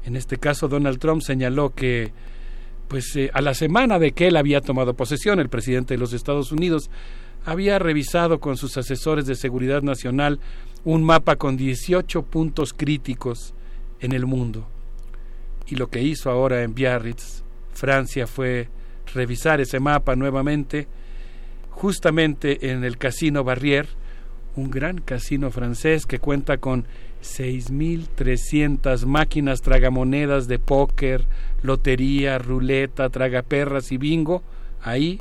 [0.05, 2.11] En este caso, Donald Trump señaló que,
[2.89, 6.15] pues, eh, a la semana de que él había tomado posesión, el presidente de los
[6.15, 6.91] Estados Unidos
[7.45, 10.41] había revisado con sus asesores de seguridad nacional
[10.85, 13.55] un mapa con 18 puntos críticos
[14.01, 14.67] en el mundo.
[15.67, 17.43] Y lo que hizo ahora en Biarritz,
[17.75, 18.71] Francia, fue
[19.13, 20.89] revisar ese mapa nuevamente,
[21.71, 23.89] justamente en el Casino Barrier,
[24.57, 26.87] un gran casino francés que cuenta con
[27.23, 31.25] 6.300 máquinas tragamonedas de póker,
[31.63, 34.43] lotería, ruleta, tragaperras y bingo.
[34.83, 35.21] Ahí,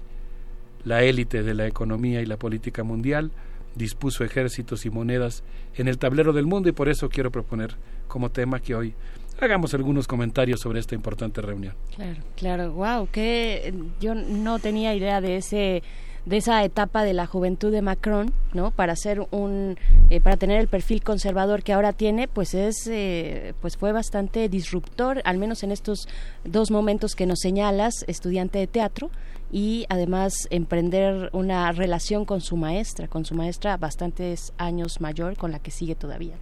[0.84, 3.32] la élite de la economía y la política mundial
[3.76, 5.44] dispuso ejércitos y monedas
[5.76, 7.76] en el tablero del mundo y por eso quiero proponer
[8.08, 8.94] como tema que hoy
[9.40, 11.76] hagamos algunos comentarios sobre esta importante reunión.
[11.96, 15.84] Claro, claro, wow, que yo no tenía idea de ese
[16.28, 18.72] de esa etapa de la juventud de Macron, ¿no?
[18.72, 19.78] Para ser un,
[20.10, 24.50] eh, para tener el perfil conservador que ahora tiene, pues es, eh, pues fue bastante
[24.50, 26.10] disruptor, al menos en estos
[26.44, 29.10] dos momentos que nos señalas, estudiante de teatro
[29.54, 35.54] y además emprender una relación con su maestra, con su maestra bastantes años mayor, con
[35.54, 36.36] la que sigue todavía.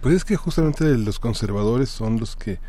[0.00, 2.60] Pues es que justamente los conservadores son los que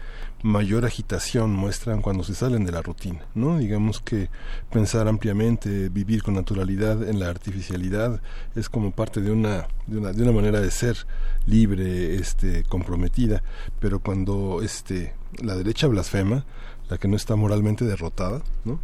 [0.41, 3.57] mayor agitación muestran cuando se salen de la rutina, ¿no?
[3.57, 4.29] Digamos que
[4.71, 8.21] pensar ampliamente, vivir con naturalidad en la artificialidad
[8.55, 10.97] es como parte de una de una, de una manera de ser
[11.45, 13.43] libre, este comprometida,
[13.79, 16.45] pero cuando este la derecha blasfema,
[16.89, 18.79] la que no está moralmente derrotada, ¿no?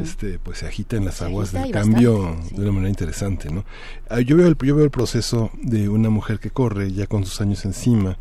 [0.00, 3.64] este pues se agita en las aguas del cambio de una manera interesante no
[4.08, 7.26] ah, yo veo el yo veo el proceso de una mujer que corre ya con
[7.26, 8.16] sus años encima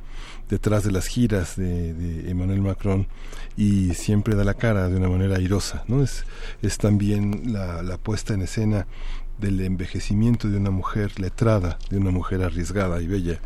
[0.49, 3.07] detrás de las giras de, de Emmanuel Macron
[3.57, 6.25] y siempre da la cara de una manera airosa no es
[6.61, 8.87] es también la, la puesta en escena
[9.39, 13.39] del envejecimiento de una mujer letrada, de una mujer arriesgada y bella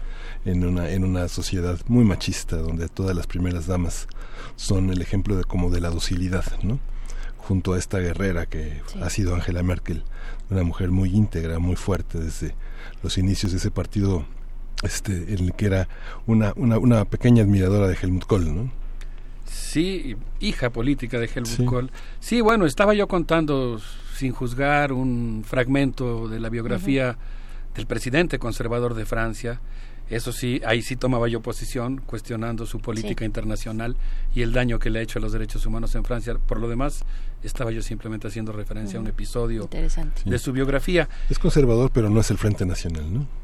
[0.46, 4.08] en una, en una sociedad muy machista donde todas las primeras damas
[4.56, 6.80] son el ejemplo de como de la docilidad, ¿no?
[7.38, 10.04] junto a esta guerrera que ha sido Angela Merkel,
[10.52, 12.54] una mujer muy íntegra, muy fuerte desde
[13.02, 14.24] los inicios de ese partido
[14.84, 15.88] este, en el que era
[16.28, 18.72] una, una, una pequeña admiradora de Helmut Kohl, ¿no?
[19.46, 21.92] Sí, hija política de Helmut Kohl.
[22.20, 23.80] Sí, bueno, estaba yo contando
[24.16, 27.18] sin juzgar un fragmento de la biografía
[27.76, 29.62] del presidente conservador de Francia.
[30.10, 33.96] Eso sí, ahí sí tomaba yo posición, cuestionando su política internacional
[34.34, 36.36] y el daño que le ha hecho a los derechos humanos en Francia.
[36.36, 37.06] Por lo demás,
[37.44, 39.70] estaba yo simplemente haciendo referencia a un episodio
[40.26, 41.08] de su biografía.
[41.30, 43.39] Es conservador, pero no es el Frente Nacional, ¿no?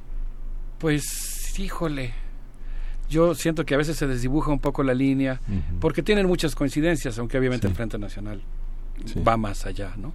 [0.78, 2.14] Pues, híjole,
[3.10, 5.40] yo siento que a veces se desdibuja un poco la línea,
[5.80, 8.42] porque tienen muchas coincidencias, aunque obviamente el Frente Nacional
[9.28, 10.14] va más allá, ¿no?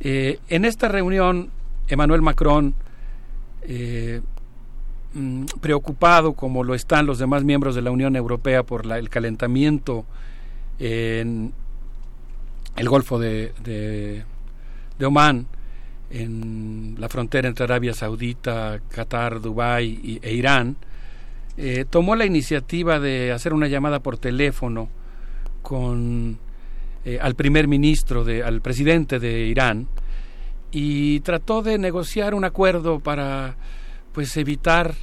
[0.00, 1.50] Eh, en esta reunión,
[1.88, 2.74] Emmanuel Macron
[3.62, 4.20] eh,
[5.14, 10.04] mm, preocupado como lo están los demás miembros de la Unión Europea por el calentamiento
[10.78, 11.52] en
[12.76, 14.24] el Golfo de, de,
[15.04, 15.46] Oman,
[16.12, 20.76] en la frontera entre Arabia Saudita, Qatar, Dubái e Irán,
[21.56, 24.90] eh, tomó la iniciativa de hacer una llamada por teléfono
[25.62, 26.38] con
[27.04, 29.88] eh, al primer ministro, de, al presidente de Irán,
[30.70, 33.56] y trató de negociar un acuerdo para
[34.12, 34.94] pues evitar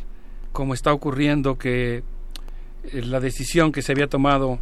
[0.52, 2.04] como está ocurriendo que
[2.84, 4.60] eh, la decisión que se había tomado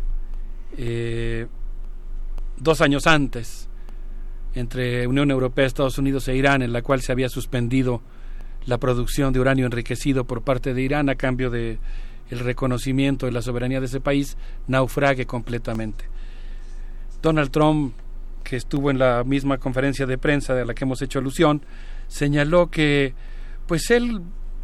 [2.57, 3.67] dos años antes
[4.57, 8.01] entre Unión Europea, Estados Unidos e Irán, en la cual se había suspendido
[8.65, 11.79] la producción de uranio enriquecido por parte de Irán a cambio de
[12.29, 14.35] el reconocimiento de la soberanía de ese país,
[14.67, 16.05] naufrague completamente.
[17.21, 17.93] Donald Trump
[18.47, 21.61] que estuvo en la misma conferencia de prensa de la que hemos hecho alusión,
[22.07, 23.13] señaló que
[23.67, 24.21] pues él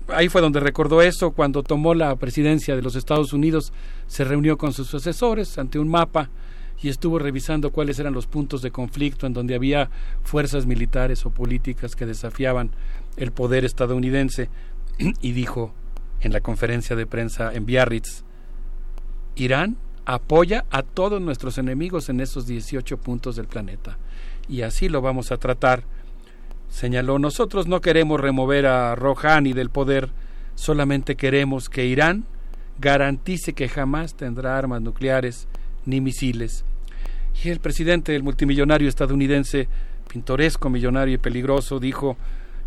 [0.07, 3.73] ahí fue donde recordó eso cuando tomó la presidencia de los Estados Unidos,
[4.07, 6.29] se reunió con sus asesores ante un mapa
[6.83, 9.89] y estuvo revisando cuáles eran los puntos de conflicto en donde había
[10.23, 12.71] fuerzas militares o políticas que desafiaban
[13.15, 14.49] el poder estadounidense
[15.21, 15.73] y dijo
[16.19, 18.23] en la conferencia de prensa en Biarritz,
[19.35, 23.97] Irán apoya a todos nuestros enemigos en esos 18 puntos del planeta.
[24.49, 25.85] Y así lo vamos a tratar.
[26.69, 30.09] Señaló, nosotros no queremos remover a Rouhani del poder,
[30.55, 32.25] solamente queremos que Irán
[32.79, 35.47] garantice que jamás tendrá armas nucleares
[35.85, 36.65] ni misiles.
[37.41, 39.67] Y el presidente del multimillonario estadounidense,
[40.07, 42.17] pintoresco, millonario y peligroso, dijo,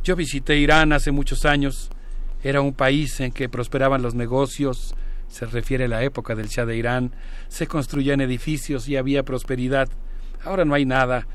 [0.03, 1.91] yo visité Irán hace muchos años,
[2.43, 4.95] era un país en que prosperaban los negocios,
[5.29, 7.13] se refiere a la época del Shah de Irán,
[7.49, 9.89] se construían edificios y había prosperidad.
[10.45, 11.27] Ahora no hay nada.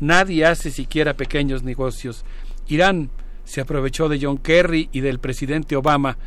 [0.00, 2.24] Nadie hace siquiera pequeños negocios.
[2.68, 3.10] Irán
[3.44, 6.18] se aprovechó de John Kerry y del presidente Obama.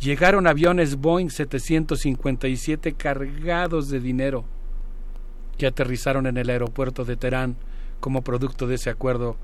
[0.00, 4.55] Llegaron aviones Boeing 757 cargados de dinero
[5.56, 7.56] que aterrizaron en el aeropuerto de Teherán
[8.00, 9.36] como producto de ese acuerdo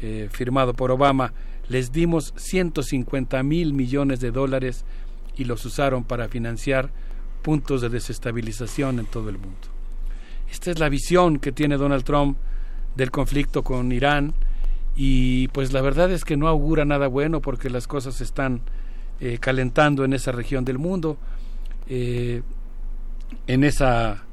[0.00, 1.32] eh, firmado por Obama.
[1.68, 4.84] Les dimos 150 mil millones de dólares
[5.36, 6.90] y los usaron para financiar
[7.42, 9.68] puntos de desestabilización en todo el mundo.
[10.50, 12.38] Esta es la visión que tiene Donald Trump
[12.94, 14.34] del conflicto con Irán
[14.96, 18.62] y pues la verdad es que no augura nada bueno porque las cosas están
[19.20, 21.18] eh, calentando en esa región del mundo,
[21.88, 22.42] eh,
[23.46, 24.25] en esa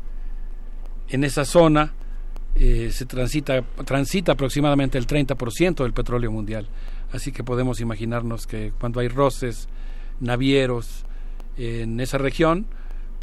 [1.09, 1.93] en esa zona
[2.55, 6.67] eh, se transita transita aproximadamente el 30% del petróleo mundial,
[7.11, 9.67] así que podemos imaginarnos que cuando hay roces
[10.19, 11.05] navieros
[11.57, 12.67] en esa región,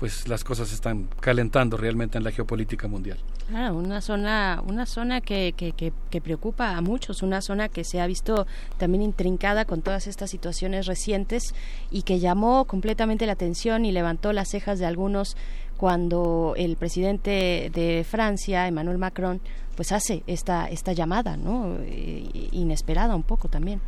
[0.00, 3.18] pues las cosas están calentando realmente en la geopolítica mundial.
[3.54, 8.06] Ah, una zona, una zona que, que, preocupa a muchos, una zona que se ha
[8.06, 8.46] visto
[8.78, 11.54] también intrincada con todas estas situaciones recientes
[11.90, 15.36] y que llamó completamente la atención y levantó las cejas de algunos
[15.80, 19.40] cuando el presidente de Francia, Emmanuel Macron,
[19.74, 21.78] pues hace esta, esta llamada, ¿no?
[21.80, 23.80] Eh, inesperada un poco también.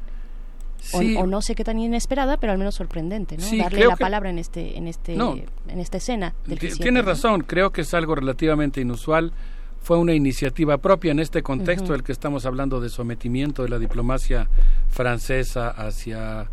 [0.94, 3.44] O, no sé qué tan inesperada, pero al menos sorprendente, ¿no?
[3.58, 6.34] Darle la palabra en este, en este, en esta escena.
[6.46, 9.34] Del Tiene razón, creo que es algo relativamente inusual.
[9.82, 13.78] Fue una iniciativa propia en este contexto del que estamos hablando de sometimiento de la
[13.78, 14.48] diplomacia
[14.88, 16.46] francesa hacia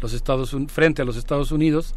[0.00, 1.94] los Estados frente a los Estados Unidos,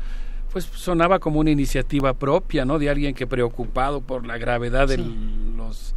[0.53, 2.77] pues sonaba como una iniciativa propia, ¿no?
[2.79, 5.95] De alguien que preocupado por la gravedad de los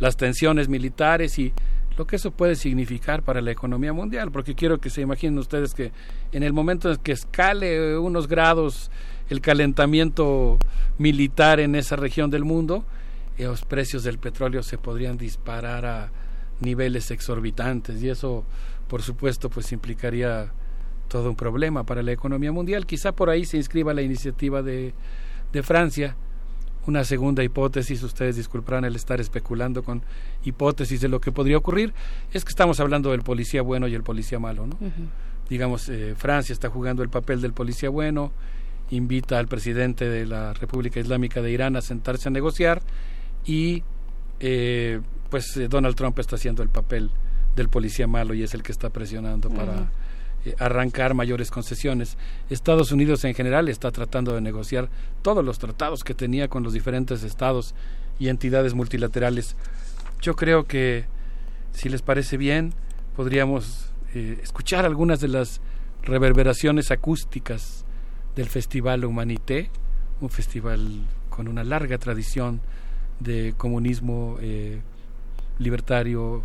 [0.00, 1.52] las tensiones militares y
[1.96, 5.74] lo que eso puede significar para la economía mundial, porque quiero que se imaginen ustedes
[5.74, 5.92] que
[6.32, 8.90] en el momento en que escale unos grados
[9.28, 10.58] el calentamiento
[10.96, 12.84] militar en esa región del mundo,
[13.36, 16.10] eh, los precios del petróleo se podrían disparar a
[16.60, 18.44] niveles exorbitantes y eso,
[18.86, 20.52] por supuesto, pues implicaría
[21.08, 22.86] todo un problema para la economía mundial.
[22.86, 24.94] Quizá por ahí se inscriba la iniciativa de,
[25.52, 26.16] de Francia,
[26.86, 30.02] una segunda hipótesis, ustedes disculparán el estar especulando con
[30.44, 31.92] hipótesis de lo que podría ocurrir,
[32.32, 34.76] es que estamos hablando del policía bueno y el policía malo, ¿no?
[35.50, 38.32] Digamos, eh, Francia está jugando el papel del policía bueno
[38.90, 42.80] invita al presidente de la República Islámica de Irán a sentarse a negociar
[43.44, 43.82] y
[44.40, 47.10] eh, pues eh, Donald Trump está haciendo el papel
[47.54, 49.90] del policía malo y es el que está presionando para
[50.58, 52.16] arrancar mayores concesiones.
[52.50, 54.88] Estados Unidos en general está tratando de negociar
[55.22, 57.74] todos los tratados que tenía con los diferentes estados
[58.18, 59.56] y entidades multilaterales.
[60.20, 61.04] Yo creo que,
[61.72, 62.72] si les parece bien,
[63.16, 65.60] podríamos escuchar algunas de las
[66.02, 67.84] reverberaciones acústicas
[68.34, 69.70] del Festival Humanité,
[70.20, 72.60] un festival con una larga tradición
[73.20, 74.80] de comunismo eh,
[75.58, 76.42] libertario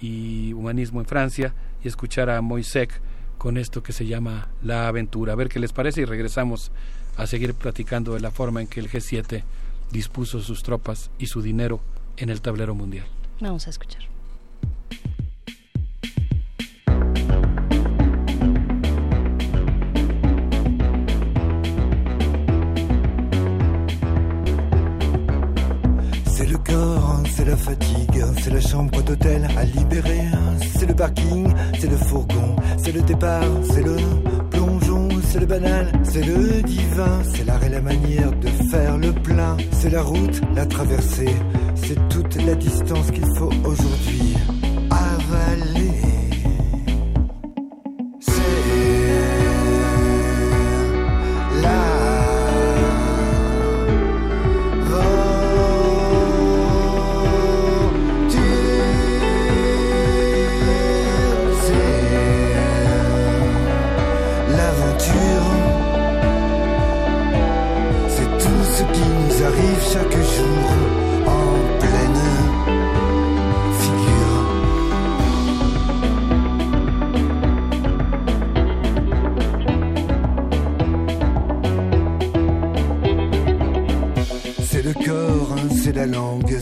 [0.00, 3.00] y humanismo en Francia, y escuchar a Moisec
[3.40, 5.32] con esto que se llama La Aventura.
[5.32, 6.72] A ver qué les parece y regresamos
[7.16, 9.42] a seguir platicando de la forma en que el G7
[9.90, 11.80] dispuso sus tropas y su dinero
[12.18, 13.06] en el tablero mundial.
[13.40, 14.02] Vamos a escuchar.
[27.30, 30.24] C'est la fatigue, c'est la chambre d'hôtel à libérer,
[30.76, 33.96] c'est le parking, c'est le fourgon, c'est le départ, c'est le
[34.50, 39.12] plongeon, c'est le banal, c'est le divin, c'est l'art et la manière de faire le
[39.12, 41.34] plein, c'est la route, la traversée,
[41.74, 44.36] c'est toute la distance qu'il faut aujourd'hui
[44.90, 45.89] avaler.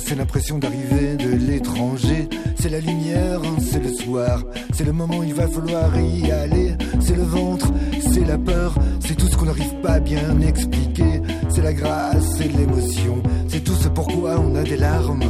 [0.09, 2.29] C'est l'impression d'arriver de l'étranger.
[2.59, 4.43] C'est la lumière, c'est le soir,
[4.73, 6.73] c'est le moment où il va falloir y aller.
[7.01, 7.69] C'est le ventre,
[8.11, 11.21] c'est la peur, c'est tout ce qu'on n'arrive pas à bien expliquer.
[11.59, 15.25] C'est la grâce, c'est l'émotion, c'est tout ce pourquoi on a des larmes.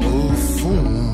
[0.00, 1.05] Au fond.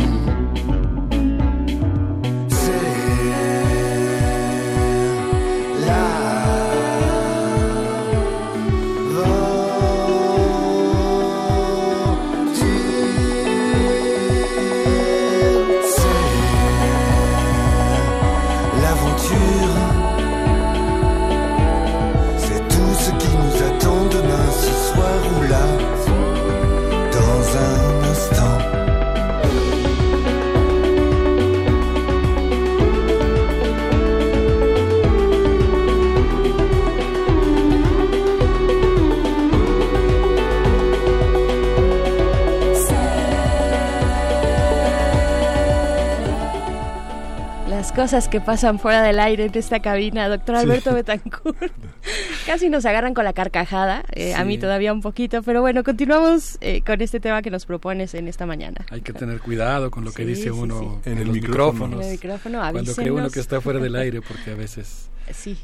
[47.92, 51.72] Cosas que pasan fuera del aire de esta cabina, doctor Alberto Betancourt.
[52.46, 56.58] Casi nos agarran con la carcajada, eh, a mí todavía un poquito, pero bueno, continuamos
[56.60, 58.84] eh, con este tema que nos propones en esta mañana.
[58.90, 61.96] Hay que tener cuidado con lo que dice uno en, el micrófono.
[62.00, 65.10] En el micrófono, Cuando cree uno que está fuera del aire, porque a veces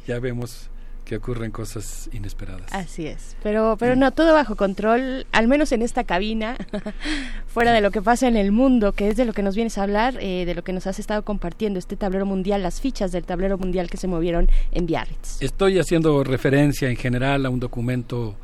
[0.06, 0.70] ya vemos
[1.08, 2.70] que ocurren cosas inesperadas.
[2.70, 6.56] Así es, pero pero no todo bajo control, al menos en esta cabina,
[7.46, 9.78] fuera de lo que pasa en el mundo, que es de lo que nos vienes
[9.78, 13.10] a hablar, eh, de lo que nos has estado compartiendo este tablero mundial, las fichas
[13.10, 15.40] del tablero mundial que se movieron en Biarritz.
[15.40, 18.36] Estoy haciendo referencia en general a un documento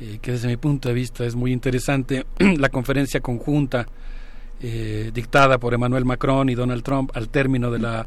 [0.00, 2.26] eh, que desde mi punto de vista es muy interesante,
[2.58, 3.86] la conferencia conjunta
[4.60, 8.04] eh, dictada por Emmanuel Macron y Donald Trump al término de la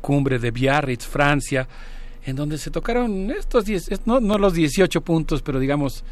[0.00, 1.68] cumbre de Biarritz, Francia
[2.26, 6.04] en donde se tocaron estos 10, no, no los 18 puntos, pero digamos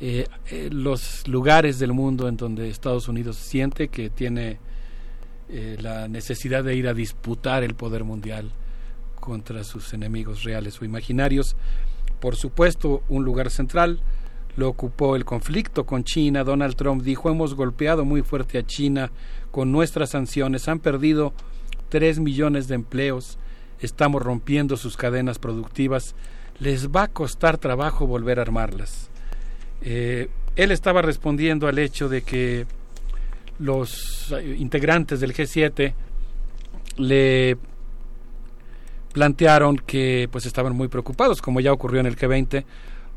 [0.00, 4.58] eh, eh, los lugares del mundo en donde Estados Unidos siente que tiene
[5.48, 8.50] eh, la necesidad de ir a disputar el poder mundial
[9.20, 11.54] contra sus enemigos reales o imaginarios.
[12.18, 14.00] Por supuesto, un lugar central
[14.56, 16.42] lo ocupó el conflicto con China.
[16.42, 19.12] Donald Trump dijo, hemos golpeado muy fuerte a China
[19.52, 21.32] con nuestras sanciones, han perdido
[21.90, 23.38] 3 millones de empleos
[23.82, 26.14] estamos rompiendo sus cadenas productivas,
[26.58, 29.10] les va a costar trabajo volver a armarlas.
[29.82, 32.66] Eh, él estaba respondiendo al hecho de que
[33.58, 35.94] los integrantes del G7
[36.96, 37.56] le
[39.12, 42.64] plantearon que pues estaban muy preocupados, como ya ocurrió en el G20,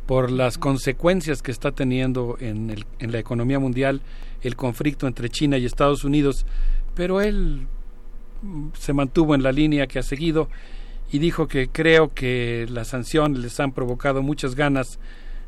[0.05, 4.01] por las consecuencias que está teniendo en, el, en la economía mundial
[4.41, 6.45] el conflicto entre China y Estados Unidos,
[6.93, 7.67] pero él
[8.73, 10.49] se mantuvo en la línea que ha seguido
[11.11, 14.99] y dijo que creo que las sanciones les han provocado muchas ganas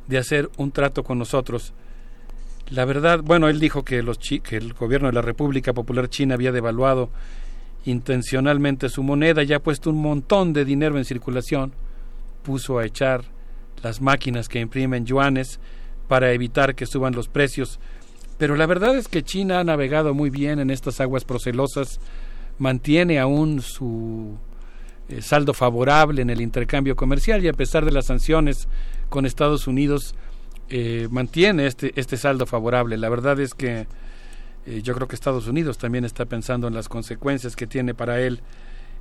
[0.08, 1.74] de hacer un trato con nosotros.
[2.70, 6.36] La verdad, bueno, él dijo que, los que el gobierno de la República Popular China
[6.36, 7.10] había devaluado
[7.86, 11.74] intencionalmente su moneda y ha puesto un montón de dinero en circulación.
[12.44, 13.24] Puso a echar
[13.84, 15.60] las máquinas que imprimen yuanes
[16.08, 17.80] para evitar que suban los precios.
[18.38, 22.00] Pero la verdad es que China ha navegado muy bien en estas aguas procelosas,
[22.58, 24.38] mantiene aún su
[25.10, 28.68] eh, saldo favorable en el intercambio comercial y a pesar de las sanciones
[29.10, 30.16] con Estados Unidos
[30.70, 32.98] eh, mantiene este, este saldo favorable.
[32.98, 33.88] La verdad es que
[34.66, 38.20] eh, yo creo que Estados Unidos también está pensando en las consecuencias que tiene para
[38.20, 38.42] él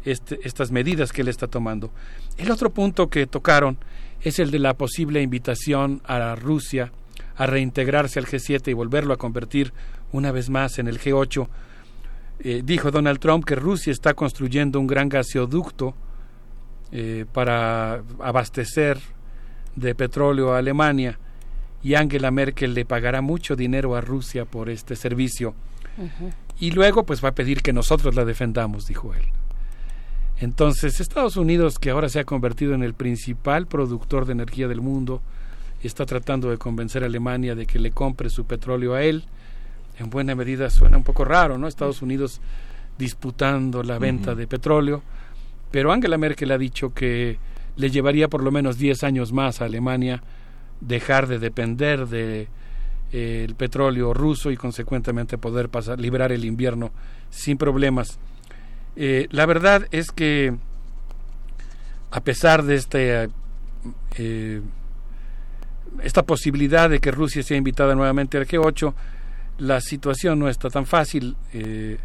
[0.05, 1.91] este, estas medidas que él está tomando.
[2.39, 3.77] El otro punto que tocaron
[4.23, 6.93] es el de la posible invitación a Rusia
[7.37, 9.73] a reintegrarse al G7 y volverlo a convertir
[10.13, 11.49] una vez más en el G8.
[12.41, 15.95] Eh, dijo Donald Trump que Rusia está construyendo un gran gasoducto
[16.93, 18.99] eh, para abastecer
[19.75, 21.19] de petróleo a Alemania
[21.83, 25.55] y Angela Merkel le pagará mucho dinero a Rusia por este servicio.
[26.59, 29.25] Y luego pues va a pedir que nosotros la defendamos, dijo él.
[30.39, 34.83] Entonces, Estados Unidos, que ahora se ha convertido en el principal productor de energía del
[34.83, 35.23] mundo,
[35.83, 39.25] está tratando de convencer a Alemania de que le compre su petróleo a él.
[39.99, 41.69] En buena medida suena un poco raro, ¿no?
[41.69, 42.41] Estados Unidos
[42.99, 45.03] disputando la venta de petróleo,
[45.71, 47.39] pero Angela Merkel ha dicho que
[47.77, 50.23] le llevaría por lo menos 10 años más a Alemania
[50.81, 52.49] dejar de depender de
[53.13, 56.91] eh, el petróleo ruso y consecuentemente poder pasar liberar el invierno
[57.31, 58.19] sin problemas.
[58.97, 60.55] Eh, la verdad es que
[62.11, 63.29] a pesar de este
[64.17, 64.63] eh,
[66.03, 68.93] esta posibilidad de que Rusia sea invitada nuevamente al G8,
[69.59, 71.37] la situación no está tan fácil.
[71.53, 71.99] Eh,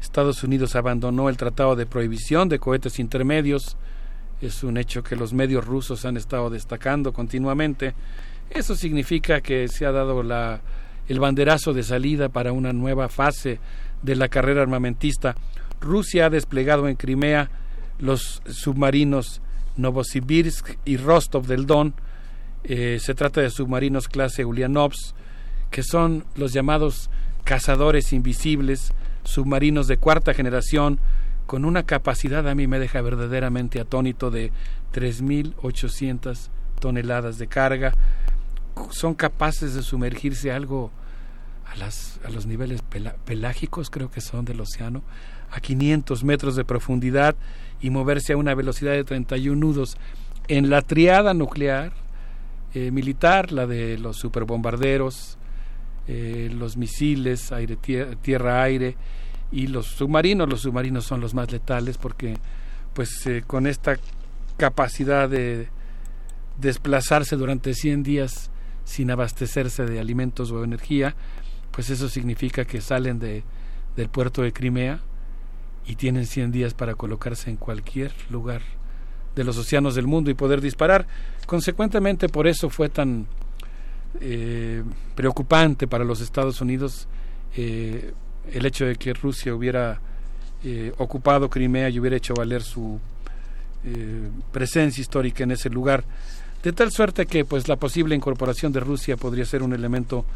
[0.00, 3.76] Estados Unidos abandonó el tratado de prohibición de cohetes intermedios.
[4.40, 7.94] Es un hecho que los medios rusos han estado destacando continuamente.
[8.50, 10.60] Eso significa que se ha dado la,
[11.08, 13.58] el banderazo de salida para una nueva fase
[14.02, 15.34] de la carrera armamentista.
[15.80, 17.50] Rusia ha desplegado en Crimea
[17.98, 19.40] los submarinos
[19.76, 21.94] Novosibirsk y Rostov del Don,
[22.64, 25.14] eh, se trata de submarinos clase Ulyanovs,
[25.70, 27.10] que son los llamados
[27.44, 28.92] cazadores invisibles,
[29.24, 31.00] submarinos de cuarta generación,
[31.46, 34.52] con una capacidad a mí me deja verdaderamente atónito de
[34.92, 37.94] 3.800 toneladas de carga.
[38.90, 40.90] Son capaces de sumergirse algo
[41.66, 42.82] a, las, a los niveles
[43.24, 45.02] pelágicos, creo que son del océano,
[45.50, 47.34] a 500 metros de profundidad
[47.80, 49.96] y moverse a una velocidad de 31 nudos.
[50.48, 51.92] En la triada nuclear,
[52.74, 55.37] eh, militar, la de los superbombarderos,
[56.08, 58.96] eh, los misiles aire tierra-aire
[59.52, 60.48] y los submarinos.
[60.48, 62.36] Los submarinos son los más letales porque
[62.94, 63.98] pues eh, con esta
[64.56, 65.68] capacidad de
[66.58, 68.50] desplazarse durante 100 días
[68.84, 71.14] sin abastecerse de alimentos o energía,
[71.70, 73.44] pues eso significa que salen de,
[73.94, 75.00] del puerto de Crimea
[75.86, 78.62] y tienen 100 días para colocarse en cualquier lugar
[79.36, 81.06] de los océanos del mundo y poder disparar.
[81.46, 83.26] Consecuentemente, por eso fue tan
[84.20, 84.82] eh,
[85.14, 87.06] preocupante para los Estados Unidos
[87.56, 88.12] eh,
[88.52, 90.00] el hecho de que Rusia hubiera
[90.64, 93.00] eh, ocupado Crimea y hubiera hecho valer su
[94.52, 96.04] presencia histórica en ese lugar,
[96.62, 100.26] de tal suerte que pues la posible incorporación de Rusia podría ser un elemento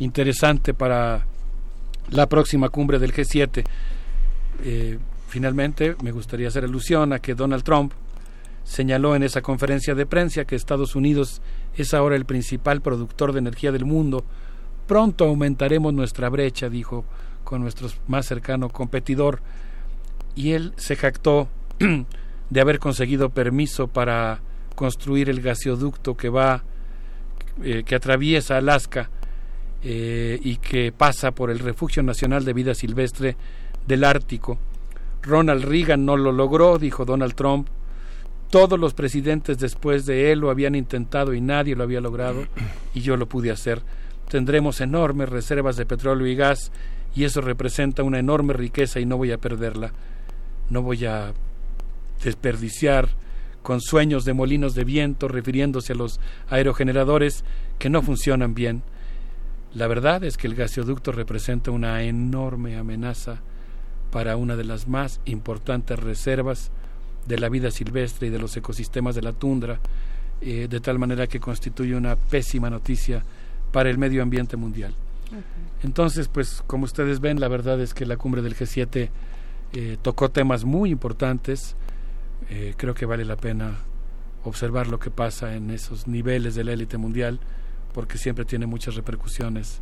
[0.00, 1.24] interesante para
[2.08, 3.64] la próxima cumbre del G7.
[5.28, 7.92] finalmente, me gustaría hacer alusión a que Donald Trump
[8.66, 11.40] señaló en esa conferencia de prensa que Estados Unidos
[11.76, 14.24] es ahora el principal productor de energía del mundo.
[14.88, 17.04] Pronto aumentaremos nuestra brecha, dijo,
[17.44, 19.40] con nuestro más cercano competidor.
[20.34, 21.48] Y él se jactó
[22.50, 24.40] de haber conseguido permiso para
[24.74, 26.64] construir el gasoducto que va,
[27.62, 29.10] eh, que atraviesa Alaska
[29.82, 33.36] eh, y que pasa por el Refugio Nacional de Vida Silvestre
[33.86, 34.58] del Ártico.
[35.22, 37.68] Ronald Reagan no lo logró, dijo Donald Trump,
[38.50, 42.44] todos los presidentes después de él lo habían intentado y nadie lo había logrado
[42.94, 43.82] y yo lo pude hacer.
[44.28, 46.70] Tendremos enormes reservas de petróleo y gas
[47.14, 49.92] y eso representa una enorme riqueza y no voy a perderla.
[50.70, 51.32] No voy a
[52.22, 53.08] desperdiciar
[53.62, 57.44] con sueños de molinos de viento refiriéndose a los aerogeneradores
[57.78, 58.82] que no funcionan bien.
[59.74, 63.40] La verdad es que el gasoducto representa una enorme amenaza
[64.10, 66.70] para una de las más importantes reservas
[67.26, 69.78] de la vida silvestre y de los ecosistemas de la tundra,
[70.40, 73.22] eh, de tal manera que constituye una pésima noticia
[73.72, 74.94] para el medio ambiente mundial.
[75.82, 79.08] Entonces, pues como ustedes ven, la verdad es que la cumbre del G7
[79.72, 81.76] eh, tocó temas muy importantes,
[82.48, 83.78] Eh, creo que vale la pena
[84.44, 87.40] observar lo que pasa en esos niveles de la élite mundial,
[87.92, 89.80] porque siempre tiene muchas repercusiones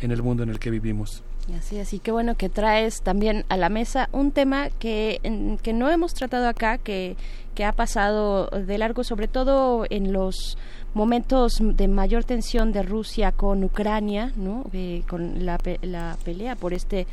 [0.00, 1.22] en el mundo en el que vivimos.
[1.56, 5.20] Así es, qué bueno que traes también a la mesa un tema que,
[5.62, 7.16] que no hemos tratado acá, que,
[7.54, 10.56] que ha pasado de largo, sobre todo en los
[10.94, 14.64] momentos de mayor tensión de Rusia con Ucrania, ¿no?
[14.72, 17.06] Eh, con la, la pelea por este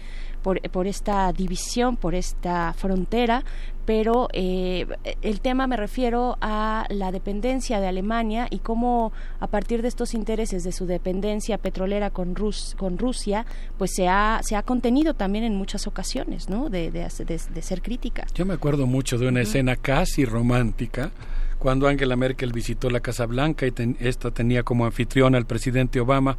[0.47, 3.43] por, por, esta división, por esta frontera,
[3.85, 4.87] pero eh,
[5.21, 9.11] el tema me refiero a la dependencia de Alemania y cómo
[9.41, 13.45] a partir de estos intereses de su dependencia petrolera con, Rus con Rusia,
[13.77, 16.69] pues se ha, se ha contenido también en muchas ocasiones, ¿no?
[16.69, 18.25] De, de, de, ser crítica.
[18.33, 21.11] Yo me acuerdo mucho de una escena casi romántica
[21.59, 26.37] cuando Angela Merkel visitó la Casa Blanca y esta tenía como anfitrión al presidente Obama.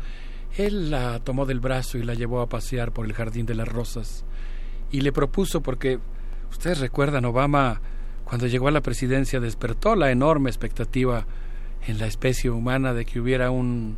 [0.59, 3.69] Él la tomó del brazo y la llevó a pasear por el Jardín de las
[3.69, 4.25] Rosas
[4.91, 5.99] y le propuso porque
[6.51, 7.81] Ustedes recuerdan, Obama,
[8.25, 11.27] cuando llegó a la presidencia, despertó la enorme expectativa
[11.87, 13.97] en la especie humana de que hubiera un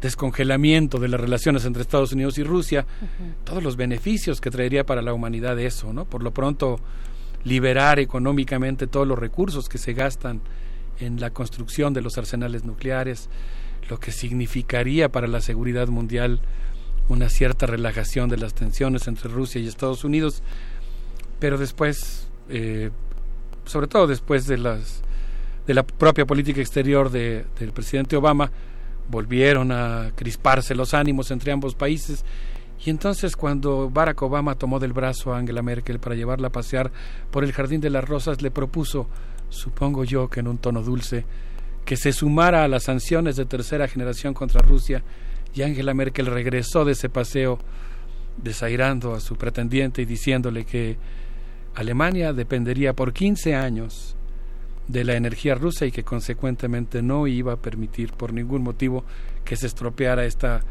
[0.00, 2.86] descongelamiento de las relaciones entre Estados Unidos y Rusia,
[3.44, 6.04] todos los beneficios que traería para la humanidad eso, ¿no?
[6.04, 6.78] Por lo pronto,
[7.44, 10.40] liberar económicamente todos los recursos que se gastan
[11.00, 13.28] en la construcción de los arsenales nucleares,
[13.88, 16.40] lo que significaría para la seguridad mundial
[17.08, 20.42] una cierta relajación de las tensiones entre Rusia y Estados Unidos
[21.38, 22.90] pero después, eh,
[23.66, 25.02] sobre todo después de las
[25.66, 28.50] de la propia política exterior de, del presidente Obama,
[29.10, 32.24] volvieron a crisparse los ánimos entre ambos países.
[32.84, 36.90] Y entonces cuando Barack Obama tomó del brazo a Angela Merkel para llevarla a pasear
[37.30, 39.06] por el Jardín de las Rosas, le propuso,
[39.50, 41.26] supongo yo que en un tono dulce,
[41.84, 45.02] que se sumara a las sanciones de tercera generación contra Rusia,
[45.54, 47.58] y Angela Merkel regresó de ese paseo
[48.36, 50.96] desairando a su pretendiente y diciéndole que
[51.74, 54.16] Alemania dependería por 15 años
[54.88, 59.04] de la energía rusa y que consecuentemente no iba a permitir por ningún motivo
[59.44, 60.62] que se estropeara esta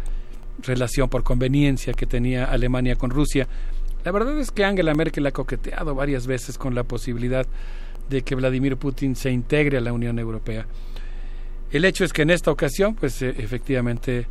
[0.62, 3.48] relación por conveniencia que tenía Alemania con Rusia.
[4.04, 7.48] La verdad es que Angela Merkel ha coqueteado varias veces con la posibilidad
[8.10, 10.68] de que Vladimir Putin se integre a la Unión Europea.
[11.74, 14.28] El hecho es que en esta ocasión, pues eh, efectivamente,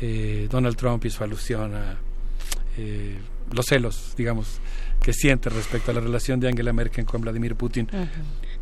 [0.00, 1.96] eh, Donald Trump hizo alusión a
[2.76, 3.16] eh,
[3.50, 4.60] los celos, digamos,
[5.02, 7.88] que siente respecto a la relación de Angela Merkel con Vladimir Putin.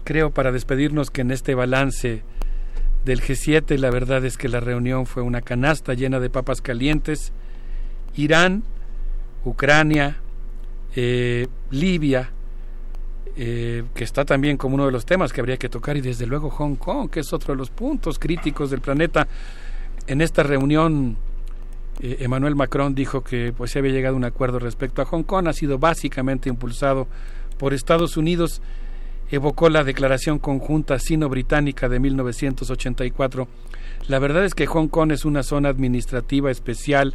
[0.04, 2.22] Creo para despedirnos que en este balance
[3.04, 7.32] del G7 la verdad es que la reunión fue una canasta llena de papas calientes.
[8.16, 8.62] Irán,
[9.44, 10.18] Ucrania,
[10.96, 12.30] eh, Libia,
[13.36, 16.26] eh, que está también como uno de los temas que habría que tocar, y desde
[16.26, 19.26] luego Hong Kong, que es otro de los puntos críticos del planeta.
[20.06, 21.16] En esta reunión
[22.00, 25.22] eh, Emmanuel Macron dijo que pues se había llegado a un acuerdo respecto a Hong
[25.22, 27.06] Kong, ha sido básicamente impulsado
[27.58, 28.60] por Estados Unidos,
[29.30, 33.48] evocó la declaración conjunta sino-británica de 1984.
[34.08, 37.14] La verdad es que Hong Kong es una zona administrativa especial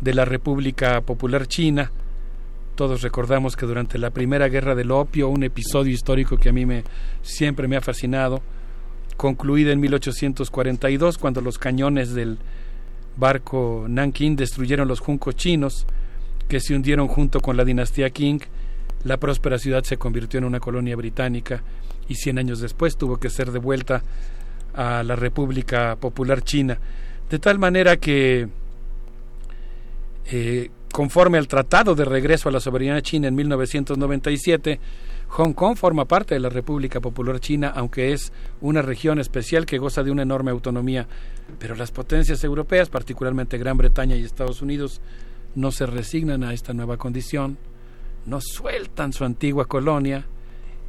[0.00, 1.92] de la República Popular China.
[2.76, 6.66] Todos recordamos que durante la Primera Guerra del Opio, un episodio histórico que a mí
[6.66, 6.84] me
[7.22, 8.42] siempre me ha fascinado,
[9.16, 12.36] concluida en 1842 cuando los cañones del
[13.16, 15.86] barco Nanking destruyeron los juncos chinos
[16.48, 18.42] que se hundieron junto con la dinastía Qing.
[19.04, 21.62] La próspera ciudad se convirtió en una colonia británica
[22.08, 24.02] y cien años después tuvo que ser devuelta
[24.74, 26.78] a la República Popular China.
[27.30, 28.48] De tal manera que,
[30.30, 34.80] eh, conforme al Tratado de Regreso a la Soberanía China en 1997,
[35.28, 39.76] Hong Kong forma parte de la República Popular China, aunque es una región especial que
[39.76, 41.06] goza de una enorme autonomía.
[41.58, 45.02] Pero las potencias europeas, particularmente Gran Bretaña y Estados Unidos,
[45.54, 47.58] no se resignan a esta nueva condición,
[48.24, 50.24] no sueltan su antigua colonia,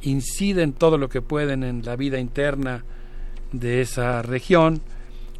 [0.00, 2.82] inciden todo lo que pueden en la vida interna
[3.52, 4.80] de esa región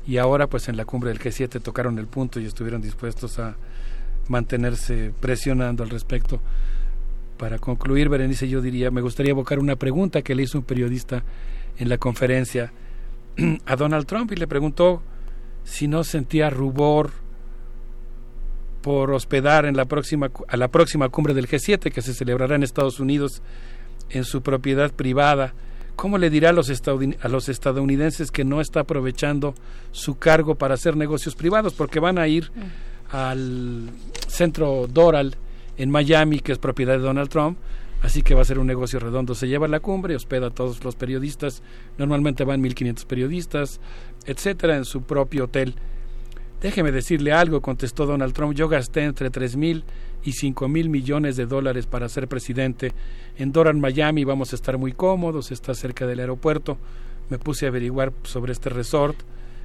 [0.06, 3.56] y ahora pues en la cumbre del G7 tocaron el punto y estuvieron dispuestos a
[4.28, 6.40] mantenerse presionando al respecto.
[7.36, 11.22] Para concluir, Berenice, yo diría, me gustaría evocar una pregunta que le hizo un periodista
[11.78, 12.72] en la conferencia
[13.66, 15.02] a Donald Trump y le preguntó
[15.64, 17.10] si no sentía rubor
[18.82, 22.62] por hospedar en la próxima, a la próxima cumbre del G7 que se celebrará en
[22.62, 23.42] Estados Unidos
[24.10, 25.54] en su propiedad privada.
[25.94, 29.54] ¿Cómo le dirá a los, a los estadounidenses que no está aprovechando
[29.90, 31.74] su cargo para hacer negocios privados?
[31.74, 32.87] Porque van a ir mm.
[33.10, 33.90] Al
[34.26, 35.36] centro Doral
[35.76, 37.58] en Miami, que es propiedad de Donald Trump,
[38.02, 39.34] así que va a ser un negocio redondo.
[39.34, 41.62] Se lleva la cumbre, hospeda a todos los periodistas,
[41.96, 43.80] normalmente van 1.500 periodistas,
[44.26, 45.74] etcétera, en su propio hotel.
[46.60, 49.84] Déjeme decirle algo, contestó Donald Trump, yo gasté entre tres mil
[50.24, 52.92] y cinco mil millones de dólares para ser presidente.
[53.36, 56.76] En Doran, Miami vamos a estar muy cómodos, está cerca del aeropuerto.
[57.30, 59.16] Me puse a averiguar sobre este resort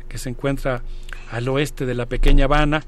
[0.08, 0.84] que se encuentra
[1.32, 2.84] al oeste de la pequeña Habana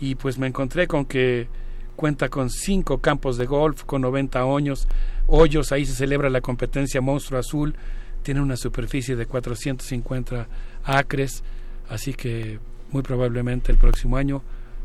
[0.00, 1.48] y pues me encontré con que
[1.96, 4.88] cuenta con cinco campos de golf, con 90 hoyos,
[5.26, 7.74] hoyos, ahí se celebra la competencia Monstruo Azul,
[8.22, 10.48] tiene una superficie de 450
[10.84, 11.44] acres,
[11.88, 12.58] así que
[12.90, 14.42] muy probablemente el próximo año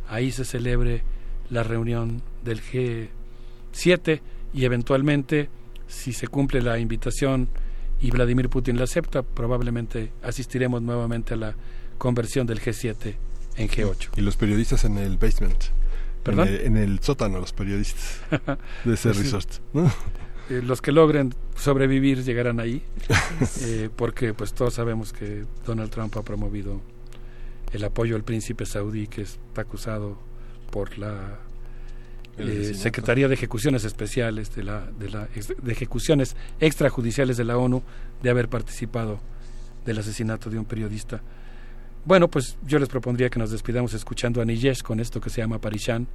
[0.07, 1.03] ahí se celebre
[1.49, 4.21] la reunión del G7
[4.53, 5.49] y eventualmente,
[5.88, 7.49] si se cumple la invitación
[8.01, 11.55] y Vladimir Putin la acepta, probablemente asistiremos nuevamente a la
[11.97, 13.28] conversión del G7
[13.59, 14.09] en G8.
[14.15, 15.65] Y los periodistas en el basement.
[16.23, 16.47] ¿Perdón?
[16.49, 18.21] En el, sótano, los periodistas
[18.85, 19.49] de ese resort.
[20.49, 22.83] Eh, los que logren sobrevivir llegarán ahí,
[23.61, 26.81] eh, porque pues todos sabemos que Donald Trump ha promovido
[27.71, 30.17] el apoyo al príncipe saudí que está acusado
[30.71, 31.39] por la
[32.38, 35.27] eh, Secretaría de Ejecuciones Especiales de la, de la
[35.61, 37.83] de ejecuciones extrajudiciales de la ONU
[38.23, 39.19] de haber participado
[39.85, 41.21] del asesinato de un periodista.
[42.05, 45.41] Bueno, pues yo les propondría que nos despidamos escuchando a Nijesh con esto que se
[45.41, 46.07] llama Parishan,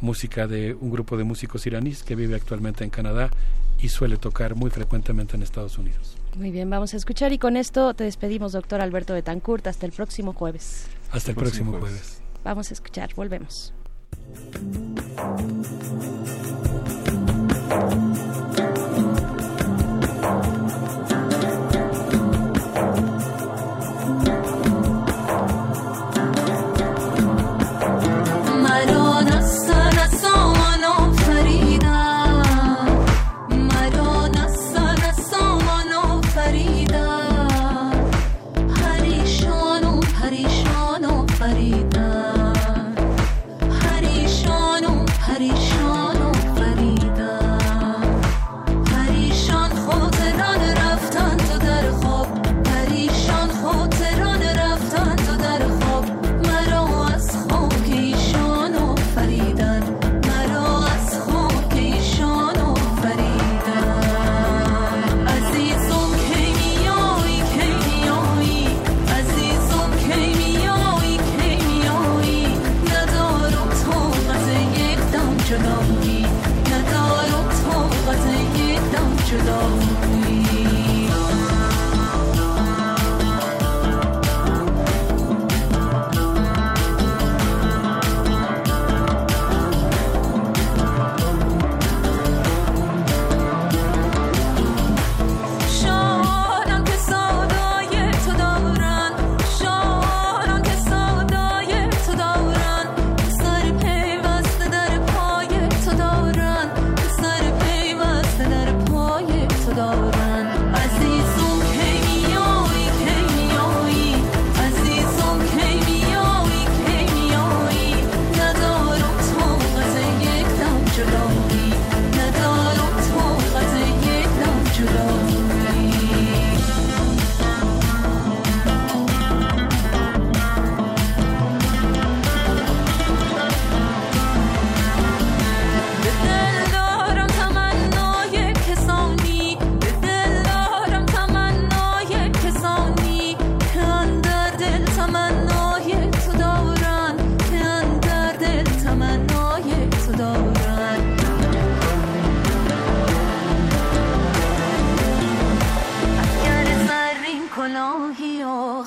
[0.00, 3.30] música de un grupo de músicos iraníes que vive actualmente en Canadá
[3.78, 6.16] y suele tocar muy frecuentemente en Estados Unidos.
[6.36, 9.66] Muy bien, vamos a escuchar y con esto te despedimos, doctor Alberto de Betancourt.
[9.66, 10.86] Hasta el próximo jueves.
[11.10, 11.90] Hasta el, próximo, jueves.
[11.90, 12.22] jueves.
[12.44, 13.72] Vamos a escuchar, volvemos.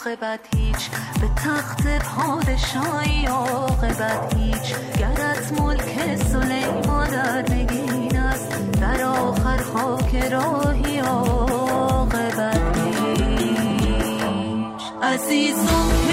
[0.10, 0.90] عاقبت هیچ.
[1.22, 4.76] به تخت پادشاهی عاقبت هیچ.
[5.00, 8.72] گرت ملک سلیمان در نگین است.
[8.82, 12.78] در آخر خاک راهی عاقبت
[13.18, 14.82] هیچ.
[15.02, 16.09] عزیزم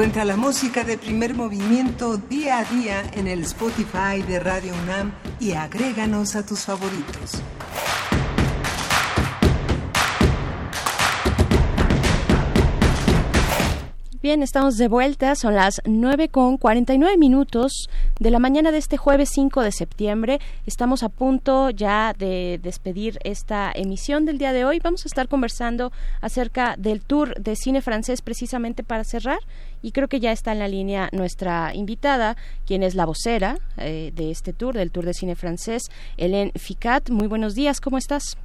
[0.00, 5.12] Encuentra la música de primer movimiento día a día en el Spotify de Radio UNAM
[5.38, 7.42] y agréganos a tus favoritos.
[14.22, 17.88] Bien, estamos de vuelta, son las 9 con 49 minutos
[18.18, 20.40] de la mañana de este jueves 5 de septiembre.
[20.66, 24.78] Estamos a punto ya de despedir esta emisión del día de hoy.
[24.78, 29.40] Vamos a estar conversando acerca del tour de cine francés precisamente para cerrar
[29.82, 32.36] y creo que ya está en la línea nuestra invitada,
[32.66, 37.10] quien es la vocera eh, de este tour, del tour de cine francés, Hélène Ficat.
[37.10, 38.36] Muy buenos días, ¿cómo estás?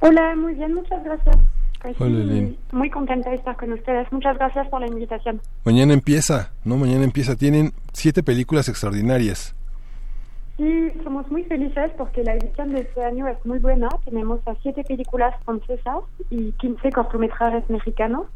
[0.00, 1.36] Hola, muy bien, muchas gracias.
[1.80, 4.10] Pues Hola, sí, muy contenta de estar con ustedes.
[4.12, 5.40] Muchas gracias por la invitación.
[5.64, 6.76] Mañana empieza, ¿no?
[6.76, 7.34] Mañana empieza.
[7.34, 9.56] Tienen siete películas extraordinarias.
[10.56, 13.88] Sí, somos muy felices porque la edición de este año es muy buena.
[14.04, 18.26] Tenemos a siete películas francesas y 15 cortometrajes mexicanos.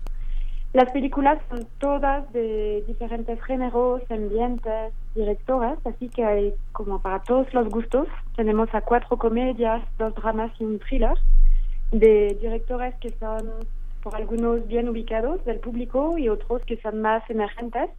[0.72, 7.52] Las películas son todas de diferentes géneros, ambientes, directores, así que hay como para todos
[7.54, 8.08] los gustos.
[8.36, 11.14] Tenemos a cuatro comedias, dos dramas y un thriller
[11.92, 13.52] de directores que son
[14.02, 17.90] por algunos bien ubicados del público y otros que son más emergentes.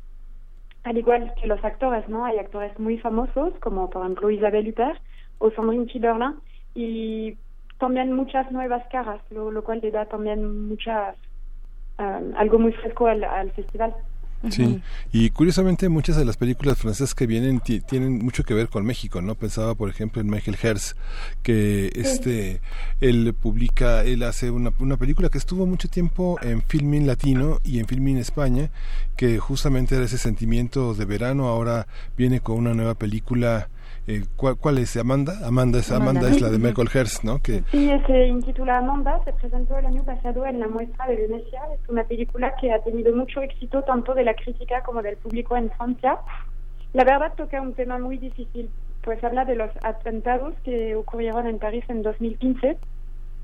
[0.84, 2.26] Al igual que los actores, ¿no?
[2.26, 5.02] Hay actores muy famosos como por ejemplo Isabelle Huppert
[5.40, 6.36] o Sandrine Kiberlin
[6.76, 7.38] y
[7.80, 11.16] también muchas nuevas caras, lo, lo cual le da también muchas
[12.00, 13.96] um, algo muy fresco al, al festival.
[14.52, 18.70] Sí, y curiosamente muchas de las películas francesas que vienen ti- tienen mucho que ver
[18.70, 19.34] con México, ¿no?
[19.34, 20.96] Pensaba, por ejemplo, en Michael Herz,
[21.42, 22.62] que este,
[23.02, 27.80] él publica, él hace una, una película que estuvo mucho tiempo en Filmin Latino y
[27.80, 28.70] en Filmin España,
[29.16, 33.70] que justamente era ese sentimiento de verano, ahora viene con una nueva película.
[34.08, 34.96] Eh, ¿cuál, cuál es?
[34.96, 35.34] ¿Amanda?
[35.46, 36.22] Amanda es, Amanda.
[36.22, 36.30] Amanda.
[36.30, 37.40] es la de Michael Herz, ¿no?
[37.40, 41.60] Que, Sí, se intitula Amanda, se presentó el año pasado en la muestra de Venecia.
[41.74, 45.58] Es una película que ha tenido mucho éxito tanto de la crítica como del público
[45.58, 46.20] en Francia.
[46.94, 48.70] La verdad toca un tema muy difícil,
[49.04, 52.78] pues habla de los atentados que ocurrieron en París en 2015.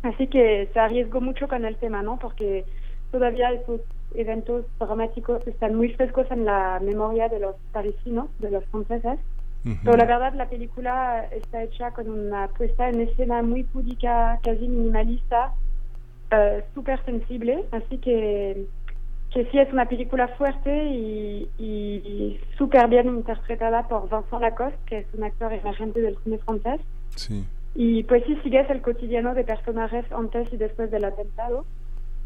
[0.04, 2.18] Así que se arriesgó mucho con el tema, ¿no?
[2.20, 2.64] Porque
[3.12, 3.82] todavía esos
[4.16, 9.20] eventos dramáticos están muy frescos en la memoria de los parisinos, de los franceses.
[9.64, 14.68] Pero la verdad, la película está hecha con una puesta en escena muy púdica, casi
[14.68, 15.54] minimalista,
[16.32, 17.64] eh, súper sensible.
[17.72, 18.66] Así que,
[19.32, 24.98] que sí es una película fuerte y, y súper bien interpretada por Vincent Lacoste, que
[25.00, 26.82] es un actor emergente del cine francés.
[27.16, 27.46] sí.
[27.76, 31.66] Y pues sí, sigues el cotidiano de personajes antes y después del atentado.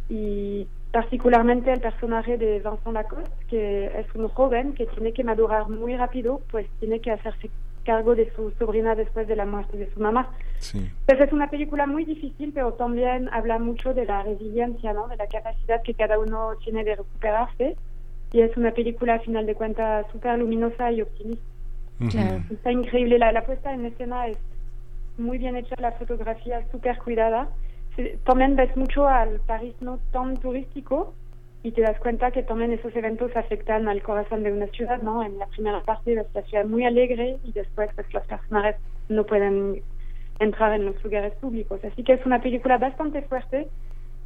[0.09, 5.69] Y particularmente el personaje de Vincent Lacoste, que es un joven que tiene que madurar
[5.69, 7.49] muy rápido, pues tiene que hacerse
[7.83, 10.29] cargo de su sobrina después de la muerte de su mamá.
[10.59, 10.89] Sí.
[11.05, 15.07] Pues es una película muy difícil, pero también habla mucho de la resiliencia, ¿no?
[15.07, 17.77] De la capacidad que cada uno tiene de recuperarse.
[18.33, 21.45] Y es una película, a final de cuentas, súper luminosa y optimista.
[22.09, 22.43] Claro.
[22.51, 23.17] Está increíble.
[23.17, 24.37] La, la puesta en escena es
[25.17, 27.47] muy bien hecha, la fotografía es súper cuidada.
[28.25, 31.13] También ves mucho al París no tan turístico
[31.63, 35.23] y te das cuenta que también esos eventos afectan al corazón de una ciudad, ¿no?
[35.23, 38.75] En la primera parte ves la ciudad muy alegre y después pues los personajes
[39.09, 39.81] no pueden
[40.39, 41.83] entrar en los lugares públicos.
[41.83, 43.67] Así que es una película bastante fuerte,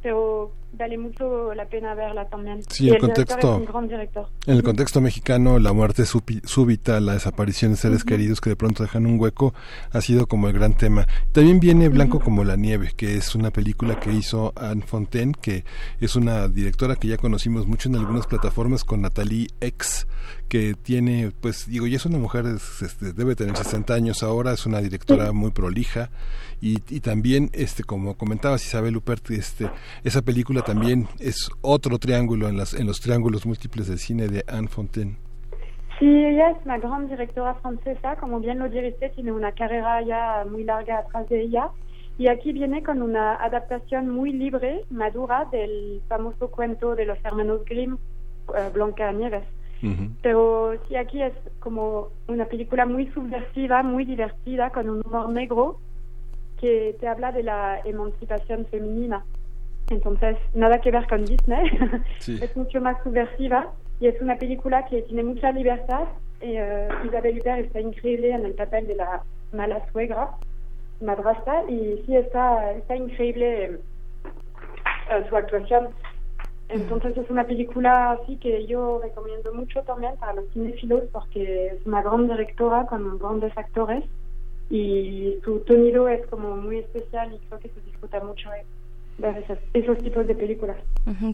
[0.02, 2.62] pero vale mucho la pena verla también.
[2.68, 4.28] Sí, el contexto- es un gran director.
[4.46, 8.82] En el contexto mexicano, la muerte súbita, la desaparición de seres queridos que de pronto
[8.82, 9.54] dejan un hueco,
[9.90, 11.06] ha sido como el gran tema.
[11.32, 15.64] También viene Blanco como la nieve, que es una película que hizo Anne Fontaine, que
[16.00, 20.06] es una directora que ya conocimos mucho en algunas plataformas con Natalie X,
[20.48, 24.52] que tiene, pues digo, ya es una mujer, es- este, debe tener 60 años ahora,
[24.52, 26.10] es una directora muy prolija
[26.60, 29.70] y, y también, este, como comentabas Isabel Huppert, este,
[30.04, 34.44] esa película también es otro triángulo en, las, en los triángulos múltiples del cine de
[34.48, 35.16] Anne Fontaine.
[35.98, 40.44] Sí, ella es una gran directora francesa, como bien lo dijiste, tiene una carrera ya
[40.50, 41.68] muy larga atrás de ella.
[42.18, 47.64] Y aquí viene con una adaptación muy libre, madura, del famoso cuento de los hermanos
[47.64, 47.96] Grimm,
[48.56, 49.44] eh, Blanca Nieves.
[50.22, 55.80] Pero sí, aquí es como una película muy subversiva, muy divertida, con un humor negro
[56.60, 59.24] que te habla de la emancipación femenina.
[59.92, 61.70] Entonces, nada que ver con Disney.
[62.18, 62.38] Sí.
[62.42, 66.04] es mucho más subversiva y es una película que tiene mucha libertad.
[66.40, 69.22] Y, eh, Isabel Huppert está increíble en el papel de la
[69.52, 70.30] mala suegra,
[71.00, 73.78] madrastra, y sí está, está increíble eh,
[75.28, 75.88] su actuación.
[76.68, 81.86] Entonces es una película así que yo recomiendo mucho también para los cinéfilos porque es
[81.86, 84.04] una gran directora con grandes actores
[84.70, 88.50] y su sonido es como muy especial y creo que se disfruta mucho.
[88.54, 88.64] eh.
[89.74, 90.76] Esos, tipos de películas.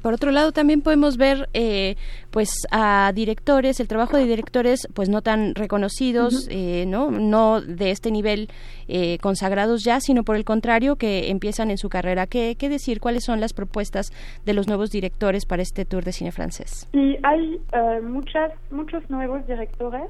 [0.03, 1.97] Por otro lado, también podemos ver eh,
[2.31, 7.11] pues a directores, el trabajo de directores pues no tan reconocidos, eh, ¿no?
[7.11, 8.49] no de este nivel
[8.89, 12.27] eh, consagrados ya, sino por el contrario, que empiezan en su carrera.
[12.27, 13.01] ¿Qué, ¿Qué decir?
[13.01, 14.13] ¿Cuáles son las propuestas
[14.45, 16.89] de los nuevos directores para este tour de cine francés?
[16.93, 17.61] Sí, hay
[18.03, 20.05] muchas, muchos nuevos directores.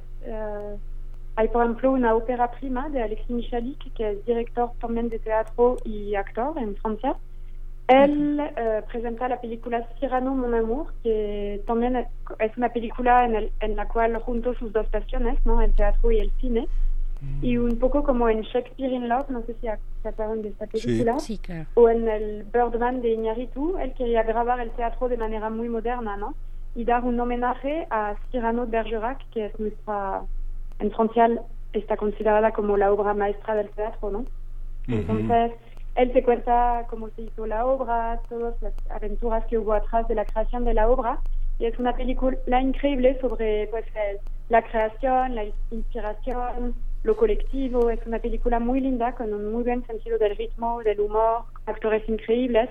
[1.38, 5.76] Hay, por ejemplo, una ópera prima de Alexis Michalik, que es director también de teatro
[5.84, 7.14] y actor en Francia.
[7.88, 13.52] Él eh, presenta la película Cyrano, mon amour, que también es una película en, el,
[13.60, 15.62] en la cual junto sus dos pasiones, ¿no?
[15.62, 16.68] el teatro y el cine.
[17.20, 17.44] Mm.
[17.44, 19.68] Y un poco como en Shakespeare in Love, no sé si
[20.02, 21.38] se acuerdan de esta película, sí.
[21.38, 21.66] claro.
[21.74, 26.16] o en el Birdman de Iñárritu, él quería grabar el teatro de manera muy moderna,
[26.16, 26.34] ¿no?
[26.74, 30.22] Y dar un homenaje a Cyrano de Bergerac, que es nuestra
[30.78, 31.28] en Francia
[31.72, 34.24] está considerada como la obra maestra del teatro, ¿no?
[34.86, 35.52] Entonces,
[35.98, 40.14] él se cuenta cómo se hizo la obra, todas las aventuras que hubo atrás de
[40.14, 41.18] la creación de la obra,
[41.58, 43.84] y es una película increíble sobre pues,
[44.48, 49.84] la creación, la inspiración, lo colectivo, es una película muy linda, con un muy buen
[49.86, 52.70] sentido del ritmo, del humor, actores increíbles,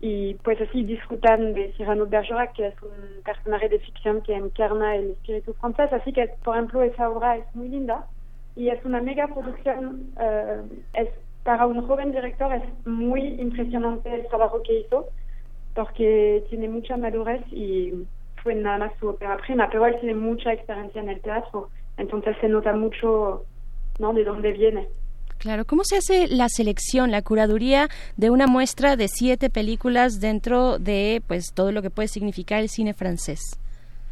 [0.00, 4.94] y pues así disfrutan de Cyrano Bergerac, que es un personaje de ficción que encarna
[4.94, 8.06] el espíritu francés, así que por ejemplo esa obra es muy linda,
[8.54, 10.12] y es una mega producción.
[10.20, 10.62] Eh,
[10.94, 11.08] es,
[11.44, 15.08] para un joven director es muy impresionante el trabajo que hizo,
[15.74, 17.92] porque tiene mucha madurez y
[18.42, 22.36] fue nada más su ópera prima, pero él tiene mucha experiencia en el teatro, entonces
[22.40, 23.44] se nota mucho
[23.98, 24.12] ¿no?
[24.12, 24.88] de dónde viene.
[25.38, 30.78] Claro, ¿cómo se hace la selección, la curaduría de una muestra de siete películas dentro
[30.78, 33.40] de pues todo lo que puede significar el cine francés?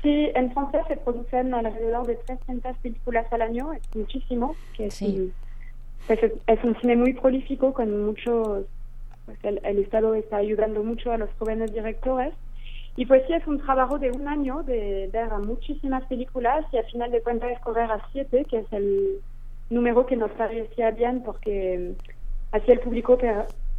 [0.02, 5.32] Sí, en Francia se producen alrededor de 300 películas al año, es muchísimo, que sí.
[6.08, 8.66] Es, un cine muy prolífico con muchos,
[9.26, 12.34] pues el, Estado está ayudando mucho a los jóvenes directores.
[12.96, 16.76] Y pues sí, es un trabajo de un año de ver a muchísimas películas y
[16.76, 19.20] al final de cuentas escoger a siete, que es el
[19.70, 21.94] número que nos parecía bien porque
[22.50, 23.16] así el público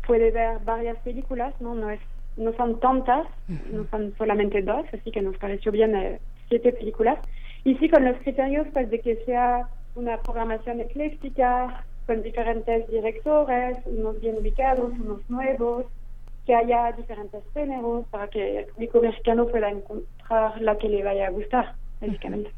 [0.08, 1.76] puede ver varias películas, ¿no?
[1.76, 2.00] No es
[2.38, 3.27] no son tantas,
[3.72, 6.19] no son solamente dos, así que nos pareció bien eh,
[6.50, 7.19] siete películas.
[7.64, 13.77] Y sí, con los criterios pues, de que sea una programación ecléctica, con diferentes directores,
[13.85, 15.85] unos bien ubicados, unos nuevos,
[16.45, 21.27] que haya diferentes géneros para que el público mexicano pueda encontrar la que le vaya
[21.27, 22.51] a gustar, básicamente.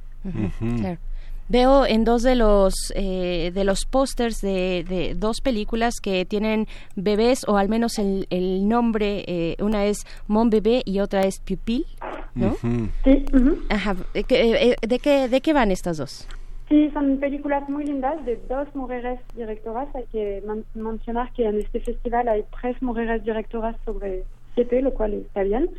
[1.47, 6.67] Veo en dos de los eh, de los pósters de, de, dos películas que tienen
[6.95, 11.39] bebés o al menos el, el nombre eh, una es Mon Bebé y otra es
[11.39, 11.85] Pupil,
[12.33, 12.55] ¿no?
[13.03, 13.25] Sí.
[13.69, 13.95] Ajá.
[14.15, 16.27] Eh, eh, ¿De qué de qué van estas dos?
[16.67, 19.87] Sí, son películas muy lindas de dos mujeres directoras.
[19.95, 24.23] Hay que mencionar que en este festival hay tres mujeres directoras sobre
[24.55, 25.69] siete, lo cual está bien.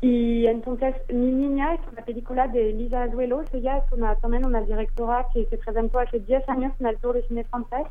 [0.00, 3.46] Y entonces, Mi Niña es una película de Lisa Azuelos.
[3.52, 7.16] Ella es una, también una directora que se presentó hace 10 años en el Tour
[7.16, 7.86] de Cine Francés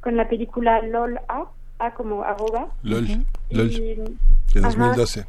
[0.00, 1.44] con la película LOL A,
[1.78, 2.68] A como arroba.
[2.82, 3.06] LOL,
[3.50, 5.26] LOL, de 2012.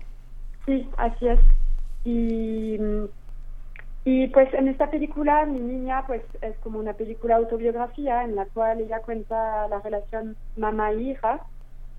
[0.65, 1.39] Sí, así es.
[2.05, 2.77] Y,
[4.05, 8.45] y pues en esta película, Mi Niña, pues es como una película autobiografía en la
[8.45, 11.41] cual ella cuenta la relación mamá-hija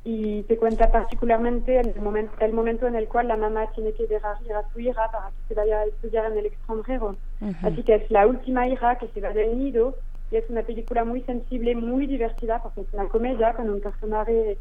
[0.05, 4.07] y te cuenta particularmente el momento, el momento en el cual la mamá tiene que
[4.07, 7.17] dejar ir a su hija para que se vaya a estudiar en el extranjero.
[7.65, 9.97] Así que es la última hija que se va del nido
[10.31, 14.59] y es una película muy sensible, muy divertida porque es una comedia con un personaje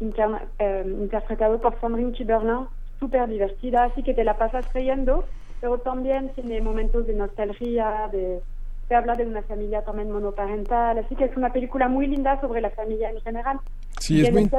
[0.00, 2.68] eh, interpretado por Sandrine Kiberlin
[3.00, 5.24] súper divertida, así que te la pasas creyendo,
[5.60, 8.40] pero también tiene momentos de nostalgia, de
[8.88, 12.62] se habla de una familia también monoparental, así que es una película muy linda sobre
[12.62, 13.60] la familia en general.
[13.98, 14.50] Sí, es muy...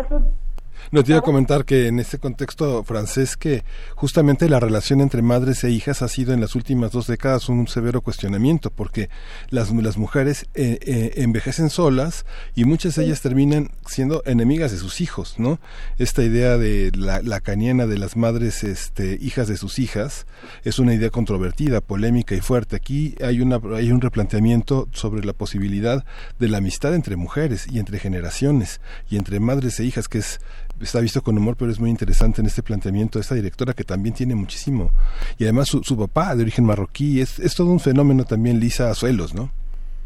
[0.92, 3.64] No, te iba a comentar que en este contexto francés que
[3.96, 7.68] justamente la relación entre madres e hijas ha sido en las últimas dos décadas un
[7.68, 9.10] severo cuestionamiento porque
[9.50, 12.26] las, las mujeres eh, eh, envejecen solas
[12.56, 15.60] y muchas de ellas terminan siendo enemigas de sus hijos, ¿no?
[15.98, 20.26] Esta idea de la, la caniana de las madres este, hijas de sus hijas
[20.64, 22.76] es una idea controvertida, polémica y fuerte.
[22.76, 26.04] Aquí hay, una, hay un replanteamiento sobre la posibilidad
[26.40, 30.40] de la amistad entre mujeres y entre generaciones y entre madres e hijas que es
[30.82, 33.84] está visto con humor, pero es muy interesante en este planteamiento de esta directora que
[33.84, 34.92] también tiene muchísimo.
[35.38, 38.90] Y además su, su papá de origen marroquí, es, es todo un fenómeno también, Lisa
[38.90, 39.50] Azuelos, ¿no?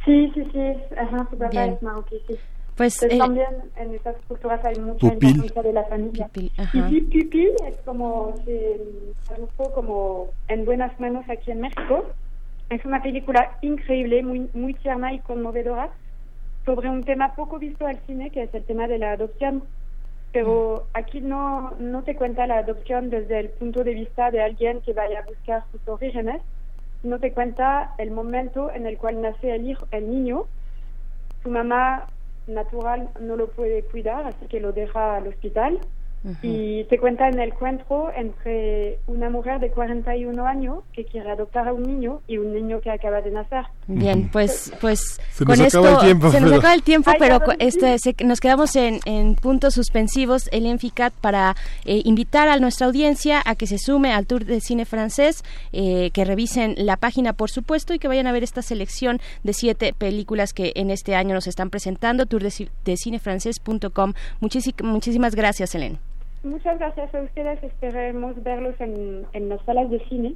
[0.06, 0.60] Sí, sí, sí,
[0.98, 2.36] Ajá, su papá es marroquí, sí.
[2.76, 6.28] Pues eh, también en estas culturas hay mucha influencia de la familia.
[6.28, 6.52] Pupil,
[6.90, 8.82] y Pupil es como se
[9.28, 12.06] tradujo como en buenas manos aquí en México.
[12.70, 15.92] Es una película increíble, muy muy tierna y conmovedora
[16.66, 19.64] sobre un tema poco visto al cine, que es el tema de la adopción
[20.34, 24.82] pero aquí no, no te cuenta la adopción desde el punto de vista de alguien
[24.82, 26.42] que vaya a buscar sus orígenes,
[27.04, 30.46] no te cuenta el momento en el cual nace el, hijo, el niño.
[31.44, 32.08] Su mamá
[32.48, 35.80] natural no lo puede cuidar, así que lo deja al hospital.
[36.42, 41.68] Y te cuenta en el encuentro entre una mujer de 41 años que quiere adoptar
[41.68, 43.66] a un niño y un niño que acaba de nacer.
[43.88, 46.84] Bien, pues, pues Se con nos esto acaba el tiempo, se nos pero- acaba el
[46.84, 52.02] tiempo, Ay, pero este, se- nos quedamos en, en puntos suspensivos, el Enficat, para eh,
[52.06, 55.44] invitar a nuestra audiencia a que se sume al Tour de Cine Francés,
[55.74, 59.52] eh, que revisen la página, por supuesto, y que vayan a ver esta selección de
[59.52, 64.14] siete películas que en este año nos están presentando, tourdecineFrancés.com.
[64.40, 66.00] Muchísi- muchísimas gracias, Helen.
[66.44, 67.64] Muchas gracias a ustedes.
[67.64, 70.36] Esperemos verlos en, en las salas de cine.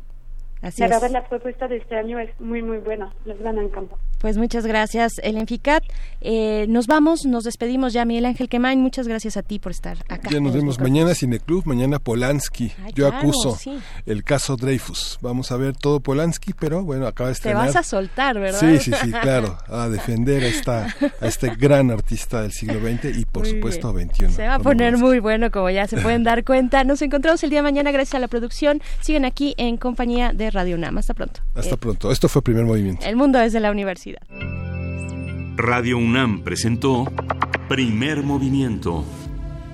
[0.62, 0.92] Así la es.
[0.94, 3.14] verdad, la propuesta de este año es muy, muy buena.
[3.26, 3.98] Les van a encantar.
[4.20, 5.84] Pues muchas gracias, Ellen Ficat.
[6.22, 8.82] Eh, nos vamos, nos despedimos ya, Miguel Ángel Quemain.
[8.82, 10.30] Muchas gracias a ti por estar acá.
[10.32, 12.72] Ya nos vemos mañana Cineclub, mañana Polanski.
[12.84, 13.78] Ay, Yo claro, acuso sí.
[14.08, 15.20] el caso Dreyfus.
[15.22, 17.68] Vamos a ver todo Polanski, pero bueno, acaba de Te estrenar.
[17.68, 18.60] vas a soltar, ¿verdad?
[18.60, 20.88] Sí, sí, sí, claro, a defender a, esta,
[21.22, 24.10] a este gran artista del siglo XX y por Muy supuesto bien.
[24.10, 24.32] XXI.
[24.32, 26.84] Se va a poner muy bueno, como ya se pueden dar cuenta.
[26.84, 28.82] Nos encontramos el día de mañana gracias a la producción.
[29.02, 30.98] Siguen aquí en compañía de Radio UNAM.
[30.98, 31.42] Hasta pronto.
[31.56, 32.12] Hasta Eh, pronto.
[32.12, 33.06] Esto fue Primer Movimiento.
[33.06, 34.22] El mundo es de la universidad.
[35.58, 37.06] Radio UNAM presentó
[37.68, 39.04] Primer Movimiento.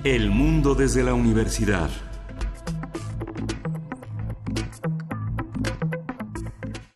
[0.02, 1.90] El mundo desde la universidad.